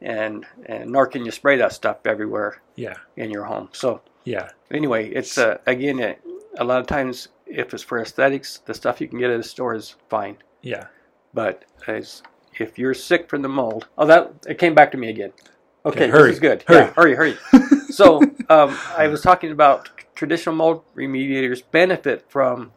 and 0.02 0.46
and 0.66 0.92
nor 0.92 1.08
can 1.08 1.26
you 1.26 1.32
spray 1.32 1.58
that 1.58 1.74
stuff 1.74 1.98
everywhere 2.06 2.62
yeah, 2.76 2.96
in 3.16 3.32
your 3.32 3.46
home. 3.46 3.70
So 3.72 4.02
yeah, 4.26 4.50
anyway, 4.72 5.10
it's 5.10 5.38
uh, 5.38 5.58
again 5.66 6.00
it, 6.00 6.22
a 6.58 6.64
lot 6.64 6.82
of 6.82 6.88
times 6.88 7.30
if 7.48 7.74
it's 7.74 7.84
for 7.84 8.00
aesthetics, 8.02 8.58
the 8.66 8.74
stuff 8.74 9.00
you 9.00 9.08
can 9.08 9.20
get 9.20 9.30
at 9.30 9.40
a 9.40 9.44
store 9.44 9.76
is 9.76 9.96
fine. 10.10 10.38
yeah. 10.62 10.88
But 11.34 11.66
as 11.88 12.24
if 12.60 12.80
you're 12.80 12.94
sick 12.94 13.30
from 13.30 13.42
the 13.42 13.50
mold, 13.50 13.88
oh, 13.98 14.06
that 14.08 14.32
it 14.48 14.58
came 14.58 14.74
back 14.74 14.92
to 14.92 14.98
me 14.98 15.10
again. 15.10 15.34
Okay, 15.86 16.06
Okay, 16.06 16.08
hurry, 16.10 16.28
this 16.30 16.36
is 16.36 16.40
good. 16.40 16.64
hurry. 16.68 16.80
Yeah, 16.86 16.94
hurry, 16.96 17.16
hurry. 17.16 17.38
so 17.90 18.22
um, 18.50 18.78
I 18.98 19.08
was 19.08 19.22
talking 19.22 19.52
about 19.52 19.90
traditional 20.16 20.56
mold 20.56 20.84
remediators 20.96 21.62
benefit 21.72 22.26
from 22.30 22.72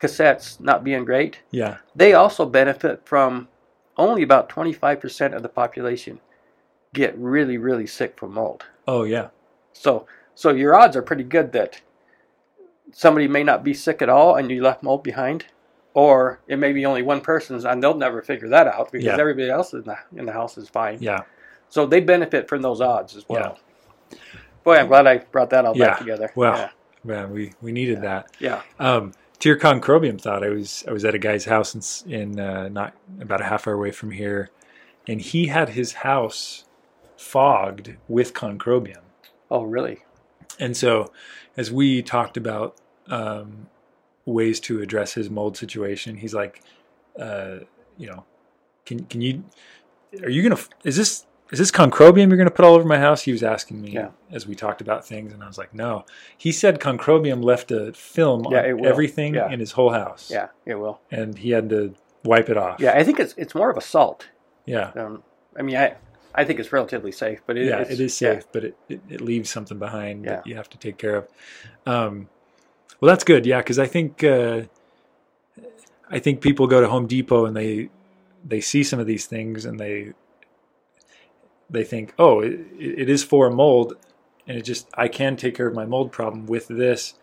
cassettes 0.00 0.60
not 0.60 0.84
being 0.84 1.04
great. 1.04 1.40
Yeah, 1.50 1.78
They 1.96 2.12
also 2.12 2.44
benefit 2.46 3.06
from 3.06 3.48
only 3.96 4.22
about 4.22 4.48
25% 4.50 5.34
of 5.34 5.42
the 5.42 5.48
population 5.48 6.20
get 6.92 7.16
really, 7.16 7.56
really 7.56 7.86
sick 7.86 8.18
from 8.18 8.34
mold. 8.34 8.64
oh 8.86 9.04
yeah, 9.04 9.28
So, 9.72 10.06
so 10.34 10.50
your 10.50 10.74
odds 10.74 10.96
are 10.96 11.02
pretty 11.02 11.24
good 11.24 11.52
that 11.52 11.80
somebody 12.92 13.28
may 13.28 13.42
not 13.42 13.64
be 13.64 13.74
sick 13.74 14.02
at 14.02 14.08
all 14.08 14.36
and 14.36 14.50
you 14.50 14.62
left 14.62 14.82
mold 14.82 15.02
behind, 15.02 15.46
or 15.94 16.40
it 16.48 16.58
may 16.58 16.72
be 16.72 16.84
only 16.86 17.02
one 17.02 17.20
person's 17.20 17.64
and 17.64 17.82
they'll 17.82 17.96
never 17.96 18.22
figure 18.22 18.48
that 18.48 18.66
out 18.66 18.90
because 18.92 19.06
Yeah. 19.06 19.18
everybody 19.18 19.50
else 19.50 19.72
in 19.72 19.82
the 19.82 19.96
in 20.16 20.26
the 20.26 20.32
house 20.32 20.56
is 20.58 20.68
fine. 20.68 20.98
yeah, 21.00 21.20
So 21.68 21.86
they 21.86 22.00
benefit 22.00 22.48
from 22.48 22.62
those 22.62 22.80
odds 22.80 23.16
as 23.16 23.28
well. 23.28 23.58
Yeah. 24.10 24.18
Boy, 24.64 24.76
I'm 24.76 24.86
glad 24.88 25.06
I 25.06 25.18
brought 25.18 25.50
that 25.50 25.64
all 25.64 25.76
Yeah. 25.76 25.86
back 25.88 25.98
together. 25.98 26.30
Wow. 26.34 26.54
Yeah. 26.56 26.68
man, 27.04 27.30
we 27.32 27.52
we 27.60 27.72
needed 27.72 28.02
that. 28.02 28.30
Yeah. 28.38 28.62
Um, 28.78 29.12
to 29.40 29.48
your 29.48 29.58
concrobium 29.58 30.20
thought, 30.20 30.44
I 30.44 30.50
was 30.50 30.84
I 30.86 30.92
was 30.92 31.04
at 31.04 31.14
a 31.14 31.18
guy's 31.18 31.46
house 31.46 32.04
in, 32.04 32.12
in 32.12 32.38
uh, 32.40 32.68
not 32.68 32.94
about 33.20 33.40
a 33.40 33.44
half 33.44 33.66
hour 33.66 33.74
away 33.74 33.90
from 33.90 34.12
here, 34.12 34.50
and 35.08 35.20
he 35.20 35.46
had 35.48 35.70
his 35.70 35.94
house 35.94 36.64
fogged 37.16 37.96
with 38.08 38.34
concrobium. 38.34 39.00
Oh, 39.50 39.62
really? 39.62 40.04
And 40.58 40.76
so, 40.76 41.12
as 41.56 41.70
we 41.72 42.02
talked 42.02 42.36
about 42.36 42.76
um, 43.08 43.68
ways 44.26 44.60
to 44.60 44.80
address 44.80 45.14
his 45.14 45.30
mold 45.30 45.56
situation, 45.56 46.16
he's 46.16 46.34
like, 46.34 46.62
uh, 47.18 47.58
you 47.98 48.06
know, 48.06 48.24
can 48.86 49.04
can 49.06 49.20
you, 49.20 49.44
are 50.22 50.28
you 50.30 50.42
gonna, 50.42 50.60
is 50.84 50.96
this 50.96 51.26
is 51.50 51.58
this 51.58 51.70
concrobium 51.70 52.28
you're 52.28 52.38
gonna 52.38 52.50
put 52.50 52.64
all 52.64 52.74
over 52.74 52.86
my 52.86 52.98
house? 52.98 53.22
He 53.22 53.32
was 53.32 53.42
asking 53.42 53.80
me 53.82 53.90
Yeah. 53.92 54.10
as 54.30 54.46
we 54.46 54.54
talked 54.54 54.80
about 54.80 55.04
things, 55.06 55.32
and 55.32 55.42
I 55.42 55.46
was 55.46 55.58
like, 55.58 55.74
no. 55.74 56.04
He 56.38 56.52
said 56.52 56.80
concrobium 56.80 57.42
left 57.44 57.70
a 57.70 57.92
film 57.92 58.46
Yeah, 58.50 58.72
on 58.72 58.86
everything 58.86 59.34
Yeah. 59.34 59.50
in 59.50 59.60
his 59.60 59.72
whole 59.72 59.90
house. 59.90 60.30
Yeah, 60.30 60.48
it 60.64 60.76
will. 60.76 61.00
and 61.10 61.36
he 61.38 61.50
had 61.50 61.68
to 61.70 61.94
wipe 62.24 62.48
it 62.48 62.56
off. 62.56 62.80
Yeah, 62.80 62.92
I 62.96 63.04
think 63.04 63.20
it's 63.20 63.34
it's 63.36 63.54
more 63.54 63.70
of 63.70 63.76
a 63.76 63.80
salt. 63.82 64.28
yeah, 64.64 64.92
Um, 64.96 65.22
I 65.58 65.62
mean, 65.62 65.76
I 65.76 65.96
I 66.34 66.44
think 66.44 66.60
it's 66.60 66.72
relatively 66.72 67.12
safe, 67.12 67.40
but 67.46 67.56
it, 67.56 67.66
yeah, 67.66 67.80
it 67.80 68.00
is 68.00 68.20
yeah. 68.20 68.34
safe, 68.34 68.46
but 68.52 68.64
it, 68.64 68.76
it, 68.88 69.00
it 69.08 69.20
leaves 69.20 69.50
something 69.50 69.78
behind 69.78 70.24
that 70.26 70.46
you 70.46 70.56
have 70.56 70.68
to 70.70 70.78
take 70.78 70.96
care 70.98 71.16
of. 71.16 71.28
Um, 71.86 72.28
well, 73.00 73.08
that's 73.10 73.24
good, 73.24 73.44
yeah, 73.46 73.58
because 73.58 73.78
I 73.78 73.86
think 73.86 74.22
uh, 74.24 74.62
I 76.10 76.18
think 76.18 76.40
people 76.40 76.66
go 76.66 76.80
to 76.80 76.88
Home 76.88 77.06
Depot 77.06 77.46
and 77.46 77.56
they 77.56 77.90
they 78.44 78.60
see 78.60 78.82
some 78.82 78.98
of 79.00 79.06
these 79.06 79.26
things 79.26 79.64
and 79.64 79.78
they 79.78 80.12
they 81.70 81.84
think, 81.84 82.14
oh, 82.18 82.40
it, 82.40 82.60
it 82.78 83.08
is 83.08 83.24
for 83.24 83.50
mold, 83.50 83.94
and 84.46 84.58
it 84.58 84.62
just 84.62 84.88
I 84.94 85.08
can 85.08 85.36
take 85.36 85.54
care 85.54 85.66
of 85.66 85.74
my 85.74 85.86
mold 85.86 86.12
problem 86.12 86.46
with 86.46 86.68
this, 86.68 87.14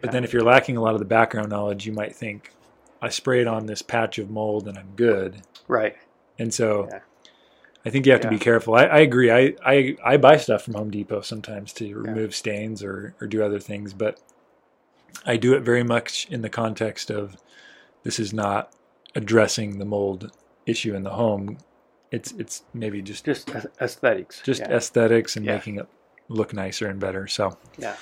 But 0.00 0.08
Yeah. 0.08 0.12
then 0.12 0.24
if 0.24 0.32
you're 0.32 0.42
lacking 0.42 0.76
a 0.76 0.80
lot 0.82 0.94
of 0.94 1.00
the 1.00 1.04
background 1.06 1.50
knowledge, 1.50 1.86
you 1.86 1.92
might 1.92 2.14
think, 2.14 2.52
I 3.00 3.08
sprayed 3.08 3.46
on 3.46 3.66
this 3.66 3.82
patch 3.82 4.18
of 4.18 4.30
mold 4.30 4.68
and 4.68 4.78
I'm 4.78 4.92
good. 4.96 5.42
Right. 5.68 5.96
And 6.38 6.52
so 6.52 6.88
Yeah. 6.90 7.00
I 7.84 7.90
think 7.90 8.06
you 8.06 8.12
have 8.12 8.20
to 8.22 8.28
be 8.30 8.38
careful. 8.38 8.74
I, 8.74 8.84
I 8.84 8.98
agree. 9.00 9.30
I, 9.30 9.54
I, 9.64 9.96
I 10.04 10.16
buy 10.16 10.36
stuff 10.36 10.62
from 10.62 10.74
Home 10.74 10.90
Depot 10.90 11.20
sometimes 11.22 11.72
to 11.74 11.94
remove 11.96 12.34
stains 12.34 12.82
or, 12.82 13.14
or 13.20 13.26
do 13.26 13.42
other 13.42 13.58
things, 13.58 13.92
but 13.92 14.20
I 15.26 15.36
do 15.36 15.54
it 15.54 15.62
very 15.62 15.82
much 15.82 16.26
in 16.30 16.42
the 16.42 16.48
context 16.48 17.10
of 17.10 17.36
this 18.04 18.20
is 18.20 18.32
not 18.32 18.72
addressing 19.16 19.78
the 19.78 19.84
mold 19.84 20.30
issue 20.64 20.94
in 20.94 21.02
the 21.02 21.10
home. 21.10 21.58
It's 22.12 22.30
it's 22.32 22.62
maybe 22.74 23.02
just 23.02 23.24
Just 23.24 23.50
aesthetics. 23.80 24.40
just 24.42 24.60
yeah. 24.60 24.70
aesthetics 24.76 25.34
and 25.36 25.44
Yeah. 25.44 25.54
making 25.54 25.76
it 25.78 25.88
look 26.28 26.52
nicer 26.52 26.86
and 26.86 27.00
better. 27.00 27.26
So 27.26 27.56
yeah. 27.78 27.96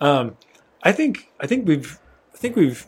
um, 0.00 0.36
I 0.82 0.92
think 0.92 1.30
I 1.40 1.46
think 1.46 1.66
we've 1.68 1.98
I 2.32 2.36
think 2.38 2.56
we've 2.56 2.86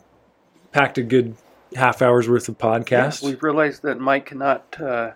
packed 0.71 0.97
a 0.97 1.03
good 1.03 1.35
half 1.75 2.01
hour's 2.01 2.27
worth 2.29 2.49
of 2.49 2.57
podcast. 2.57 3.21
Yeah, 3.21 3.29
we've 3.29 3.43
realized 3.43 3.83
that 3.83 3.99
Mike 3.99 4.27
cannot 4.27 4.79
uh, 4.81 5.11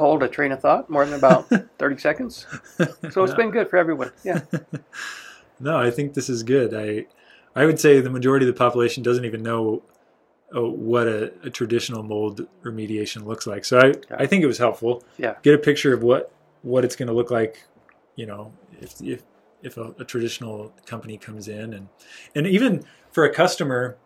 hold 0.00 0.22
a 0.22 0.28
train 0.28 0.50
of 0.50 0.60
thought 0.60 0.90
more 0.90 1.04
than 1.04 1.14
about 1.14 1.48
30 1.78 1.98
seconds. 1.98 2.46
So 3.10 3.22
it's 3.22 3.34
been 3.34 3.50
good 3.50 3.70
for 3.70 3.76
everyone. 3.76 4.10
Yeah. 4.24 4.40
No, 5.62 5.76
I 5.76 5.90
think 5.90 6.14
this 6.14 6.30
is 6.30 6.42
good. 6.42 6.72
I 6.72 7.06
I 7.54 7.66
would 7.66 7.78
say 7.78 8.00
the 8.00 8.08
majority 8.08 8.48
of 8.48 8.54
the 8.54 8.58
population 8.58 9.02
doesn't 9.02 9.26
even 9.26 9.42
know 9.42 9.82
uh, 10.56 10.62
what 10.62 11.06
a, 11.06 11.32
a 11.42 11.50
traditional 11.50 12.02
mold 12.02 12.46
remediation 12.62 13.26
looks 13.26 13.46
like. 13.46 13.66
So 13.66 13.78
I, 13.78 13.92
I 14.22 14.26
think 14.26 14.42
it 14.42 14.46
was 14.46 14.56
helpful. 14.56 15.04
Yeah. 15.18 15.34
Get 15.42 15.54
a 15.54 15.58
picture 15.58 15.92
of 15.92 16.02
what 16.02 16.32
what 16.62 16.82
it's 16.82 16.96
going 16.96 17.08
to 17.08 17.14
look 17.14 17.30
like, 17.30 17.62
you 18.16 18.24
know, 18.24 18.54
if 18.80 19.00
if 19.02 19.22
if 19.62 19.76
a, 19.76 19.94
a 19.98 20.04
traditional 20.06 20.72
company 20.86 21.18
comes 21.18 21.46
in 21.46 21.74
and 21.74 21.88
and 22.34 22.46
even 22.46 22.82
for 23.12 23.24
a 23.24 23.34
customer, 23.34 23.98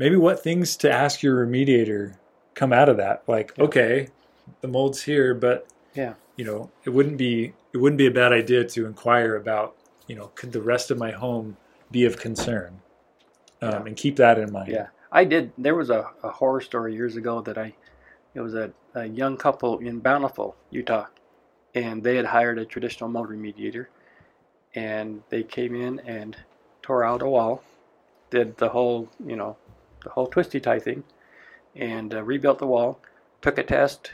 maybe 0.00 0.16
what 0.16 0.42
things 0.42 0.76
to 0.78 0.90
ask 0.90 1.22
your 1.22 1.46
remediator 1.46 2.16
come 2.54 2.72
out 2.72 2.88
of 2.88 2.96
that. 2.96 3.22
Like, 3.28 3.56
okay, 3.58 4.08
the 4.60 4.68
mold's 4.68 5.02
here, 5.02 5.34
but 5.34 5.66
Yeah. 5.94 6.14
you 6.36 6.44
know, 6.44 6.70
it 6.84 6.90
wouldn't 6.90 7.16
be 7.18 7.52
it 7.72 7.78
wouldn't 7.78 7.98
be 7.98 8.06
a 8.06 8.10
bad 8.10 8.32
idea 8.32 8.64
to 8.64 8.86
inquire 8.86 9.36
about, 9.36 9.76
you 10.06 10.16
know, 10.16 10.28
could 10.34 10.52
the 10.52 10.62
rest 10.62 10.90
of 10.90 10.96
my 10.98 11.10
home 11.10 11.56
be 11.90 12.04
of 12.06 12.16
concern, 12.16 12.80
um, 13.60 13.70
Yeah. 13.70 13.82
and 13.86 13.96
keep 13.96 14.16
that 14.16 14.38
in 14.38 14.50
mind. 14.52 14.68
Yeah. 14.72 14.88
I 15.12 15.24
did. 15.24 15.52
There 15.58 15.74
was 15.74 15.90
a, 15.90 16.10
a 16.22 16.30
horror 16.30 16.60
story 16.60 16.94
years 16.94 17.16
ago 17.16 17.40
that 17.42 17.56
I, 17.58 17.74
it 18.34 18.40
was 18.40 18.54
a, 18.54 18.72
a 18.94 19.04
young 19.06 19.36
couple 19.36 19.78
in 19.78 20.00
Bountiful, 20.00 20.56
Utah, 20.70 21.06
and 21.74 22.02
they 22.02 22.16
had 22.16 22.26
hired 22.26 22.58
a 22.58 22.64
traditional 22.64 23.08
mold 23.10 23.28
remediator, 23.28 23.86
and 24.74 25.22
they 25.28 25.42
came 25.42 25.74
in 25.74 26.00
and 26.00 26.36
tore 26.82 27.04
out 27.04 27.22
a 27.22 27.26
wall, 27.28 27.62
did 28.30 28.56
the 28.56 28.68
whole, 28.70 29.08
you 29.24 29.36
know, 29.36 29.56
the 30.02 30.10
whole 30.10 30.26
twisty 30.26 30.60
tie 30.60 30.78
thing, 30.80 31.04
and 31.74 32.14
uh, 32.14 32.22
rebuilt 32.22 32.58
the 32.58 32.66
wall, 32.66 32.98
took 33.42 33.58
a 33.58 33.62
test, 33.62 34.12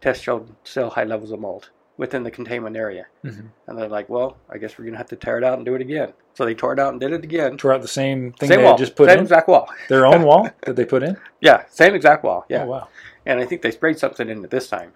test 0.00 0.22
showed 0.22 0.54
still 0.64 0.90
high 0.90 1.04
levels 1.04 1.30
of 1.30 1.40
mold 1.40 1.70
within 1.96 2.22
the 2.22 2.30
containment 2.30 2.76
area. 2.76 3.06
Mhm. 3.24 3.50
And 3.66 3.78
they're 3.78 3.88
like, 3.88 4.08
well, 4.08 4.36
I 4.48 4.56
guess 4.56 4.78
we're 4.78 4.84
going 4.84 4.92
to 4.94 4.98
have 4.98 5.08
to 5.10 5.16
tear 5.16 5.36
it 5.36 5.44
out 5.44 5.58
and 5.58 5.66
do 5.66 5.74
it 5.74 5.82
again. 5.82 6.14
So 6.32 6.46
they 6.46 6.54
tore 6.54 6.72
it 6.72 6.78
out 6.78 6.92
and 6.92 7.00
did 7.00 7.12
it 7.12 7.22
again. 7.24 7.58
Tore 7.58 7.74
out 7.74 7.82
the 7.82 7.88
same 7.88 8.32
thing 8.32 8.48
Same 8.48 8.60
they 8.60 8.64
wall, 8.64 8.78
just 8.78 8.96
put 8.96 9.08
same 9.10 9.18
in. 9.18 9.24
exact 9.24 9.48
wall. 9.48 9.68
Their 9.88 10.06
own 10.06 10.22
wall 10.22 10.48
that 10.64 10.76
they 10.76 10.84
put 10.86 11.02
in. 11.02 11.16
Yeah, 11.42 11.64
same 11.68 11.94
exact 11.94 12.24
wall. 12.24 12.46
Yeah. 12.48 12.64
Oh 12.64 12.68
wow. 12.68 12.88
And 13.26 13.38
I 13.38 13.44
think 13.44 13.60
they 13.60 13.70
sprayed 13.70 13.98
something 13.98 14.28
in 14.30 14.42
it 14.44 14.50
this 14.50 14.68
time, 14.68 14.92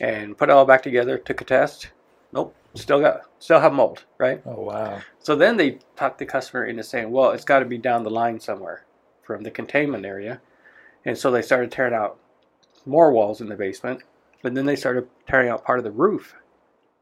and 0.00 0.36
put 0.38 0.48
it 0.48 0.52
all 0.52 0.64
back 0.64 0.82
together. 0.82 1.18
Took 1.18 1.42
a 1.42 1.44
test. 1.44 1.90
Nope, 2.32 2.54
still 2.74 3.00
got 3.00 3.22
still 3.38 3.60
have 3.60 3.74
mold. 3.74 4.04
Right. 4.16 4.40
Oh 4.46 4.62
wow. 4.62 5.00
So 5.18 5.36
then 5.36 5.58
they 5.58 5.78
talked 5.96 6.18
the 6.18 6.24
customer 6.26 6.64
into 6.64 6.82
saying, 6.82 7.10
well, 7.10 7.32
it's 7.32 7.44
got 7.44 7.58
to 7.58 7.66
be 7.66 7.76
down 7.76 8.02
the 8.04 8.10
line 8.10 8.40
somewhere 8.40 8.84
from 9.22 9.42
the 9.42 9.50
containment 9.50 10.06
area, 10.06 10.40
and 11.04 11.18
so 11.18 11.30
they 11.30 11.42
started 11.42 11.70
tearing 11.70 11.92
out 11.94 12.18
more 12.86 13.12
walls 13.12 13.42
in 13.42 13.48
the 13.50 13.56
basement, 13.56 14.00
but 14.42 14.54
then 14.54 14.66
they 14.66 14.76
started 14.76 15.08
tearing 15.28 15.48
out 15.50 15.64
part 15.64 15.78
of 15.78 15.84
the 15.84 15.90
roof 15.90 16.34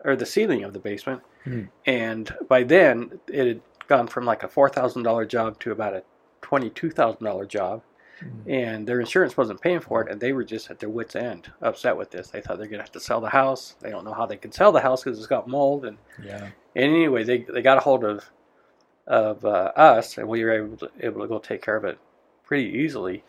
or 0.05 0.17
the 0.17 0.27
ceiling 0.27 0.65
of 0.65 0.73
the 0.73 0.79
basement, 0.79 1.23
Hmm. 1.45 1.65
and 1.87 2.35
by 2.49 2.63
then 2.63 3.21
it 3.29 3.47
had 3.47 3.61
gone 3.87 4.07
from 4.09 4.25
like 4.25 4.43
a 4.43 4.49
four 4.49 4.69
thousand 4.69 5.03
dollar 5.05 5.25
job 5.25 5.59
to 5.61 5.73
about 5.73 5.95
a 5.95 6.03
twenty 6.43 6.71
two 6.71 6.91
thousand 6.91 7.25
dollar 7.25 7.47
job 7.47 7.83
Hmm. 8.21 8.51
and 8.51 8.87
their 8.89 8.99
insurance 8.99 9.37
wasn't 9.37 9.61
paying 9.61 9.79
for 9.79 10.03
it, 10.03 10.11
and 10.11 10.21
they 10.21 10.33
were 10.33 10.43
just 10.43 10.71
at 10.71 10.81
their 10.81 10.89
wits' 10.89 11.15
end, 11.15 11.53
upset 11.63 11.97
with 11.97 12.11
this. 12.11 12.31
They 12.31 12.41
thought 12.41 12.59
they're 12.59 12.67
gonna 12.67 12.83
have 12.83 12.91
to 12.93 13.01
sell 13.01 13.21
the 13.21 13.29
house. 13.29 13.77
They 13.81 13.91
don't 13.91 14.05
know 14.05 14.13
how 14.13 14.27
they 14.27 14.37
can 14.37 14.51
sell 14.51 14.73
the 14.73 14.81
house 14.81 15.05
because 15.05 15.19
it's 15.19 15.29
got 15.29 15.47
mold. 15.47 15.85
And, 15.85 15.99
Yeah. 16.21 16.49
and 16.75 16.85
anyway, 16.85 17.23
they 17.23 17.39
they 17.39 17.63
got 17.63 17.77
a 17.79 17.81
hold 17.81 18.03
of 18.05 18.25
of 19.07 19.45
uh, 19.45 19.73
us, 19.77 20.19
and 20.19 20.27
we 20.29 20.45
were 20.45 20.51
able 20.53 20.77
to, 20.79 20.91
able 21.01 21.23
to 21.23 21.29
go 21.29 21.39
take 21.39 21.63
care 21.63 21.77
of 21.77 21.85
it 21.85 21.99
pretty 22.45 22.69
easily. 22.79 23.23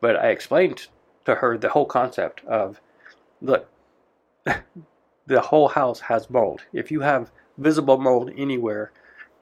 But 0.00 0.16
I 0.16 0.28
explained 0.30 0.88
to 1.24 1.36
her 1.36 1.56
the 1.56 1.70
whole 1.70 1.86
concept 1.86 2.44
of, 2.44 2.80
look, 3.44 3.68
the 5.26 5.40
whole 5.40 5.68
house 5.68 6.00
has 6.00 6.28
mold. 6.30 6.62
If 6.72 6.90
you 6.90 7.00
have 7.00 7.30
visible 7.58 7.98
mold 7.98 8.30
anywhere, 8.36 8.90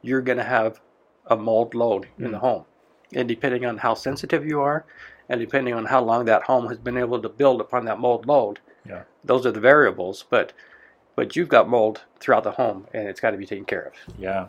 you're 0.03 0.21
gonna 0.21 0.45
have 0.45 0.81
a 1.27 1.37
mold 1.37 1.75
load 1.75 2.09
in 2.19 2.33
the 2.33 2.39
Mm. 2.39 2.41
home. 2.41 2.65
And 3.15 3.29
depending 3.29 3.65
on 3.65 3.79
how 3.79 3.95
sensitive 3.95 4.45
you 4.47 4.61
are, 4.61 4.85
and 5.29 5.41
depending 5.41 5.75
on 5.75 5.87
how 5.87 6.03
long 6.03 6.25
that 6.27 6.43
home 6.45 6.69
has 6.69 6.79
been 6.79 6.97
able 6.99 7.21
to 7.23 7.29
build 7.29 7.61
upon 7.61 7.85
that 7.85 7.99
mold 7.99 8.27
load, 8.27 8.59
Yeah. 8.85 9.03
those 9.25 9.47
are 9.47 9.53
the 9.53 9.61
variables. 9.61 10.25
But 10.29 10.53
but 11.15 11.37
you've 11.37 11.49
got 11.51 11.69
mold 11.69 12.01
throughout 12.21 12.43
the 12.43 12.53
home, 12.53 12.87
and 12.95 13.07
it's 13.07 13.21
got 13.21 13.33
to 13.33 13.37
be 13.37 13.45
taken 13.45 13.67
care 13.67 13.83
of. 13.83 13.93
Yeah. 14.19 14.47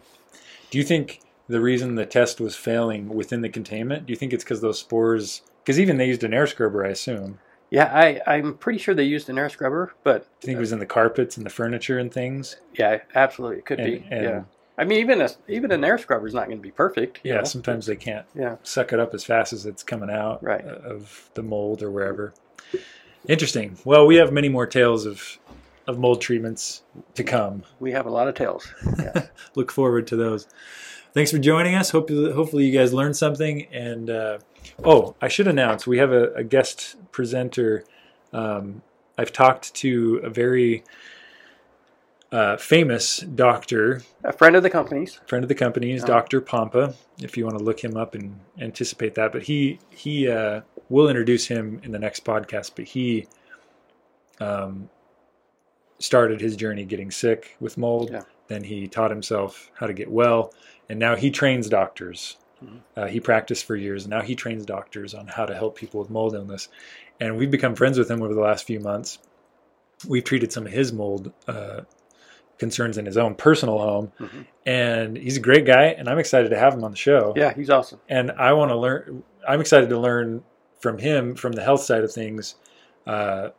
Do 0.72 0.78
you 0.78 0.86
think 0.86 1.20
the 1.50 1.60
reason 1.60 1.96
the 1.96 2.06
test 2.06 2.40
was 2.40 2.56
failing 2.56 3.10
within 3.10 3.42
the 3.42 3.50
containment? 3.50 4.06
Do 4.06 4.14
you 4.14 4.18
think 4.18 4.32
it's 4.32 4.46
because 4.46 4.62
those 4.62 4.80
spores? 4.80 5.42
Because 5.62 5.78
even 5.78 5.98
they 5.98 6.08
used 6.08 6.24
an 6.24 6.34
air 6.34 6.48
scrubber, 6.48 6.86
I 6.86 6.90
assume. 6.92 7.40
Yeah, 7.74 7.92
I 7.94 8.22
I'm 8.28 8.54
pretty 8.56 8.78
sure 8.80 8.94
they 8.94 9.04
used 9.04 9.30
an 9.30 9.38
air 9.40 9.50
scrubber, 9.50 9.94
but 10.04 10.28
you 10.42 10.46
think 10.48 10.58
it 10.58 10.60
was 10.60 10.72
in 10.72 10.80
the 10.80 10.86
carpets 10.86 11.38
and 11.38 11.46
the 11.46 11.50
furniture 11.50 11.98
and 11.98 12.14
things? 12.14 12.58
yeah, 12.78 13.00
absolutely, 13.16 13.58
it 13.58 13.66
could 13.66 13.80
And- 13.80 13.92
be. 14.02 14.08
and- 14.12 14.24
yeah, 14.24 14.44
I 14.78 14.84
mean, 14.86 15.00
even 15.00 15.22
a 15.22 15.30
even 15.48 15.72
an 15.72 15.84
air 15.84 15.98
scrubber 15.98 16.28
is 16.28 16.34
not 16.34 16.46
going 16.48 16.58
to 16.60 16.62
be 16.64 16.72
perfect. 16.72 17.20
Yeah. 17.24 17.38
know? 17.38 17.44
Sometimes 17.44 17.86
they 17.88 17.96
can't 17.96 18.26
Yeah. 18.36 18.56
suck 18.64 18.94
it 18.94 19.00
up 19.00 19.14
as 19.14 19.24
fast 19.24 19.54
as 19.54 19.66
it's 19.66 19.82
coming 19.84 20.10
out 20.12 20.44
Right. 20.44 20.64
uh, 20.66 20.70
of 20.96 21.30
the 21.34 21.42
mold 21.44 21.82
or 21.84 21.90
wherever. 21.92 22.34
Interesting. 23.28 23.78
Well, 23.86 24.06
we 24.06 24.16
have 24.18 24.32
many 24.32 24.50
more 24.50 24.68
tales 24.68 25.06
of 25.06 25.40
of 25.86 26.00
mold 26.00 26.22
treatments 26.22 26.82
to 27.16 27.24
come. 27.26 27.64
We 27.80 27.92
have 27.92 28.06
a 28.06 28.10
lot 28.10 28.28
of 28.30 28.36
tales. 28.36 28.74
Look 29.56 29.70
forward 29.72 30.08
to 30.08 30.16
those. 30.16 30.48
Thanks 31.14 31.30
for 31.32 31.38
joining 31.38 31.76
us. 31.76 31.92
Hope 31.92 32.10
hopefully 32.10 32.66
you 32.66 32.78
guys 32.78 32.92
learned 32.92 33.16
something. 33.16 33.68
And 33.72 34.10
uh, 34.10 34.40
oh, 34.84 35.16
I 35.22 35.28
should 35.28 35.48
announce 35.48 35.86
we 35.86 36.00
have 36.00 36.12
a, 36.12 36.34
a 36.34 36.44
guest 36.44 36.96
presenter. 37.12 37.84
Um, 38.32 38.82
I've 39.18 39.32
talked 39.32 39.76
to 39.76 40.20
a 40.24 40.30
very 40.30 40.84
uh, 42.32 42.58
famous 42.58 43.20
doctor 43.20 44.02
a 44.24 44.34
friend 44.34 44.56
of 44.56 44.64
the 44.64 44.70
company's. 44.72 45.20
friend 45.28 45.44
of 45.46 45.50
the 45.50 45.56
company 45.56 45.92
is 45.92 46.04
Oh. 46.04 46.08
Dr. 46.08 46.42
Pompa. 46.42 46.96
If 47.22 47.38
you 47.38 47.46
want 47.46 47.60
to 47.60 47.64
look 47.64 47.84
him 47.84 47.96
up 47.96 48.16
and 48.16 48.40
anticipate 48.60 49.14
that, 49.16 49.32
but 49.32 49.44
he 49.44 49.78
he 49.92 50.28
uh, 50.28 50.62
will 50.90 51.10
introduce 51.10 51.46
him 51.46 51.80
in 51.84 51.92
the 51.92 52.00
next 52.00 52.26
podcast. 52.26 52.72
But 52.76 52.86
he 52.86 53.28
um, 54.40 54.90
started 56.00 56.42
his 56.42 56.56
journey 56.56 56.86
getting 56.86 57.12
sick 57.12 57.56
with 57.60 57.78
mold. 57.78 58.10
Yeah. 58.12 58.24
Then 58.48 58.64
he 58.64 58.88
taught 58.88 59.12
himself 59.12 59.70
how 59.76 59.86
to 59.86 59.94
get 59.94 60.10
well, 60.12 60.54
and 60.94 61.00
now 61.00 61.16
he 61.16 61.32
trains 61.32 61.68
doctors. 61.70 62.38
Mhm. 62.64 62.80
Uh, 62.96 63.08
he 63.08 63.20
practiced 63.20 63.66
for 63.66 63.76
years, 63.76 64.04
and 64.04 64.12
now 64.12 64.22
he 64.22 64.36
trains 64.36 64.64
doctors 64.64 65.16
on 65.16 65.26
how 65.26 65.44
to 65.48 65.56
help 65.56 65.76
people 65.76 66.00
with 66.00 66.12
mold 66.12 66.36
illness. 66.36 66.70
And 67.20 67.36
we've 67.36 67.50
become 67.50 67.74
friends 67.76 67.98
with 67.98 68.10
him 68.12 68.22
over 68.22 68.34
the 68.36 68.42
last 68.42 68.68
few 68.68 68.80
months. 68.80 69.18
We've 70.08 70.24
treated 70.24 70.52
some 70.54 70.68
of 70.68 70.72
his 70.72 70.94
mold 70.94 71.32
uh, 71.48 71.82
concerns 72.60 73.00
in 73.00 73.08
his 73.08 73.18
own 73.18 73.34
personal 73.34 73.80
home, 73.80 74.12
Mhm. 74.20 74.46
and 74.68 75.18
he's 75.18 75.36
a 75.38 75.40
great 75.40 75.66
guy. 75.66 75.86
And 75.86 76.08
I'm 76.08 76.20
excited 76.20 76.50
to 76.50 76.58
have 76.60 76.76
him 76.76 76.84
on 76.84 76.92
the 76.92 76.98
show. 76.98 77.34
Yeah, 77.36 77.54
he's 77.56 77.72
awesome. 77.72 78.00
And 78.08 78.32
I 78.34 78.54
want 78.54 78.70
to 78.70 78.78
learn. 78.78 79.24
I'm 79.48 79.60
excited 79.62 79.90
to 79.90 79.98
learn 80.00 80.44
from 80.80 81.00
him 81.00 81.34
from 81.36 81.54
the 81.54 81.64
health 81.64 81.82
side 81.82 82.04
of 82.04 82.12
things. 82.12 82.54
Uh, 83.08 83.50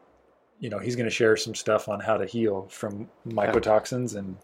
you 0.61 0.71
know, 0.71 0.79
he's 0.79 0.95
going 0.95 1.09
to 1.09 1.15
share 1.15 1.37
some 1.37 1.55
stuff 1.57 1.89
on 1.89 1.99
how 2.01 2.17
to 2.17 2.27
heal 2.27 2.69
from 2.71 3.09
mycotoxins 3.29 4.15
and 4.17 4.37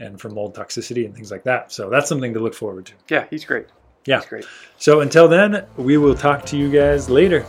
and 0.00 0.20
from 0.20 0.34
mold 0.34 0.54
toxicity 0.54 1.04
and 1.04 1.14
things 1.14 1.30
like 1.30 1.44
that. 1.44 1.72
So 1.72 1.88
that's 1.90 2.08
something 2.08 2.34
to 2.34 2.40
look 2.40 2.54
forward 2.54 2.86
to. 2.86 2.92
Yeah, 3.08 3.26
he's 3.30 3.44
great. 3.44 3.66
Yeah. 4.06 4.20
He's 4.20 4.28
great. 4.28 4.46
So 4.78 5.00
until 5.00 5.28
then, 5.28 5.64
we 5.76 5.96
will 5.96 6.14
talk 6.14 6.44
to 6.46 6.56
you 6.56 6.70
guys 6.70 7.08
later. 7.08 7.40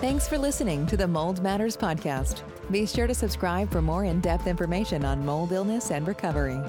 Thanks 0.00 0.28
for 0.28 0.36
listening 0.36 0.86
to 0.88 0.96
the 0.96 1.08
Mold 1.08 1.42
Matters 1.42 1.76
podcast. 1.76 2.42
Be 2.70 2.86
sure 2.86 3.06
to 3.06 3.14
subscribe 3.14 3.70
for 3.70 3.80
more 3.80 4.04
in 4.04 4.20
depth 4.20 4.46
information 4.46 5.04
on 5.04 5.24
mold 5.24 5.52
illness 5.52 5.90
and 5.90 6.06
recovery. 6.06 6.60